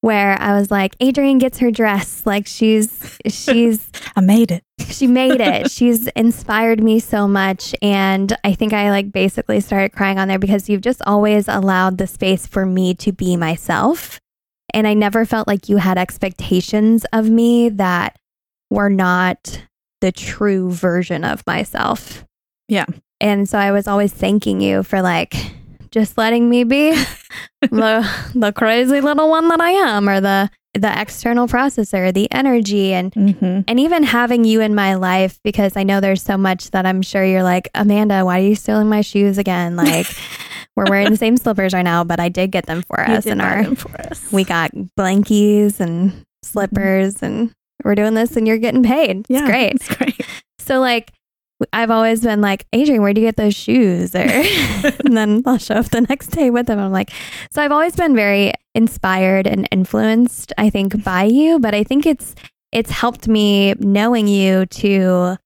where 0.01 0.35
I 0.41 0.59
was 0.59 0.69
like, 0.69 0.93
Adrienne 1.01 1.37
gets 1.37 1.59
her 1.59 1.71
dress. 1.71 2.25
Like 2.25 2.45
she's 2.45 3.17
she's 3.29 3.89
I 4.17 4.19
made 4.19 4.51
it. 4.51 4.61
she 4.89 5.07
made 5.07 5.39
it. 5.39 5.71
She's 5.71 6.07
inspired 6.07 6.83
me 6.83 6.99
so 6.99 7.25
much. 7.25 7.73
And 7.81 8.35
I 8.43 8.53
think 8.55 8.73
I 8.73 8.89
like 8.89 9.13
basically 9.13 9.61
started 9.61 9.93
crying 9.93 10.19
on 10.19 10.27
there 10.27 10.37
because 10.37 10.67
you've 10.67 10.81
just 10.81 11.01
always 11.07 11.47
allowed 11.47 11.97
the 11.97 12.07
space 12.07 12.45
for 12.45 12.65
me 12.65 12.93
to 12.95 13.13
be 13.13 13.37
myself. 13.37 14.19
And 14.73 14.85
I 14.85 14.93
never 14.93 15.23
felt 15.23 15.47
like 15.47 15.69
you 15.69 15.77
had 15.77 15.97
expectations 15.97 17.05
of 17.13 17.29
me 17.29 17.69
that 17.69 18.17
were 18.69 18.89
not 18.89 19.65
the 20.01 20.11
true 20.11 20.71
version 20.71 21.23
of 21.23 21.47
myself. 21.47 22.25
Yeah. 22.67 22.87
And 23.21 23.47
so 23.47 23.57
I 23.57 23.71
was 23.71 23.87
always 23.87 24.11
thanking 24.11 24.59
you 24.59 24.83
for 24.83 25.01
like 25.01 25.33
just 25.93 26.17
letting 26.17 26.49
me 26.49 26.63
be 26.63 26.91
the 27.61 28.09
the 28.33 28.51
crazy 28.51 28.99
little 28.99 29.29
one 29.29 29.47
that 29.49 29.61
I 29.61 29.69
am 29.71 30.09
or 30.09 30.19
the 30.19 30.49
the 30.73 30.99
external 30.99 31.47
processor, 31.47 32.11
the 32.11 32.27
energy 32.31 32.93
and 32.93 33.13
Mm-hmm. 33.13 33.61
and 33.67 33.79
even 33.79 34.01
having 34.01 34.43
you 34.43 34.59
in 34.59 34.73
my 34.73 34.95
life 34.95 35.39
because 35.43 35.77
I 35.77 35.83
know 35.83 35.99
there's 36.01 36.23
so 36.23 36.35
much 36.35 36.71
that 36.71 36.85
I'm 36.87 37.03
sure 37.03 37.23
you're 37.23 37.43
like, 37.43 37.69
Amanda, 37.75 38.25
why 38.25 38.39
are 38.39 38.43
you 38.43 38.55
stealing 38.55 38.89
my 38.89 39.01
shoes 39.01 39.37
again? 39.37 39.75
Like, 39.83 40.07
we're 40.75 40.85
wearing 40.89 41.11
the 41.11 41.17
same 41.17 41.37
slippers 41.37 41.71
right 41.75 41.83
now, 41.83 42.03
but 42.03 42.19
I 42.19 42.29
did 42.29 42.49
get 42.49 42.65
them 42.65 42.81
for 42.81 42.99
us, 42.99 43.27
and 43.27 43.39
our 43.43 43.59
us. 44.09 44.31
we 44.31 44.43
got 44.43 44.71
blankies 44.97 45.79
and 45.79 46.25
slippers, 46.41 47.21
and 47.21 47.51
we're 47.83 47.93
doing 47.93 48.15
this, 48.15 48.35
and 48.35 48.47
you're 48.47 48.57
getting 48.57 48.81
paid. 48.81 49.27
It's 49.29 49.41
great. 49.45 49.73
It's 49.75 49.95
great. 49.95 50.19
So 50.57 50.79
like. 50.79 51.11
I've 51.71 51.91
always 51.91 52.21
been 52.21 52.41
like, 52.41 52.65
Adrian, 52.73 53.01
where 53.01 53.13
do 53.13 53.21
you 53.21 53.27
get 53.27 53.37
those 53.37 53.55
shoes? 53.55 54.15
Or 54.15 54.19
and 55.05 55.15
then 55.15 55.43
I'll 55.45 55.57
show 55.57 55.75
up 55.75 55.89
the 55.89 56.01
next 56.01 56.27
day 56.27 56.49
with 56.49 56.67
them. 56.67 56.79
I'm 56.79 56.91
like, 56.91 57.11
so 57.51 57.61
I've 57.61 57.71
always 57.71 57.95
been 57.95 58.15
very 58.15 58.53
inspired 58.75 59.47
and 59.47 59.67
influenced, 59.71 60.51
I 60.57 60.69
think, 60.69 61.03
by 61.03 61.23
you. 61.23 61.59
But 61.59 61.73
I 61.75 61.83
think 61.83 62.05
it's 62.05 62.35
it's 62.71 62.89
helped 62.89 63.27
me 63.27 63.75
knowing 63.79 64.27
you 64.27 64.65
to 64.65 65.37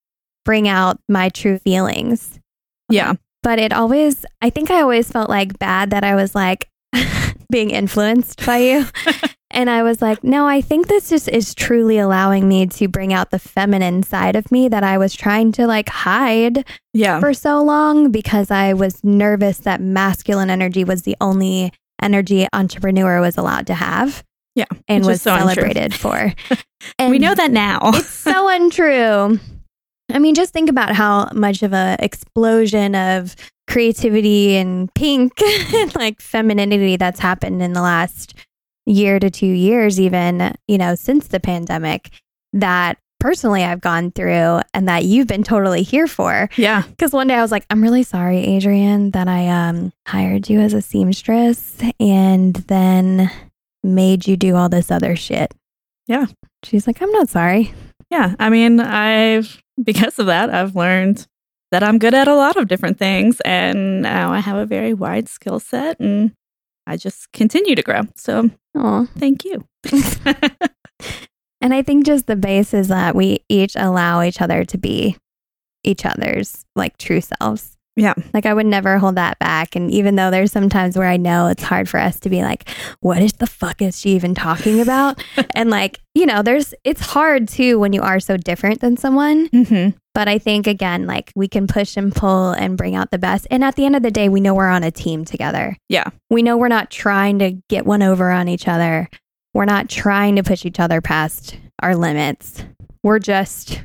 bring 0.44 0.66
out 0.66 0.98
my 1.08 1.28
true 1.28 1.58
feelings. 1.58 2.40
Yeah. 2.88 3.14
But 3.42 3.58
it 3.58 3.72
always, 3.72 4.24
I 4.40 4.50
think 4.50 4.70
I 4.70 4.80
always 4.80 5.10
felt 5.10 5.28
like 5.28 5.58
bad 5.58 5.90
that 5.90 6.04
I 6.04 6.14
was 6.14 6.34
like 6.34 6.68
being 7.50 7.70
influenced 7.70 8.44
by 8.44 8.58
you. 8.58 8.86
and 9.50 9.70
I 9.70 9.82
was 9.82 10.02
like, 10.02 10.22
no, 10.22 10.46
I 10.46 10.60
think 10.60 10.86
this 10.88 11.08
just 11.08 11.28
is 11.28 11.54
truly 11.54 11.98
allowing 11.98 12.48
me 12.48 12.66
to 12.66 12.88
bring 12.88 13.12
out 13.12 13.30
the 13.30 13.38
feminine 13.38 14.02
side 14.02 14.36
of 14.36 14.50
me 14.52 14.68
that 14.68 14.82
I 14.84 14.98
was 14.98 15.14
trying 15.14 15.52
to 15.52 15.66
like 15.66 15.88
hide 15.88 16.66
Yeah. 16.92 17.20
for 17.20 17.32
so 17.34 17.62
long 17.62 18.10
because 18.10 18.50
I 18.50 18.72
was 18.74 19.02
nervous 19.04 19.58
that 19.58 19.80
masculine 19.80 20.50
energy 20.50 20.84
was 20.84 21.02
the 21.02 21.16
only 21.20 21.72
energy 22.00 22.46
entrepreneur 22.52 23.20
was 23.20 23.36
allowed 23.36 23.66
to 23.68 23.74
have. 23.74 24.22
Yeah, 24.54 24.64
And 24.88 25.06
was 25.06 25.22
so 25.22 25.32
untrue. 25.34 25.48
celebrated 25.54 25.94
for. 25.94 26.32
And 26.98 27.10
we 27.12 27.18
know 27.20 27.34
that 27.34 27.50
now. 27.52 27.78
it's 27.94 28.08
so 28.08 28.48
untrue. 28.48 29.38
I 30.10 30.18
mean, 30.18 30.34
just 30.34 30.52
think 30.52 30.70
about 30.70 30.94
how 30.94 31.28
much 31.34 31.62
of 31.62 31.72
a 31.72 31.96
explosion 32.00 32.94
of 32.94 33.36
creativity 33.66 34.56
and 34.56 34.92
pink 34.94 35.32
and 35.74 35.94
like 35.94 36.20
femininity 36.20 36.96
that's 36.96 37.20
happened 37.20 37.62
in 37.62 37.74
the 37.74 37.82
last 37.82 38.34
year 38.86 39.18
to 39.18 39.30
two 39.30 39.46
years, 39.46 40.00
even, 40.00 40.54
you 40.66 40.78
know, 40.78 40.94
since 40.94 41.28
the 41.28 41.40
pandemic 41.40 42.10
that 42.54 42.98
personally 43.20 43.64
I've 43.64 43.80
gone 43.80 44.10
through 44.10 44.60
and 44.72 44.88
that 44.88 45.04
you've 45.04 45.26
been 45.26 45.42
totally 45.42 45.82
here 45.82 46.06
for. 46.06 46.48
yeah. 46.56 46.82
Because 46.82 47.12
one 47.12 47.26
day 47.26 47.34
I 47.34 47.42
was 47.42 47.50
like, 47.50 47.66
I'm 47.68 47.82
really 47.82 48.02
sorry, 48.02 48.38
Adrian, 48.38 49.10
that 49.10 49.28
I 49.28 49.48
um, 49.48 49.92
hired 50.06 50.48
you 50.48 50.60
as 50.60 50.72
a 50.72 50.80
seamstress 50.80 51.78
and 52.00 52.54
then 52.54 53.30
made 53.82 54.26
you 54.26 54.36
do 54.36 54.56
all 54.56 54.68
this 54.68 54.90
other 54.90 55.16
shit. 55.16 55.52
Yeah. 56.06 56.26
She's 56.64 56.86
like, 56.86 57.02
I'm 57.02 57.12
not 57.12 57.28
sorry. 57.28 57.74
Yeah. 58.10 58.34
I 58.38 58.48
mean, 58.48 58.80
I've, 58.80 59.60
because 59.84 60.18
of 60.18 60.26
that, 60.26 60.50
I've 60.50 60.76
learned 60.76 61.26
that 61.70 61.82
I'm 61.82 61.98
good 61.98 62.14
at 62.14 62.28
a 62.28 62.34
lot 62.34 62.56
of 62.56 62.68
different 62.68 62.98
things. 62.98 63.40
And 63.44 64.02
now 64.02 64.32
I 64.32 64.40
have 64.40 64.56
a 64.56 64.66
very 64.66 64.94
wide 64.94 65.28
skill 65.28 65.60
set 65.60 66.00
and 66.00 66.32
I 66.86 66.96
just 66.96 67.30
continue 67.32 67.74
to 67.74 67.82
grow. 67.82 68.02
So 68.16 68.50
Aw. 68.76 69.06
thank 69.18 69.44
you. 69.44 69.66
And 71.60 71.74
I 71.74 71.82
think 71.82 72.06
just 72.06 72.26
the 72.26 72.36
base 72.36 72.72
is 72.72 72.88
that 72.88 73.14
we 73.14 73.40
each 73.48 73.74
allow 73.76 74.22
each 74.22 74.40
other 74.40 74.64
to 74.64 74.78
be 74.78 75.16
each 75.82 76.04
other's 76.04 76.64
like 76.76 76.96
true 76.98 77.20
selves. 77.20 77.76
Yeah. 77.98 78.14
Like 78.32 78.46
I 78.46 78.54
would 78.54 78.66
never 78.66 78.96
hold 78.98 79.16
that 79.16 79.38
back. 79.38 79.74
And 79.76 79.90
even 79.90 80.14
though 80.16 80.30
there's 80.30 80.52
some 80.52 80.68
times 80.68 80.96
where 80.96 81.08
I 81.08 81.16
know 81.16 81.48
it's 81.48 81.62
hard 81.62 81.88
for 81.88 81.98
us 81.98 82.18
to 82.20 82.30
be 82.30 82.42
like, 82.42 82.68
what 83.00 83.20
is 83.20 83.32
the 83.34 83.46
fuck 83.46 83.82
is 83.82 83.98
she 83.98 84.10
even 84.10 84.34
talking 84.34 84.80
about? 84.86 85.22
and 85.54 85.68
like, 85.68 86.00
you 86.14 86.24
know, 86.24 86.42
there's, 86.42 86.72
it's 86.84 87.00
hard 87.00 87.48
too 87.48 87.78
when 87.78 87.92
you 87.92 88.00
are 88.02 88.20
so 88.20 88.36
different 88.36 88.80
than 88.80 88.96
someone. 88.96 89.48
hmm 89.52 89.88
But 90.14 90.28
I 90.28 90.38
think 90.38 90.66
again, 90.66 91.06
like 91.06 91.32
we 91.34 91.48
can 91.48 91.66
push 91.66 91.96
and 91.96 92.14
pull 92.14 92.52
and 92.52 92.76
bring 92.78 92.94
out 92.94 93.10
the 93.10 93.18
best. 93.18 93.46
And 93.50 93.64
at 93.64 93.74
the 93.76 93.84
end 93.84 93.96
of 93.96 94.02
the 94.02 94.10
day, 94.10 94.28
we 94.28 94.40
know 94.40 94.54
we're 94.54 94.68
on 94.68 94.84
a 94.84 94.90
team 94.90 95.24
together. 95.24 95.76
Yeah. 95.88 96.08
We 96.30 96.42
know 96.42 96.56
we're 96.56 96.68
not 96.68 96.90
trying 96.90 97.38
to 97.40 97.52
get 97.68 97.84
one 97.84 98.02
over 98.02 98.30
on 98.30 98.48
each 98.48 98.68
other. 98.68 99.08
We're 99.54 99.64
not 99.64 99.88
trying 99.88 100.36
to 100.36 100.42
push 100.44 100.64
each 100.64 100.78
other 100.78 101.00
past 101.00 101.56
our 101.82 101.96
limits. 101.96 102.64
We're 103.02 103.18
just 103.18 103.82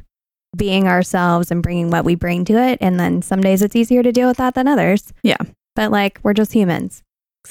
being 0.55 0.87
ourselves 0.87 1.49
and 1.51 1.63
bringing 1.63 1.89
what 1.89 2.05
we 2.05 2.15
bring 2.15 2.45
to 2.45 2.53
it. 2.53 2.77
And 2.81 2.99
then 2.99 3.21
some 3.21 3.41
days 3.41 3.61
it's 3.61 3.75
easier 3.75 4.03
to 4.03 4.11
deal 4.11 4.27
with 4.27 4.37
that 4.37 4.53
than 4.55 4.67
others. 4.67 5.11
Yeah. 5.23 5.37
But 5.75 5.91
like 5.91 6.19
we're 6.23 6.33
just 6.33 6.53
humans. 6.53 7.01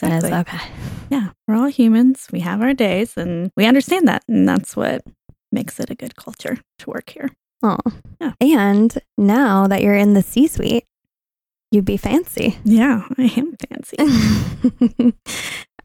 And 0.01 0.13
it's 0.15 0.25
Exactly. 0.25 0.59
okay. 0.59 0.69
Yeah. 1.11 1.31
We're 1.47 1.57
all 1.57 1.67
humans. 1.67 2.27
We 2.33 2.41
have 2.41 2.63
our 2.63 2.73
days 2.75 3.17
and 3.17 3.51
we 3.57 3.67
understand 3.67 4.09
that. 4.09 4.23
And 4.29 4.49
that's 4.49 4.75
what 4.77 5.03
makes 5.51 5.79
it 5.81 5.91
a 5.91 5.95
good 5.95 6.17
culture 6.17 6.59
to 6.79 6.91
work 6.91 7.11
here. 7.11 7.31
Oh. 7.63 7.77
Yeah. 8.21 8.33
And 8.41 8.97
now 9.19 9.67
that 9.67 9.83
you're 9.83 9.95
in 9.97 10.15
the 10.15 10.23
C 10.23 10.47
suite, 10.47 10.85
you'd 11.71 11.85
be 11.85 11.97
fancy. 11.99 12.59
Yeah. 12.65 13.07
I 13.19 13.33
am 13.37 13.57
fancy. 13.69 13.97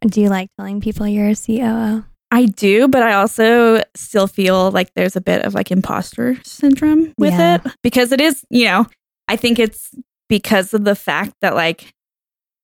Do 0.01 0.21
you 0.21 0.29
like 0.29 0.49
telling 0.57 0.79
people 0.79 1.07
you're 1.07 1.29
a 1.29 1.35
COO? 1.35 2.05
I 2.31 2.45
do, 2.45 2.87
but 2.87 3.03
I 3.03 3.13
also 3.13 3.81
still 3.95 4.27
feel 4.27 4.69
like 4.71 4.93
there's 4.95 5.15
a 5.15 5.21
bit 5.21 5.43
of 5.45 5.53
like 5.53 5.71
imposter 5.71 6.37
syndrome 6.43 7.13
with 7.17 7.31
Yeah. 7.33 7.55
it 7.55 7.71
because 7.83 8.11
it 8.11 8.19
is, 8.19 8.43
you 8.49 8.65
know, 8.65 8.85
I 9.27 9.35
think 9.37 9.59
it's 9.59 9.91
because 10.27 10.73
of 10.73 10.83
the 10.83 10.95
fact 10.95 11.35
that 11.41 11.55
like 11.55 11.93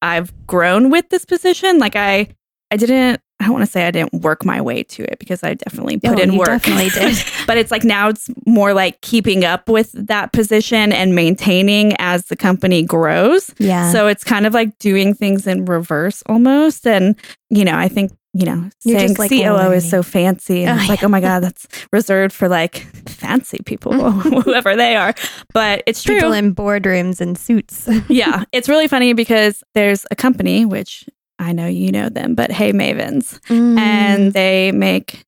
I've 0.01 0.33
grown 0.45 0.89
with 0.89 1.07
this 1.09 1.23
position. 1.23 1.79
Like 1.79 1.95
I, 1.95 2.27
I 2.71 2.75
didn't, 2.77 3.21
I 3.39 3.45
don't 3.45 3.53
want 3.53 3.65
to 3.65 3.71
say 3.71 3.87
I 3.87 3.91
didn't 3.91 4.21
work 4.21 4.43
my 4.45 4.59
way 4.61 4.83
to 4.83 5.03
it 5.03 5.17
because 5.19 5.43
I 5.43 5.53
definitely 5.53 5.97
put 5.97 6.19
Oh, 6.19 6.21
in 6.21 6.33
you 6.33 6.39
work. 6.39 6.47
definitely 6.47 6.89
did. 6.89 7.17
but 7.47 7.57
it's 7.57 7.71
like 7.71 7.83
now 7.85 8.09
it's 8.09 8.29
more 8.45 8.73
like 8.73 8.99
keeping 8.99 9.45
up 9.45 9.69
with 9.69 9.91
that 9.93 10.33
position 10.33 10.91
and 10.91 11.15
maintaining 11.15 11.93
as 11.99 12.25
the 12.25 12.35
company 12.35 12.83
grows. 12.83 13.53
Yeah. 13.59 13.91
So 13.93 14.07
it's 14.07 14.25
kind 14.25 14.45
of 14.45 14.53
like 14.53 14.77
doing 14.79 15.13
things 15.13 15.47
in 15.47 15.63
reverse 15.65 16.21
almost. 16.25 16.85
And, 16.85 17.15
you 17.49 17.63
know, 17.63 17.77
I 17.77 17.87
think, 17.87 18.11
you 18.33 18.45
know, 18.45 18.69
You're 18.83 18.99
saying 18.99 19.15
like, 19.15 19.29
COO 19.29 19.71
is 19.73 19.87
so 19.89 20.01
fancy. 20.01 20.63
And 20.63 20.71
Oh, 20.77 20.81
it's 20.81 20.89
like, 20.89 21.01
yeah. 21.01 21.05
oh 21.05 21.09
my 21.09 21.21
God, 21.21 21.41
that's 21.41 21.67
reserved 21.91 22.33
for 22.33 22.47
like 22.49 22.77
fancy 23.07 23.59
people, 23.65 23.93
whoever 24.11 24.75
they 24.75 24.95
are. 24.95 25.13
But 25.53 25.83
it's 25.85 26.01
true. 26.01 26.15
People 26.15 26.33
in 26.33 26.55
boardrooms 26.55 27.21
and 27.21 27.37
suits. 27.37 27.87
yeah. 28.09 28.43
It's 28.51 28.67
really 28.67 28.87
funny 28.87 29.13
because 29.13 29.63
there's 29.75 30.05
a 30.11 30.15
company, 30.15 30.65
which 30.65 31.05
I 31.39 31.51
know 31.53 31.67
you 31.67 31.91
know 31.91 32.09
them, 32.09 32.33
but 32.35 32.51
Hey 32.51 32.73
Mavens. 32.73 33.39
Mm. 33.49 33.77
And 33.77 34.33
they 34.33 34.71
make 34.71 35.25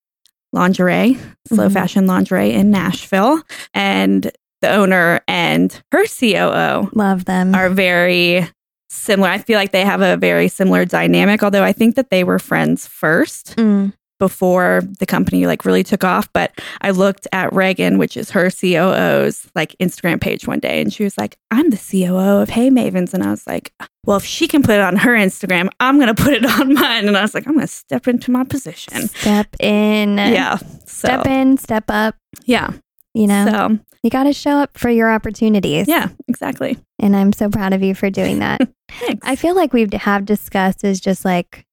lingerie, 0.54 1.18
slow 1.48 1.68
Mhm. 1.70 1.74
fashion 1.74 2.08
lingerie 2.08 2.54
in 2.54 2.72
Nashville. 2.72 3.42
And 3.74 4.32
the 4.62 4.70
owner 4.72 5.22
and 5.28 5.80
her 5.92 6.06
COO 6.08 6.90
love 6.94 7.26
them. 7.26 7.54
are 7.54 7.70
very 7.70 8.48
similar. 8.90 9.30
I 9.30 9.38
feel 9.40 9.58
like 9.58 9.72
they 9.72 9.86
have 9.86 10.02
a 10.02 10.18
very 10.18 10.48
similar 10.48 10.86
dynamic, 10.86 11.44
although 11.44 11.64
I 11.64 11.74
think 11.74 11.96
that 11.96 12.10
they 12.10 12.24
were 12.24 12.40
friends 12.40 12.88
first 12.88 13.56
Mm. 13.58 13.94
before 14.20 14.82
the 15.00 15.06
company 15.06 15.46
like 15.46 15.66
really 15.66 15.84
took 15.84 16.04
off. 16.04 16.32
But 16.32 16.60
I 16.82 16.92
looked 16.92 17.28
at 17.34 17.52
Reagan, 17.54 17.98
which 17.98 18.16
is 18.16 18.32
her 18.32 18.50
COO's 18.50 19.48
like 19.56 19.76
Instagram 19.82 20.22
page 20.22 20.48
one 20.48 20.60
day, 20.60 20.82
and 20.82 20.94
she 20.94 21.04
was 21.04 21.18
like, 21.18 21.36
I'm 21.52 21.70
the 21.70 21.78
COO 21.78 22.42
of 22.42 22.50
Hey 22.50 22.70
Mavens. 22.70 23.14
And 23.14 23.24
I 23.24 23.32
was 23.32 23.46
like, 23.48 23.74
well, 24.06 24.18
if 24.18 24.24
she 24.26 24.48
can 24.48 24.62
put 24.64 24.76
it 24.76 24.82
on 24.82 24.96
her 24.98 25.12
Instagram, 25.14 25.70
I'm 25.80 25.98
going 26.00 26.14
to 26.14 26.24
put 26.24 26.34
it 26.34 26.46
on 26.60 26.74
mine. 26.76 27.08
And 27.08 27.18
I 27.18 27.22
was 27.24 27.34
like, 27.34 27.46
I'm 27.48 27.54
going 27.56 27.68
to 27.68 27.72
step 27.74 28.08
into 28.08 28.32
my 28.32 28.44
position. 28.46 29.08
Step 29.10 29.48
in. 29.60 30.18
Yeah. 30.18 30.58
So, 30.58 31.08
Step 31.08 31.26
in, 31.26 31.58
step 31.58 31.86
up. 31.90 32.16
yeah. 32.46 32.70
You 33.16 33.28
know, 33.28 33.48
So, 33.50 33.80
you 34.04 34.10
got 34.10 34.26
to 34.26 34.34
show 34.34 34.58
up 34.58 34.78
for 34.78 34.90
your 34.90 35.12
opportunities. 35.12 35.88
yeah, 35.88 36.10
exactly. 36.28 36.78
And 37.00 37.16
I'm 37.16 37.32
so 37.34 37.50
proud 37.50 37.74
of 37.74 37.82
you 37.82 37.96
for 37.96 38.10
doing 38.10 38.40
that. 38.40 38.62
Thanks. 38.92 39.26
I 39.28 39.36
feel 39.36 39.56
like 39.56 39.74
we 39.74 39.88
have 39.94 40.26
discussed 40.26 40.84
is 40.84 41.00
just 41.00 41.24
like 41.26 41.66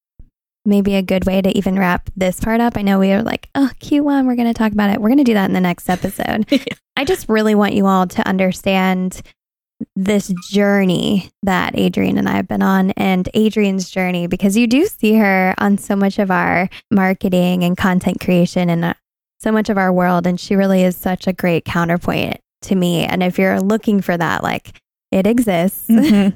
maybe 0.65 0.95
a 0.95 1.03
good 1.03 1.27
way 1.27 1.43
to 1.43 1.51
even 1.59 1.77
wrap 1.79 2.09
this 2.17 2.39
part 2.39 2.61
up. 2.61 2.77
I 2.77 2.83
know 2.83 2.99
we 3.01 3.11
are 3.13 3.23
like, 3.23 3.49
oh, 3.57 3.71
Q1, 3.81 4.27
we're 4.27 4.37
going 4.37 4.47
to 4.47 4.55
talk 4.55 4.71
about 4.73 4.91
it. 4.91 5.01
We're 5.01 5.09
going 5.09 5.19
to 5.19 5.25
do 5.25 5.35
that 5.35 5.47
in 5.47 5.53
the 5.53 5.61
next 5.61 5.91
episode. 5.91 6.47
Yeah. 6.53 6.63
I 6.97 7.05
just 7.05 7.29
really 7.29 7.55
want 7.57 7.75
you 7.75 7.87
all 7.87 8.07
to 8.07 8.29
understand 8.29 9.21
this 9.97 10.33
journey 10.51 11.31
that 11.43 11.77
Adrienne 11.77 12.19
and 12.19 12.29
I 12.29 12.37
have 12.37 12.47
been 12.47 12.63
on 12.63 12.93
and 12.93 13.29
Adrienne's 13.35 13.91
journey 13.91 14.29
because 14.29 14.57
you 14.57 14.69
do 14.69 14.87
see 14.87 15.15
her 15.15 15.55
on 15.59 15.79
so 15.79 15.97
much 15.97 16.21
of 16.21 16.31
our 16.31 16.69
marketing 16.93 17.65
and 17.65 17.77
content 17.77 18.21
creation 18.21 18.71
and 18.71 18.85
uh, 18.85 18.95
so 19.43 19.53
much 19.53 19.69
of 19.69 19.77
our 19.77 19.93
world. 19.93 20.27
And 20.27 20.39
she 20.39 20.55
really 20.55 20.83
is 20.85 20.97
such 20.97 21.27
a 21.27 21.33
great 21.33 21.65
counterpoint 21.65 22.39
to 22.63 22.75
me. 22.75 23.05
And 23.05 23.23
if 23.23 23.39
you're 23.39 23.61
looking 23.61 24.01
for 24.01 24.17
that, 24.17 24.43
like 24.43 24.81
it 25.11 25.27
exists. 25.27 25.89
Mhm. 25.89 26.35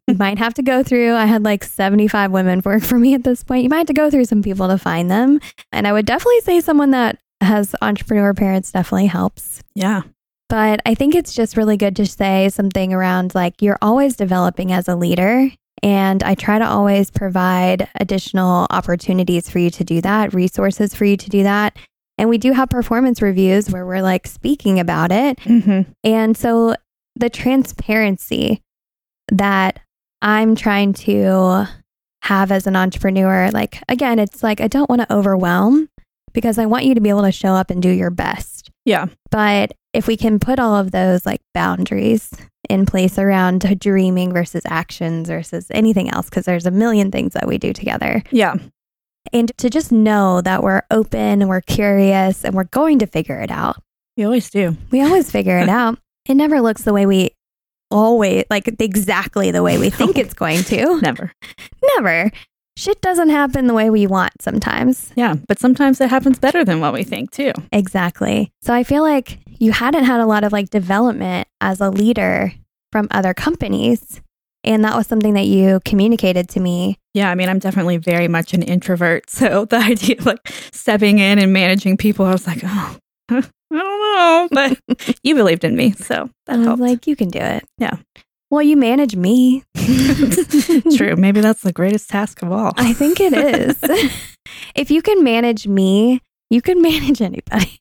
you 0.08 0.14
might 0.14 0.38
have 0.38 0.54
to 0.54 0.62
go 0.62 0.82
through. 0.82 1.14
I 1.14 1.26
had 1.26 1.42
like 1.44 1.64
75 1.64 2.30
women 2.30 2.62
work 2.64 2.82
for 2.82 2.98
me 2.98 3.14
at 3.14 3.24
this 3.24 3.44
point. 3.44 3.64
You 3.64 3.68
might 3.68 3.78
have 3.78 3.86
to 3.88 3.92
go 3.92 4.10
through 4.10 4.24
some 4.26 4.42
people 4.42 4.68
to 4.68 4.78
find 4.78 5.10
them. 5.10 5.40
And 5.72 5.86
I 5.86 5.92
would 5.92 6.06
definitely 6.06 6.40
say 6.40 6.60
someone 6.60 6.92
that 6.92 7.18
has 7.40 7.74
entrepreneur 7.82 8.32
parents 8.32 8.72
definitely 8.72 9.06
helps. 9.06 9.62
Yeah. 9.74 10.02
But 10.48 10.80
I 10.86 10.94
think 10.94 11.14
it's 11.14 11.34
just 11.34 11.56
really 11.56 11.76
good 11.76 11.96
to 11.96 12.06
say 12.06 12.48
something 12.48 12.92
around 12.92 13.34
like 13.34 13.60
you're 13.60 13.78
always 13.82 14.16
developing 14.16 14.72
as 14.72 14.88
a 14.88 14.94
leader. 14.96 15.50
And 15.82 16.22
I 16.22 16.34
try 16.34 16.58
to 16.58 16.66
always 16.66 17.10
provide 17.10 17.88
additional 18.00 18.66
opportunities 18.70 19.50
for 19.50 19.58
you 19.58 19.70
to 19.70 19.84
do 19.84 20.00
that, 20.02 20.32
resources 20.32 20.94
for 20.94 21.04
you 21.04 21.16
to 21.16 21.28
do 21.28 21.42
that. 21.42 21.76
And 22.16 22.28
we 22.28 22.38
do 22.38 22.52
have 22.52 22.70
performance 22.70 23.20
reviews 23.20 23.70
where 23.70 23.84
we're 23.84 24.02
like 24.02 24.26
speaking 24.26 24.78
about 24.78 25.10
it. 25.10 25.40
hmm 25.40 25.82
And 26.02 26.36
so 26.36 26.74
the 27.16 27.30
transparency 27.30 28.62
that 29.28 29.80
I'm 30.22 30.54
trying 30.54 30.92
to 30.94 31.66
have 32.22 32.50
as 32.50 32.66
an 32.66 32.76
entrepreneur, 32.76 33.50
like, 33.50 33.82
again, 33.88 34.18
it's 34.18 34.42
like 34.42 34.60
I 34.60 34.68
don't 34.68 34.88
want 34.88 35.02
to 35.02 35.12
overwhelm 35.12 35.88
because 36.32 36.58
I 36.58 36.66
want 36.66 36.84
you 36.84 36.94
to 36.94 37.00
be 37.00 37.10
able 37.10 37.22
to 37.22 37.32
show 37.32 37.52
up 37.52 37.70
and 37.70 37.82
do 37.82 37.90
your 37.90 38.10
best. 38.10 38.70
Yeah. 38.84 39.06
But 39.30 39.72
if 39.92 40.06
we 40.06 40.16
can 40.16 40.38
put 40.38 40.58
all 40.58 40.74
of 40.74 40.90
those 40.90 41.24
like 41.24 41.40
boundaries 41.52 42.30
in 42.68 42.86
place 42.86 43.18
around 43.18 43.78
dreaming 43.78 44.32
versus 44.32 44.62
actions 44.66 45.28
versus 45.28 45.66
anything 45.70 46.10
else, 46.10 46.28
because 46.28 46.46
there's 46.46 46.66
a 46.66 46.70
million 46.70 47.10
things 47.10 47.34
that 47.34 47.46
we 47.46 47.58
do 47.58 47.72
together. 47.72 48.22
Yeah. 48.30 48.56
And 49.32 49.56
to 49.58 49.70
just 49.70 49.90
know 49.90 50.40
that 50.42 50.62
we're 50.62 50.82
open 50.90 51.40
and 51.42 51.48
we're 51.48 51.60
curious 51.60 52.44
and 52.44 52.54
we're 52.54 52.64
going 52.64 52.98
to 53.00 53.06
figure 53.06 53.40
it 53.40 53.50
out. 53.50 53.76
We 54.16 54.24
always 54.24 54.50
do. 54.50 54.76
We 54.90 55.02
always 55.02 55.30
figure 55.30 55.58
it 55.58 55.68
out. 55.80 55.98
It 56.28 56.34
never 56.34 56.60
looks 56.60 56.82
the 56.82 56.92
way 56.92 57.06
we 57.06 57.30
always 57.90 58.44
like 58.50 58.68
exactly 58.80 59.50
the 59.50 59.62
way 59.62 59.78
we 59.78 59.90
think 59.90 60.18
it's 60.18 60.34
going 60.34 60.62
to. 60.64 61.00
Never. 61.02 61.32
Never. 61.96 62.30
Shit 62.76 63.00
doesn't 63.02 63.28
happen 63.30 63.66
the 63.68 63.74
way 63.74 63.88
we 63.88 64.06
want 64.06 64.32
sometimes. 64.40 65.12
Yeah. 65.14 65.34
But 65.46 65.60
sometimes 65.60 66.00
it 66.00 66.10
happens 66.10 66.38
better 66.38 66.64
than 66.64 66.80
what 66.80 66.92
we 66.92 67.04
think, 67.04 67.30
too. 67.30 67.52
Exactly. 67.72 68.50
So 68.62 68.74
I 68.74 68.82
feel 68.82 69.02
like 69.02 69.38
you 69.46 69.70
hadn't 69.72 70.04
had 70.04 70.20
a 70.20 70.26
lot 70.26 70.42
of 70.42 70.52
like 70.52 70.70
development 70.70 71.46
as 71.60 71.80
a 71.80 71.90
leader 71.90 72.52
from 72.90 73.06
other 73.12 73.32
companies. 73.32 74.20
And 74.64 74.84
that 74.84 74.96
was 74.96 75.06
something 75.06 75.34
that 75.34 75.46
you 75.46 75.80
communicated 75.84 76.48
to 76.50 76.60
me. 76.60 76.98
Yeah, 77.12 77.30
I 77.30 77.34
mean, 77.34 77.48
I'm 77.48 77.58
definitely 77.58 77.98
very 77.98 78.28
much 78.28 78.54
an 78.54 78.62
introvert. 78.62 79.28
So 79.30 79.64
the 79.70 79.76
idea 79.76 80.16
of 80.18 80.26
like 80.26 80.38
stepping 80.72 81.18
in 81.18 81.38
and 81.38 81.52
managing 81.52 81.96
people, 81.96 82.24
I 82.26 82.32
was 82.32 82.46
like, 82.46 82.60
oh, 82.64 82.96
I 83.30 83.40
don't 83.40 83.50
know. 83.70 84.48
But 84.50 85.18
you 85.22 85.34
believed 85.34 85.64
in 85.64 85.76
me. 85.76 85.92
So 85.92 86.30
that 86.46 86.58
I 86.58 86.62
helped. 86.62 86.80
was 86.80 86.90
like, 86.90 87.06
you 87.06 87.16
can 87.16 87.28
do 87.28 87.38
it. 87.40 87.64
Yeah. 87.78 87.96
Well, 88.50 88.62
you 88.62 88.76
manage 88.76 89.16
me. 89.16 89.64
True. 90.96 91.16
Maybe 91.16 91.40
that's 91.40 91.62
the 91.62 91.72
greatest 91.72 92.08
task 92.08 92.42
of 92.42 92.52
all. 92.52 92.72
I 92.76 92.92
think 92.92 93.18
it 93.20 93.32
is. 93.32 93.76
if 94.76 94.90
you 94.90 95.02
can 95.02 95.24
manage 95.24 95.66
me, 95.66 96.20
you 96.50 96.62
can 96.62 96.80
manage 96.80 97.20
anybody. 97.20 97.78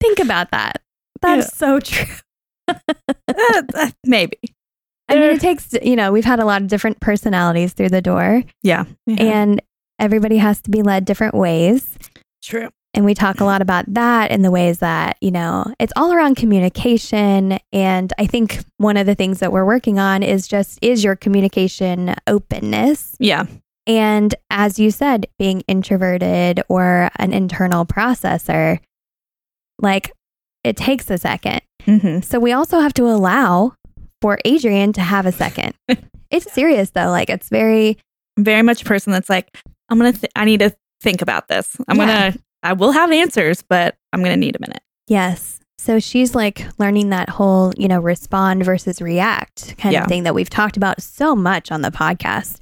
Think 0.00 0.20
about 0.20 0.50
that. 0.52 0.82
That's 1.20 1.46
Yeah. 1.46 1.56
so 1.56 1.80
true. 1.80 2.14
Uh, 2.68 2.74
uh, 3.74 3.90
Maybe. 4.06 4.38
I 5.08 5.14
mean, 5.14 5.30
it 5.30 5.40
takes, 5.40 5.72
you 5.82 5.96
know, 5.96 6.12
we've 6.12 6.24
had 6.24 6.38
a 6.40 6.44
lot 6.44 6.60
of 6.62 6.68
different 6.68 7.00
personalities 7.00 7.72
through 7.72 7.88
the 7.88 8.02
door, 8.02 8.42
Yeah. 8.62 8.84
yeah. 9.06 9.16
and 9.22 9.62
everybody 9.98 10.36
has 10.38 10.60
to 10.62 10.70
be 10.70 10.82
led 10.82 11.04
different 11.04 11.34
ways. 11.34 11.98
True. 12.42 12.68
And 12.94 13.04
we 13.04 13.14
talk 13.14 13.40
a 13.40 13.44
lot 13.44 13.62
about 13.62 13.84
that 13.94 14.30
in 14.30 14.42
the 14.42 14.50
ways 14.50 14.78
that, 14.80 15.16
you 15.20 15.30
know, 15.30 15.72
it's 15.78 15.92
all 15.96 16.12
around 16.12 16.36
communication. 16.36 17.58
And 17.72 18.12
I 18.18 18.26
think 18.26 18.60
one 18.78 18.96
of 18.96 19.06
the 19.06 19.14
things 19.14 19.40
that 19.40 19.52
we're 19.52 19.64
working 19.64 19.98
on 19.98 20.22
is 20.22 20.48
just 20.48 20.78
is 20.82 21.04
your 21.04 21.14
communication 21.16 22.14
openness. 22.26 23.14
Yeah. 23.18 23.44
And 23.86 24.34
as 24.50 24.78
you 24.78 24.90
said, 24.90 25.26
being 25.38 25.62
introverted 25.68 26.62
or 26.68 27.10
an 27.16 27.32
internal 27.32 27.86
processor, 27.86 28.80
like 29.80 30.12
it 30.64 30.76
takes 30.76 31.10
a 31.10 31.18
second. 31.18 31.60
hmm 31.84 32.20
So 32.20 32.38
we 32.40 32.52
also 32.52 32.80
have 32.80 32.94
to 32.94 33.04
allow 33.06 33.74
for 34.20 34.38
Adrian 34.44 34.92
to 34.94 35.00
have 35.00 35.26
a 35.26 35.32
second. 35.32 35.74
it's 36.30 36.52
serious 36.52 36.90
though. 36.90 37.10
Like 37.10 37.30
it's 37.30 37.48
very, 37.48 37.98
Very 38.38 38.62
much 38.62 38.82
a 38.82 38.84
person 38.84 39.12
that's 39.12 39.28
like, 39.30 39.56
I'm 39.88 39.98
going 39.98 40.12
to, 40.12 40.20
th- 40.20 40.32
I 40.36 40.44
need 40.44 40.60
to 40.60 40.74
think 41.00 41.22
about 41.22 41.48
this. 41.48 41.76
I'm 41.88 41.96
Yeah. 41.98 42.06
going 42.06 42.32
to, 42.32 42.38
I 42.62 42.72
will 42.74 42.92
have 42.92 43.10
answers, 43.12 43.62
but 43.68 43.96
I'm 44.12 44.20
going 44.22 44.34
to 44.34 44.40
need 44.40 44.56
a 44.56 44.60
minute. 44.60 44.82
yes. 45.06 45.54
So 45.80 46.00
she's 46.00 46.34
like 46.34 46.66
learning 46.80 47.10
that 47.10 47.28
whole, 47.28 47.72
you 47.78 47.86
know, 47.86 48.00
respond 48.00 48.64
versus 48.64 49.00
react 49.00 49.76
kind 49.78 49.92
Yeah. 49.92 50.02
of 50.02 50.08
thing 50.08 50.24
that 50.24 50.34
we've 50.34 50.50
talked 50.50 50.76
about 50.76 51.00
so 51.00 51.36
much 51.36 51.70
on 51.70 51.82
the 51.82 51.90
podcast. 51.92 52.58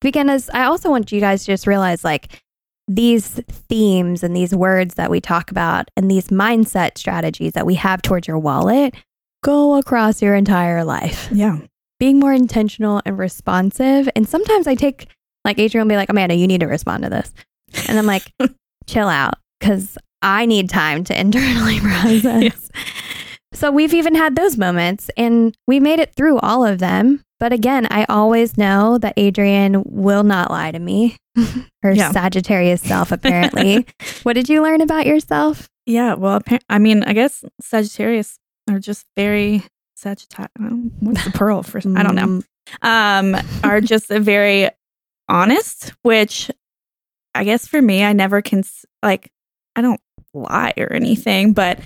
Because 0.00 0.48
I 0.54 0.62
also 0.64 0.88
want 0.88 1.10
you 1.10 1.18
guys 1.20 1.40
to 1.40 1.46
just 1.46 1.66
realize 1.66 2.04
like 2.04 2.40
these 2.86 3.26
themes 3.68 4.22
and 4.22 4.36
these 4.36 4.54
words 4.54 4.94
that 4.94 5.10
we 5.10 5.20
talk 5.20 5.50
about 5.50 5.90
and 5.96 6.08
these 6.08 6.28
mindset 6.28 6.96
strategies 6.96 7.54
that 7.54 7.66
we 7.66 7.74
have 7.74 8.02
towards 8.02 8.28
your 8.28 8.38
wallet 8.38 8.94
go 9.42 9.76
across 9.76 10.20
your 10.22 10.34
entire 10.34 10.84
life. 10.84 11.28
Yeah. 11.32 11.58
Being 11.98 12.18
more 12.18 12.32
intentional 12.32 13.02
and 13.04 13.18
responsive. 13.18 14.08
And 14.16 14.28
sometimes 14.28 14.66
I 14.66 14.74
take, 14.74 15.06
like, 15.44 15.58
Adrian 15.58 15.86
will 15.86 15.92
be 15.92 15.96
like, 15.96 16.08
Amanda, 16.08 16.34
you 16.34 16.46
need 16.46 16.60
to 16.60 16.66
respond 16.66 17.02
to 17.04 17.10
this. 17.10 17.32
And 17.88 17.98
I'm 17.98 18.06
like, 18.06 18.32
chill 18.86 19.08
out 19.08 19.34
because 19.58 19.98
I 20.22 20.46
need 20.46 20.68
time 20.70 21.04
to 21.04 21.18
internally 21.20 21.78
process. 21.80 22.70
So 23.52 23.70
we've 23.70 23.94
even 23.94 24.14
had 24.14 24.36
those 24.36 24.56
moments 24.56 25.10
and 25.16 25.54
we 25.66 25.80
made 25.80 25.98
it 26.00 26.14
through 26.14 26.38
all 26.38 26.64
of 26.64 26.78
them. 26.78 27.22
But 27.38 27.52
again, 27.52 27.86
I 27.90 28.04
always 28.08 28.56
know 28.58 28.98
that 28.98 29.14
Adrian 29.16 29.82
will 29.86 30.22
not 30.24 30.50
lie 30.50 30.70
to 30.72 30.78
me. 30.78 31.16
Her 31.82 31.92
Yeah. 31.92 32.12
Sagittarius 32.12 32.82
self, 32.82 33.12
apparently. 33.12 33.86
what 34.24 34.34
did 34.34 34.48
you 34.50 34.62
learn 34.62 34.80
about 34.82 35.06
yourself? 35.06 35.68
Yeah. 35.86 36.14
Well, 36.14 36.40
I 36.68 36.78
mean, 36.78 37.02
I 37.04 37.14
guess 37.14 37.42
Sagittarius 37.62 38.38
are 38.70 38.78
just 38.78 39.06
very 39.16 39.62
Sagittarius. 39.96 40.50
What's 41.00 41.24
the 41.24 41.30
pearl 41.30 41.62
for? 41.62 41.78
I 41.78 42.02
don't 42.02 42.14
know. 42.14 42.42
Mm, 42.82 43.34
um, 43.34 43.46
are 43.64 43.80
just 43.80 44.10
a 44.10 44.20
very 44.20 44.70
honest, 45.28 45.92
which 46.02 46.50
I 47.34 47.44
guess 47.44 47.66
for 47.66 47.80
me, 47.80 48.04
I 48.04 48.12
never 48.12 48.42
can, 48.42 48.64
like, 49.02 49.30
I 49.76 49.82
don't 49.82 50.00
lie 50.34 50.74
or 50.76 50.92
anything, 50.92 51.52
but 51.52 51.78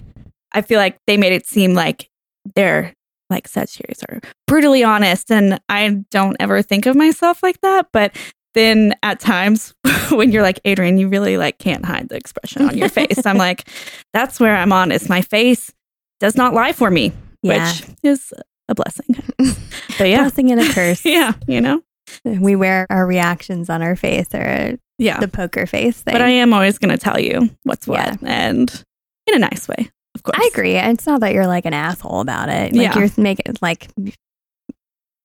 I 0.52 0.62
feel 0.62 0.78
like 0.78 0.98
they 1.06 1.16
made 1.16 1.32
it 1.32 1.46
seem 1.46 1.74
like 1.74 2.08
they're 2.54 2.94
like 3.30 3.48
Sagittarius 3.48 4.02
are 4.04 4.20
brutally 4.46 4.84
honest. 4.84 5.30
And 5.30 5.60
I 5.68 5.88
don't 6.10 6.36
ever 6.40 6.62
think 6.62 6.86
of 6.86 6.94
myself 6.94 7.42
like 7.42 7.60
that. 7.62 7.88
But 7.92 8.16
then 8.54 8.94
at 9.02 9.18
times 9.18 9.74
when 10.10 10.30
you're 10.30 10.42
like, 10.42 10.60
Adrian, 10.64 10.98
you 10.98 11.08
really 11.08 11.36
like 11.36 11.58
can't 11.58 11.84
hide 11.84 12.08
the 12.08 12.16
expression 12.16 12.62
on 12.62 12.76
your 12.76 12.88
face. 12.88 13.24
I'm 13.26 13.36
like, 13.38 13.68
that's 14.12 14.38
where 14.38 14.56
I'm 14.56 14.72
honest. 14.72 15.08
My 15.08 15.22
face 15.22 15.72
does 16.20 16.36
not 16.36 16.54
lie 16.54 16.72
for 16.72 16.90
me, 16.90 17.12
Yeah. 17.42 17.66
which 17.70 17.88
is 18.02 18.32
a 18.68 18.74
blessing. 18.74 19.16
But 19.98 20.08
yeah. 20.08 20.22
Blessing 20.22 20.50
and 20.50 20.60
a 20.60 20.72
curse. 20.72 21.04
Yeah, 21.04 21.32
you 21.46 21.60
know? 21.60 21.80
we 22.24 22.56
wear 22.56 22.86
our 22.90 23.06
reactions 23.06 23.70
on 23.70 23.80
our 23.82 23.94
face 23.96 24.26
or 24.34 24.76
Yeah. 24.98 25.20
the 25.20 25.28
poker 25.28 25.66
face 25.66 26.00
thing. 26.02 26.12
but 26.12 26.20
I 26.22 26.30
am 26.30 26.52
always 26.52 26.78
going 26.78 26.90
to 26.90 26.98
tell 26.98 27.18
you 27.20 27.48
what's 27.62 27.86
Yeah. 27.86 28.10
what 28.10 28.22
and 28.22 28.84
in 29.26 29.34
a 29.36 29.38
nice 29.38 29.68
way, 29.68 29.90
of 30.14 30.22
course. 30.24 30.38
I 30.40 30.48
agree. 30.52 30.74
It's 30.76 31.06
not 31.06 31.20
that 31.20 31.32
you're 31.32 31.46
like 31.46 31.64
an 31.64 31.74
asshole 31.74 32.20
about 32.20 32.48
it. 32.48 32.72
Like 32.74 32.94
Yeah. 32.94 32.98
you're 32.98 33.08
making 33.16 33.54
like 33.62 33.88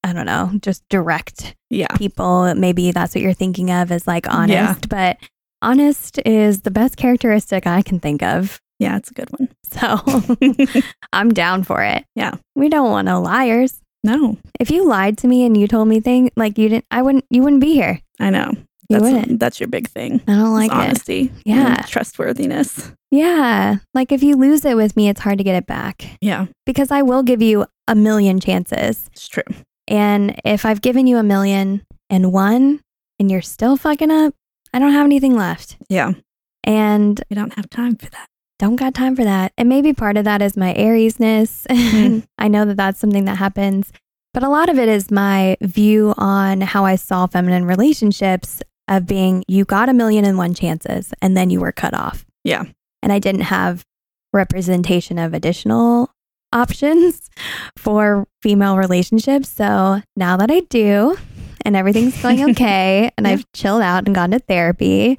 I 0.03 0.13
don't 0.13 0.25
know, 0.25 0.51
just 0.61 0.87
direct 0.89 1.55
Yeah. 1.69 1.87
people. 1.97 2.53
Maybe 2.55 2.91
that's 2.91 3.13
what 3.13 3.21
you're 3.21 3.33
thinking 3.33 3.69
of 3.71 3.91
as 3.91 4.07
like 4.07 4.27
honest, 4.29 4.51
Yeah. 4.53 4.75
but 4.89 5.17
honest 5.61 6.19
is 6.25 6.61
the 6.61 6.71
best 6.71 6.95
characteristic 6.95 7.67
I 7.67 7.81
can 7.81 7.99
think 7.99 8.23
of. 8.23 8.61
Yeah, 8.79 8.97
it's 8.97 9.11
a 9.11 9.13
good 9.13 9.29
one. 9.37 9.49
So 9.69 10.01
I'm 11.13 11.29
down 11.29 11.63
for 11.63 11.83
it. 11.83 12.03
Yeah. 12.15 12.35
We 12.55 12.69
don't 12.69 12.89
want 12.89 13.05
no 13.05 13.21
liars. 13.21 13.79
no, 14.03 14.37
If 14.59 14.71
you 14.71 14.85
lied 14.87 15.17
to 15.19 15.27
me 15.27 15.45
and 15.45 15.55
you 15.55 15.67
told 15.67 15.87
me 15.87 15.99
things 15.99 16.31
like 16.35 16.57
you 16.57 16.69
didn't 16.69 16.85
I 16.89 17.01
wouldn't 17.03 17.25
you 17.29 17.43
wouldn't 17.43 17.61
be 17.61 17.73
here. 17.73 18.01
I 18.19 18.29
know. 18.31 18.51
You 18.89 18.97
That's, 18.99 19.03
wouldn't. 19.03 19.39
that's 19.39 19.59
your 19.59 19.69
big 19.69 19.87
thing. 19.87 20.21
I 20.27 20.33
don't 20.33 20.53
like 20.55 20.71
it. 20.71 20.75
honesty. 20.77 21.31
Yeah. 21.45 21.75
trustworthiness. 21.87 22.91
Yeah. 23.11 23.77
Like 23.93 24.11
if 24.11 24.23
you 24.23 24.35
lose 24.35 24.65
it 24.65 24.75
with 24.75 24.95
me, 24.97 25.07
it's 25.09 25.21
hard 25.21 25.37
to 25.37 25.43
get 25.43 25.55
it 25.55 25.67
back 25.67 26.17
Yeah, 26.21 26.47
because 26.65 26.89
I 26.91 27.03
will 27.03 27.21
give 27.23 27.41
you 27.41 27.65
a 27.87 27.93
million 27.95 28.39
chances. 28.39 29.07
it's 29.13 29.27
true. 29.27 29.43
And 29.87 30.39
if 30.43 30.65
I've 30.65 30.81
given 30.81 31.05
you 31.07 31.17
a 31.17 31.23
million 31.23 31.83
and 32.09 32.31
one 32.33 32.81
and 33.19 33.29
you're 33.29 33.41
still 33.43 33.77
fucking 33.77 34.09
up, 34.11 34.33
I 34.73 34.79
don't 34.79 34.93
have 34.93 35.05
anything 35.05 35.35
left. 35.35 35.77
Yeah, 35.89 36.13
And 36.63 37.21
we 37.29 37.35
don't 37.35 37.53
have 37.55 37.69
time 37.69 37.95
for 37.95 38.09
that. 38.09 38.27
Don't 38.59 38.75
got 38.75 38.93
time 38.93 39.15
for 39.15 39.23
that. 39.23 39.53
And 39.57 39.67
maybe 39.69 39.93
part 39.93 40.17
of 40.17 40.25
that 40.25 40.41
is 40.41 40.55
my 40.57 40.73
Ariesness. 40.73 41.65
Mhm. 41.67 42.23
I 42.37 42.47
know 42.47 42.65
that 42.65 42.77
that's 42.77 42.99
something 42.99 43.25
that 43.25 43.37
happens, 43.37 43.91
but 44.33 44.43
a 44.43 44.49
lot 44.49 44.69
of 44.69 44.77
it 44.77 44.89
is 44.89 45.09
my 45.09 45.57
view 45.61 46.13
on 46.17 46.61
how 46.61 46.85
I 46.85 46.95
saw 46.95 47.25
feminine 47.25 47.65
relationships 47.65 48.61
of 48.87 49.05
being 49.07 49.43
you 49.47 49.65
got 49.65 49.87
a 49.89 49.93
million 49.93 50.25
and 50.25 50.37
one 50.37 50.53
chances 50.53 51.13
and 51.21 51.37
then 51.37 51.49
you 51.49 51.59
were 51.59 51.71
cut 51.71 51.93
off. 51.93 52.25
Yeah. 52.43 52.63
And 53.01 53.13
I 53.13 53.19
didn't 53.19 53.41
have 53.41 53.83
representation 54.33 55.17
of 55.17 55.33
additional 55.33 56.11
options 56.53 57.29
for 57.77 58.27
female 58.41 58.77
relationships. 58.77 59.49
So 59.49 60.01
now 60.15 60.37
that 60.37 60.51
I 60.51 60.61
do, 60.61 61.17
and 61.65 61.75
everything's 61.75 62.21
going 62.21 62.43
okay, 62.51 63.11
and 63.17 63.25
Yeah. 63.25 63.33
I've 63.33 63.45
chilled 63.53 63.81
out 63.81 64.05
and 64.05 64.15
gone 64.15 64.31
to 64.31 64.39
therapy 64.39 65.17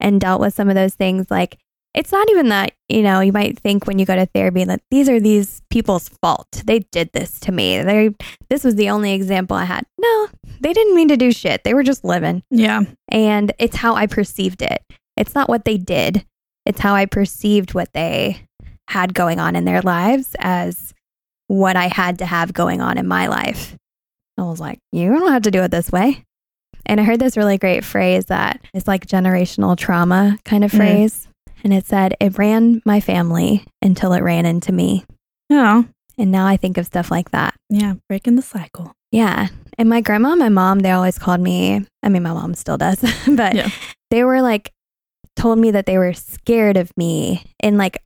and 0.00 0.20
dealt 0.20 0.40
with 0.40 0.54
some 0.54 0.68
of 0.68 0.74
those 0.74 0.94
things, 0.94 1.30
like 1.30 1.56
it's 1.94 2.12
not 2.12 2.28
even 2.30 2.48
that, 2.48 2.72
you 2.88 3.02
know, 3.02 3.20
you 3.20 3.32
might 3.32 3.58
think 3.58 3.86
when 3.86 3.98
you 3.98 4.04
go 4.06 4.16
to 4.16 4.26
therapy 4.26 4.64
that 4.64 4.82
these 4.90 5.08
are 5.08 5.20
these 5.20 5.62
people's 5.70 6.08
fault. 6.08 6.62
They 6.66 6.80
did 6.90 7.10
this 7.12 7.38
to 7.40 7.52
me. 7.52 7.80
They 7.82 8.10
this 8.50 8.64
was 8.64 8.74
the 8.74 8.90
only 8.90 9.12
example 9.12 9.56
I 9.56 9.64
had. 9.64 9.86
No, 10.00 10.28
they 10.60 10.72
didn't 10.72 10.94
mean 10.94 11.08
to 11.08 11.16
do 11.16 11.32
shit. 11.32 11.64
They 11.64 11.74
were 11.74 11.82
just 11.82 12.04
living. 12.04 12.42
Yeah, 12.50 12.82
And 13.08 13.52
it's 13.58 13.76
how 13.76 13.94
I 13.94 14.06
perceived 14.06 14.62
it. 14.62 14.82
It's 15.16 15.34
not 15.34 15.48
what 15.48 15.64
they 15.64 15.76
did. 15.78 16.24
It's 16.66 16.80
how 16.80 16.94
I 16.94 17.06
perceived 17.06 17.74
what 17.74 17.92
they 17.92 18.44
had 18.88 19.14
going 19.14 19.38
on 19.38 19.54
in 19.56 19.64
their 19.64 19.80
lives 19.82 20.34
as 20.38 20.92
what 21.46 21.76
I 21.76 21.86
had 21.88 22.18
to 22.18 22.26
have 22.26 22.52
going 22.52 22.80
on 22.80 22.98
in 22.98 23.06
my 23.06 23.28
life. 23.28 23.76
I 24.36 24.42
was 24.42 24.58
like, 24.58 24.78
you 24.90 25.08
don't 25.10 25.30
have 25.30 25.42
to 25.42 25.50
do 25.50 25.62
it 25.62 25.70
this 25.70 25.92
way. 25.92 26.24
And 26.86 27.00
I 27.00 27.04
heard 27.04 27.20
this 27.20 27.36
really 27.36 27.56
great 27.56 27.84
phrase 27.84 28.26
that 28.26 28.60
is 28.74 28.88
like 28.88 29.06
generational 29.06 29.76
trauma 29.76 30.36
kind 30.44 30.64
of 30.64 30.72
Mm. 30.72 31.28
And 31.64 31.72
it 31.72 31.86
said, 31.86 32.14
it 32.20 32.36
ran 32.38 32.82
my 32.84 33.00
family 33.00 33.64
until 33.82 34.12
it 34.12 34.22
ran 34.22 34.44
into 34.46 34.70
me. 34.70 35.04
oh, 35.50 35.86
And 36.18 36.30
now 36.30 36.46
I 36.46 36.56
think 36.58 36.76
of 36.76 36.86
stuff 36.86 37.10
like 37.10 37.30
that. 37.30 37.54
yeah, 37.70 37.94
breaking 38.08 38.36
the 38.36 38.42
cycle. 38.42 38.92
Yeah. 39.10 39.48
And 39.78 39.88
my 39.88 40.00
grandma 40.02 40.30
and 40.32 40.38
my 40.40 40.48
mom, 40.50 40.80
they 40.80 40.90
always 40.90 41.18
called 41.18 41.40
me, 41.40 41.84
I 42.02 42.08
mean, 42.10 42.22
my 42.22 42.32
mom 42.32 42.54
still 42.54 42.76
does, 42.76 43.00
but 43.28 43.54
Yeah. 43.54 43.70
they 44.10 44.24
were 44.24 44.42
like, 44.42 44.72
told 45.36 45.58
me 45.58 45.70
that 45.72 45.86
they 45.86 45.98
were 45.98 46.12
scared 46.12 46.76
of 46.76 46.92
me 46.96 47.42
in 47.62 47.76
like, 47.78 47.98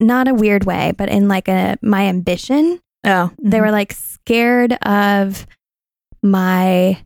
not 0.00 0.28
a 0.28 0.34
weird 0.34 0.64
way, 0.64 0.92
but 0.98 1.08
in 1.08 1.28
like 1.28 1.48
a, 1.48 1.78
my 1.82 2.02
ambition. 2.06 2.80
Oh, 3.04 3.30
They 3.40 3.60
were 3.60 3.66
mm-hmm. 3.68 3.72
like 3.74 3.92
scared 3.92 4.72
of 4.82 5.46
my 6.22 6.98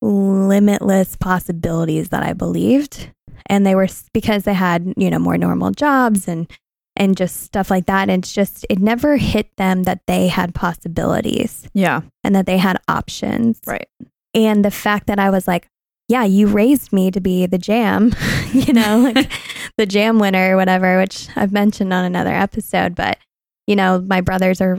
limitless 0.00 1.16
possibilities 1.16 2.08
that 2.10 2.22
I 2.22 2.32
believed. 2.32 3.10
And 3.50 3.66
they 3.66 3.74
were 3.74 3.88
because 4.14 4.44
they 4.44 4.54
had, 4.54 4.94
you 4.96 5.10
know, 5.10 5.18
more 5.18 5.36
normal 5.36 5.72
jobs 5.72 6.28
and, 6.28 6.48
and 6.94 7.16
just 7.16 7.42
stuff 7.42 7.68
like 7.68 7.86
that. 7.86 8.08
And 8.08 8.22
it's 8.22 8.32
just, 8.32 8.64
it 8.70 8.78
never 8.78 9.16
hit 9.16 9.54
them 9.56 9.82
that 9.82 10.06
they 10.06 10.28
had 10.28 10.54
possibilities 10.54 11.68
yeah, 11.74 12.02
and 12.22 12.34
that 12.36 12.46
they 12.46 12.58
had 12.58 12.78
options. 12.88 13.60
right. 13.66 13.88
And 14.32 14.64
the 14.64 14.70
fact 14.70 15.08
that 15.08 15.18
I 15.18 15.30
was 15.30 15.48
like, 15.48 15.66
yeah, 16.06 16.22
you 16.22 16.46
raised 16.46 16.92
me 16.92 17.10
to 17.10 17.20
be 17.20 17.46
the 17.46 17.58
jam, 17.58 18.14
you 18.52 18.72
know, 18.72 19.10
like 19.14 19.32
the 19.76 19.86
jam 19.86 20.20
winner 20.20 20.54
or 20.54 20.56
whatever, 20.56 21.00
which 21.00 21.28
I've 21.34 21.52
mentioned 21.52 21.92
on 21.92 22.04
another 22.04 22.32
episode. 22.32 22.94
But, 22.94 23.18
you 23.66 23.74
know, 23.74 24.00
my 24.00 24.20
brothers 24.20 24.60
are 24.60 24.78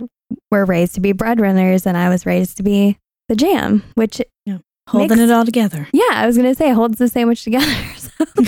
were 0.49 0.63
raised 0.63 0.95
to 0.95 1.01
be 1.01 1.11
breadwinners 1.11 1.85
and 1.85 1.97
I 1.97 2.07
was 2.07 2.25
raised 2.25 2.55
to 2.55 2.63
be 2.63 2.97
the 3.27 3.35
jam, 3.35 3.83
which 3.95 4.21
Holding 4.87 5.17
Makes- 5.19 5.29
it 5.29 5.33
all 5.33 5.45
together. 5.45 5.87
yeah, 5.93 6.09
I 6.11 6.25
was 6.27 6.35
gonna 6.37 6.55
say 6.55 6.71
holds 6.71 6.97
the 6.97 7.07
sandwich 7.07 7.43
together. 7.43 7.73
So 7.97 8.43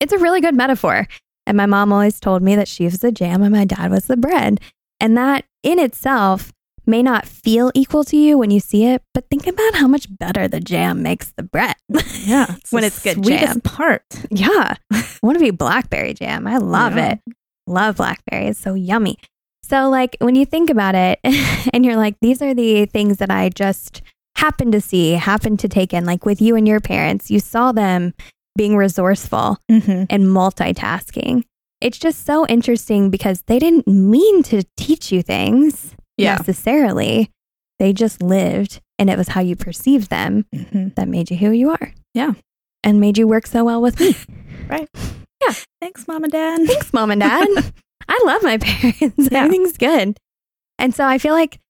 it's 0.00 0.12
a 0.12 0.18
really 0.18 0.40
good 0.40 0.54
metaphor. 0.54 1.06
And 1.46 1.56
my 1.56 1.66
mom 1.66 1.92
always 1.92 2.20
told 2.20 2.42
me 2.42 2.54
that 2.56 2.68
she 2.68 2.84
was 2.84 2.98
the 2.98 3.10
jam 3.12 3.42
and 3.42 3.52
my 3.52 3.64
dad 3.64 3.90
was 3.90 4.06
the 4.06 4.16
bread. 4.16 4.60
And 5.00 5.16
that 5.16 5.44
in 5.62 5.78
itself 5.78 6.52
may 6.86 7.02
not 7.02 7.26
feel 7.26 7.70
equal 7.74 8.04
to 8.04 8.16
you 8.16 8.36
when 8.36 8.50
you 8.50 8.60
see 8.60 8.84
it, 8.84 9.02
but 9.14 9.28
think 9.30 9.46
about 9.46 9.74
how 9.74 9.86
much 9.88 10.06
better 10.18 10.48
the 10.48 10.60
jam 10.60 11.02
makes 11.02 11.32
the 11.32 11.42
bread. 11.42 11.76
Yeah, 12.26 12.56
it's 12.58 12.72
When 12.72 12.82
it's 12.84 13.02
good 13.02 13.24
sweetest 13.24 13.44
jam. 13.46 13.60
part. 13.60 14.02
yeah. 14.30 14.74
I 14.92 15.04
want 15.22 15.38
to 15.38 15.44
be 15.44 15.50
blackberry 15.52 16.12
jam. 16.14 16.46
I 16.46 16.58
love 16.58 16.96
Yeah. 16.96 17.12
it. 17.12 17.20
Love 17.66 17.96
blackberry. 17.96 18.46
It's 18.48 18.58
so 18.60 18.74
yummy. 18.74 19.16
So, 19.62 19.88
like, 19.88 20.16
when 20.20 20.34
you 20.34 20.44
think 20.44 20.68
about 20.70 20.94
it 20.94 21.20
and 21.72 21.84
you're 21.84 21.96
like, 21.96 22.16
these 22.20 22.42
are 22.42 22.52
the 22.54 22.86
things 22.86 23.18
that 23.18 23.30
I 23.30 23.48
just 23.48 24.02
happened 24.36 24.72
to 24.72 24.80
see, 24.80 25.12
happened 25.12 25.58
to 25.60 25.68
take 25.68 25.92
in, 25.92 26.04
like 26.04 26.24
with 26.24 26.40
you 26.40 26.56
and 26.56 26.66
your 26.68 26.80
parents, 26.80 27.30
you 27.30 27.40
saw 27.40 27.72
them 27.72 28.14
being 28.56 28.76
resourceful 28.76 29.58
Mm-hmm. 29.70 30.04
and 30.10 30.24
multitasking. 30.24 31.42
It's 31.80 31.98
just 31.98 32.24
so 32.24 32.46
interesting 32.46 33.10
because 33.10 33.42
they 33.46 33.58
didn't 33.58 33.86
mean 33.86 34.42
to 34.44 34.62
teach 34.76 35.12
you 35.12 35.22
things 35.22 35.94
Yeah. 36.16 36.36
necessarily. 36.36 37.30
They 37.78 37.92
just 37.92 38.22
lived 38.22 38.80
and 38.98 39.10
it 39.10 39.18
was 39.18 39.28
how 39.28 39.42
you 39.42 39.56
perceived 39.56 40.08
them 40.08 40.46
hmm 40.54 40.88
that 40.96 41.06
made 41.08 41.30
you 41.30 41.36
who 41.36 41.50
you 41.50 41.70
are. 41.70 41.92
Yeah. 42.14 42.32
And 42.82 43.00
made 43.00 43.18
you 43.18 43.26
work 43.28 43.46
so 43.46 43.64
well 43.64 43.82
with 43.82 44.00
me. 44.00 44.14
Right. 44.68 44.88
Yeah. 45.46 45.54
Thanks, 45.80 46.08
mom 46.08 46.24
and 46.24 46.32
dad. 46.32 46.66
Thanks, 46.66 46.92
mom 46.92 47.10
and 47.12 47.20
dad. 47.20 47.46
I 48.08 48.22
love 48.24 48.42
my 48.42 48.58
parents. 48.60 49.02
Yeah. 49.30 49.44
Everything's 49.44 49.76
good. 49.76 50.16
And 50.78 50.92
so 50.94 51.04
I 51.06 51.18
feel 51.18 51.34
like, 51.34 51.60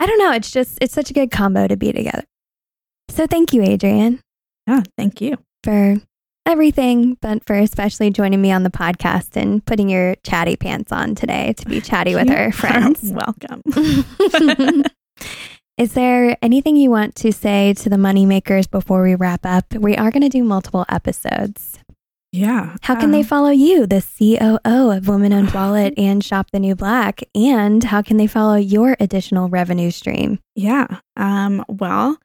I 0.00 0.06
don't 0.06 0.18
know, 0.18 0.32
it's 0.32 0.50
just, 0.50 0.78
it's 0.80 0.92
such 0.94 1.10
a 1.10 1.14
good 1.14 1.30
combo 1.30 1.66
to 1.66 1.76
be 1.76 1.92
together. 1.92 2.24
So 3.08 3.26
thank 3.26 3.52
you, 3.52 3.62
Adrian, 3.62 4.20
Yeah, 4.66 4.82
thank 4.98 5.20
you. 5.20 5.38
for 5.64 5.96
everything, 6.44 7.16
but 7.22 7.44
for 7.46 7.56
especially 7.56 8.10
joining 8.10 8.40
me 8.42 8.52
on 8.52 8.62
the 8.62 8.70
podcast 8.70 9.36
and 9.40 9.64
putting 9.64 9.88
your 9.88 10.14
chatty 10.22 10.56
pants 10.56 10.92
on 10.92 11.14
today 11.14 11.54
to 11.54 11.66
be 11.66 11.80
chatty 11.80 12.14
with 12.14 12.30
our 12.30 12.52
friends. 12.52 13.00
welcome. 13.12 13.62
Is 15.78 15.92
there 15.92 16.36
anything 16.40 16.76
you 16.76 16.90
want 16.90 17.14
to 17.16 17.32
say 17.32 17.74
to 17.74 17.88
the 17.90 17.96
moneymakers 17.96 18.70
before 18.70 19.02
we 19.02 19.14
wrap 19.14 19.44
up? 19.44 19.74
We 19.74 19.94
are 19.96 20.10
going 20.10 20.22
to 20.22 20.28
do 20.28 20.42
multiple 20.42 20.86
episodes. 20.88 21.78
Yeah. 22.36 22.76
How 22.82 23.00
can 23.00 23.12
they 23.12 23.20
um, 23.20 23.24
follow 23.24 23.48
you, 23.48 23.86
the 23.86 24.04
COO 24.18 24.90
of 24.90 25.08
Woman 25.08 25.32
Owned 25.32 25.50
Wallet 25.54 25.94
and 25.96 26.22
Shop 26.22 26.50
the 26.50 26.60
New 26.60 26.74
Black? 26.74 27.22
And 27.34 27.82
how 27.82 28.02
can 28.02 28.18
they 28.18 28.26
follow 28.26 28.56
your 28.56 28.94
additional 29.00 29.48
revenue 29.48 29.90
stream? 29.90 30.38
Yeah. 30.54 30.98
Um, 31.16 31.64
well, 31.66 32.18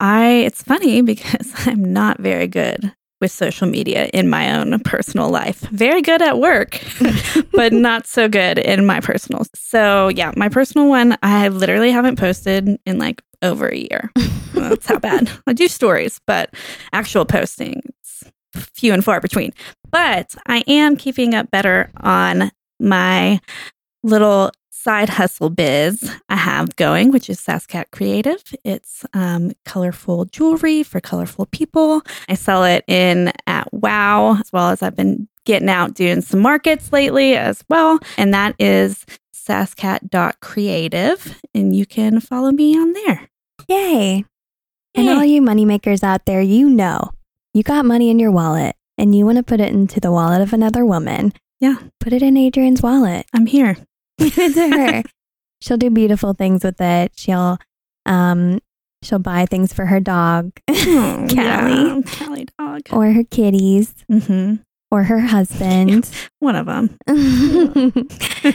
I 0.00 0.42
it's 0.44 0.62
funny 0.62 1.02
because 1.12 1.52
I'm 1.66 1.92
not 1.92 2.18
very 2.18 2.48
good 2.48 2.92
with 3.20 3.30
social 3.30 3.68
media 3.68 4.06
in 4.12 4.28
my 4.28 4.58
own 4.58 4.78
personal 4.80 5.28
life. 5.28 5.60
Very 5.70 6.02
good 6.02 6.20
at 6.20 6.40
work, 6.40 6.80
but 7.52 7.72
not 7.72 8.08
so 8.08 8.28
good 8.28 8.58
in 8.58 8.86
my 8.86 9.00
personal. 9.00 9.44
So, 9.54 10.08
yeah, 10.08 10.32
my 10.36 10.48
personal 10.48 10.88
one, 10.88 11.16
I 11.22 11.48
literally 11.48 11.90
haven't 11.92 12.16
posted 12.16 12.78
in 12.84 12.98
like 12.98 13.22
over 13.42 13.68
a 13.68 13.76
year. 13.76 14.10
That's 14.54 14.86
how 14.86 14.98
bad. 14.98 15.30
I 15.46 15.52
do 15.52 15.68
stories, 15.68 16.20
but 16.26 16.54
actual 16.92 17.24
posting 17.24 17.82
few 18.54 18.92
and 18.92 19.04
far 19.04 19.20
between. 19.20 19.52
But 19.90 20.34
I 20.46 20.64
am 20.66 20.96
keeping 20.96 21.34
up 21.34 21.50
better 21.50 21.90
on 21.98 22.50
my 22.80 23.40
little 24.02 24.50
side 24.70 25.08
hustle 25.08 25.50
biz 25.50 26.10
I 26.28 26.36
have 26.36 26.76
going, 26.76 27.10
which 27.10 27.28
is 27.28 27.40
Sascat 27.40 27.86
Creative. 27.90 28.42
It's 28.64 29.04
um, 29.12 29.52
colorful 29.64 30.26
jewelry 30.26 30.82
for 30.82 31.00
colorful 31.00 31.46
people. 31.46 32.02
I 32.28 32.34
sell 32.34 32.64
it 32.64 32.84
in 32.86 33.32
at 33.46 33.72
Wow, 33.72 34.38
as 34.38 34.52
well 34.52 34.70
as 34.70 34.82
I've 34.82 34.96
been 34.96 35.28
getting 35.44 35.68
out 35.68 35.94
doing 35.94 36.20
some 36.20 36.40
markets 36.40 36.92
lately 36.92 37.34
as 37.34 37.64
well. 37.68 37.98
And 38.16 38.32
that 38.34 38.54
is 38.58 39.04
sascat.creative. 39.34 41.40
And 41.54 41.74
you 41.74 41.86
can 41.86 42.20
follow 42.20 42.52
me 42.52 42.78
on 42.78 42.92
there. 42.92 43.28
Yay. 43.68 44.24
And 44.94 45.08
all 45.08 45.24
you 45.24 45.42
moneymakers 45.42 46.02
out 46.02 46.26
there, 46.26 46.40
you 46.40 46.68
know, 46.68 47.10
you 47.58 47.64
got 47.64 47.84
money 47.84 48.08
in 48.08 48.18
your 48.20 48.30
wallet 48.30 48.76
and 48.96 49.14
you 49.14 49.26
want 49.26 49.36
to 49.38 49.42
put 49.42 49.60
it 49.60 49.70
into 49.72 49.98
the 50.00 50.12
wallet 50.12 50.40
of 50.40 50.52
another 50.52 50.86
woman. 50.86 51.32
Yeah. 51.60 51.76
Put 51.98 52.12
it 52.12 52.22
in 52.22 52.36
Adrian's 52.36 52.82
wallet. 52.82 53.26
I'm 53.34 53.46
here. 53.46 53.76
Give 54.18 54.38
it 54.38 54.54
to 54.54 54.68
her. 54.70 55.02
She'll 55.60 55.76
do 55.76 55.90
beautiful 55.90 56.34
things 56.34 56.62
with 56.62 56.80
it. 56.80 57.12
She'll 57.16 57.58
um 58.06 58.60
she'll 59.02 59.18
buy 59.18 59.44
things 59.46 59.72
for 59.72 59.86
her 59.86 59.98
dog 60.00 60.52
Oh, 60.70 61.26
Callie. 61.28 61.34
yeah. 61.34 62.00
Callie 62.06 62.46
dog. 62.58 62.82
or 62.92 63.10
her 63.12 63.24
kitties 63.24 63.92
hmm 64.08 64.54
or 64.90 65.02
her 65.02 65.20
husband. 65.20 66.08
One 66.38 66.56
of 66.56 66.64
them. 66.66 66.96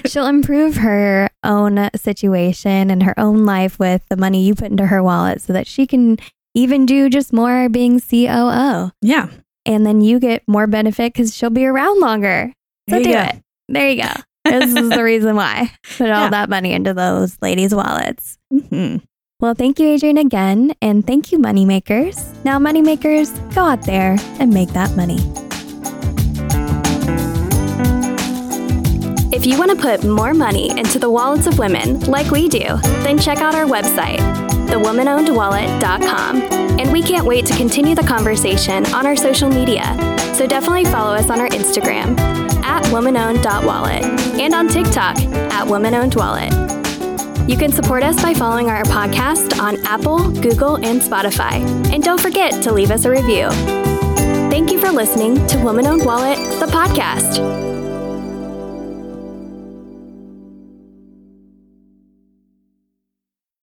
She'll 0.07 0.25
improve 0.25 0.77
her 0.77 1.29
own 1.43 1.89
situation 1.95 2.89
and 2.89 3.03
her 3.03 3.13
own 3.19 3.45
life 3.45 3.77
with 3.77 4.01
the 4.09 4.17
money 4.17 4.43
you 4.43 4.55
put 4.55 4.71
into 4.71 4.87
her 4.87 5.03
wallet 5.03 5.41
so 5.41 5.53
that 5.53 5.67
she 5.67 5.85
can 5.85 6.17
even 6.53 6.85
do 6.85 7.09
just 7.09 7.33
more 7.33 7.69
being 7.69 7.99
COO. 7.99 8.91
Yeah. 9.01 9.29
And 9.65 9.85
then 9.85 10.01
you 10.01 10.19
get 10.19 10.43
more 10.47 10.67
benefit 10.67 11.13
because 11.13 11.35
she'll 11.35 11.49
be 11.49 11.65
around 11.65 11.99
longer. 11.99 12.53
So 12.89 12.99
do 13.01 13.11
go. 13.11 13.19
it. 13.21 13.41
There 13.69 13.89
you 13.89 14.03
go. 14.03 14.09
This 14.45 14.75
is 14.75 14.89
the 14.89 15.01
reason 15.03 15.37
why. 15.37 15.71
Put 15.97 16.09
all 16.09 16.23
Yeah. 16.25 16.29
that 16.31 16.49
money 16.49 16.73
into 16.73 16.93
those 16.93 17.37
ladies' 17.41 17.73
wallets. 17.73 18.37
hmm 18.51 18.97
Well, 19.39 19.53
thank 19.53 19.79
you, 19.79 19.87
Adrian, 19.87 20.17
again. 20.17 20.73
And 20.81 21.07
thank 21.07 21.31
you, 21.31 21.39
Moneymakers. 21.39 22.43
Now, 22.43 22.59
Moneymakers, 22.59 23.31
go 23.55 23.61
out 23.61 23.83
there 23.83 24.17
and 24.39 24.53
make 24.53 24.69
that 24.73 24.97
money. 24.97 25.19
If 29.33 29.45
you 29.47 29.57
want 29.57 29.71
to 29.71 29.77
put 29.77 30.03
more 30.03 30.33
money 30.33 30.69
into 30.77 30.99
the 30.99 31.09
wallets 31.09 31.47
of 31.47 31.57
women 31.57 32.01
like 32.01 32.29
we 32.29 32.47
do, 32.49 32.77
then 33.03 33.17
check 33.17 33.39
out 33.39 33.55
our 33.55 33.65
website, 33.65 34.19
thewomanownedwallet.com. 34.68 36.41
And 36.80 36.91
we 36.91 37.01
can't 37.01 37.26
wait 37.26 37.45
to 37.45 37.55
continue 37.55 37.95
the 37.95 38.03
conversation 38.03 38.86
on 38.88 39.05
our 39.05 39.16
social 39.16 39.49
media. 39.49 39.84
So 40.36 40.47
definitely 40.47 40.86
follow 40.86 41.14
us 41.14 41.30
on 41.30 41.39
our 41.39 41.49
Instagram 41.49 42.20
at 42.64 42.84
womanowned.wallet 42.86 44.03
and 44.39 44.53
on 44.53 44.68
TikTok 44.68 45.18
at 45.20 45.68
womanownedwallet. 45.68 46.74
You 47.47 47.57
can 47.57 47.72
support 47.72 48.03
us 48.03 48.22
by 48.22 48.34
following 48.34 48.70
our 48.70 48.84
podcast 48.84 49.59
on 49.59 49.84
Apple, 49.86 50.32
Google, 50.32 50.78
and 50.78 51.01
Spotify. 51.01 51.61
And 51.93 52.01
don't 52.01 52.20
forget 52.20 52.64
to 52.64 52.72
leave 52.72 52.89
us 52.89 53.05
a 53.05 53.11
review. 53.11 53.49
Thank 54.49 54.72
you 54.72 54.80
for 54.80 54.91
listening 54.91 55.45
to 55.47 55.57
Woman 55.59 55.86
Owned 55.86 56.05
Wallet, 56.05 56.38
the 56.59 56.68
podcast. 56.68 57.72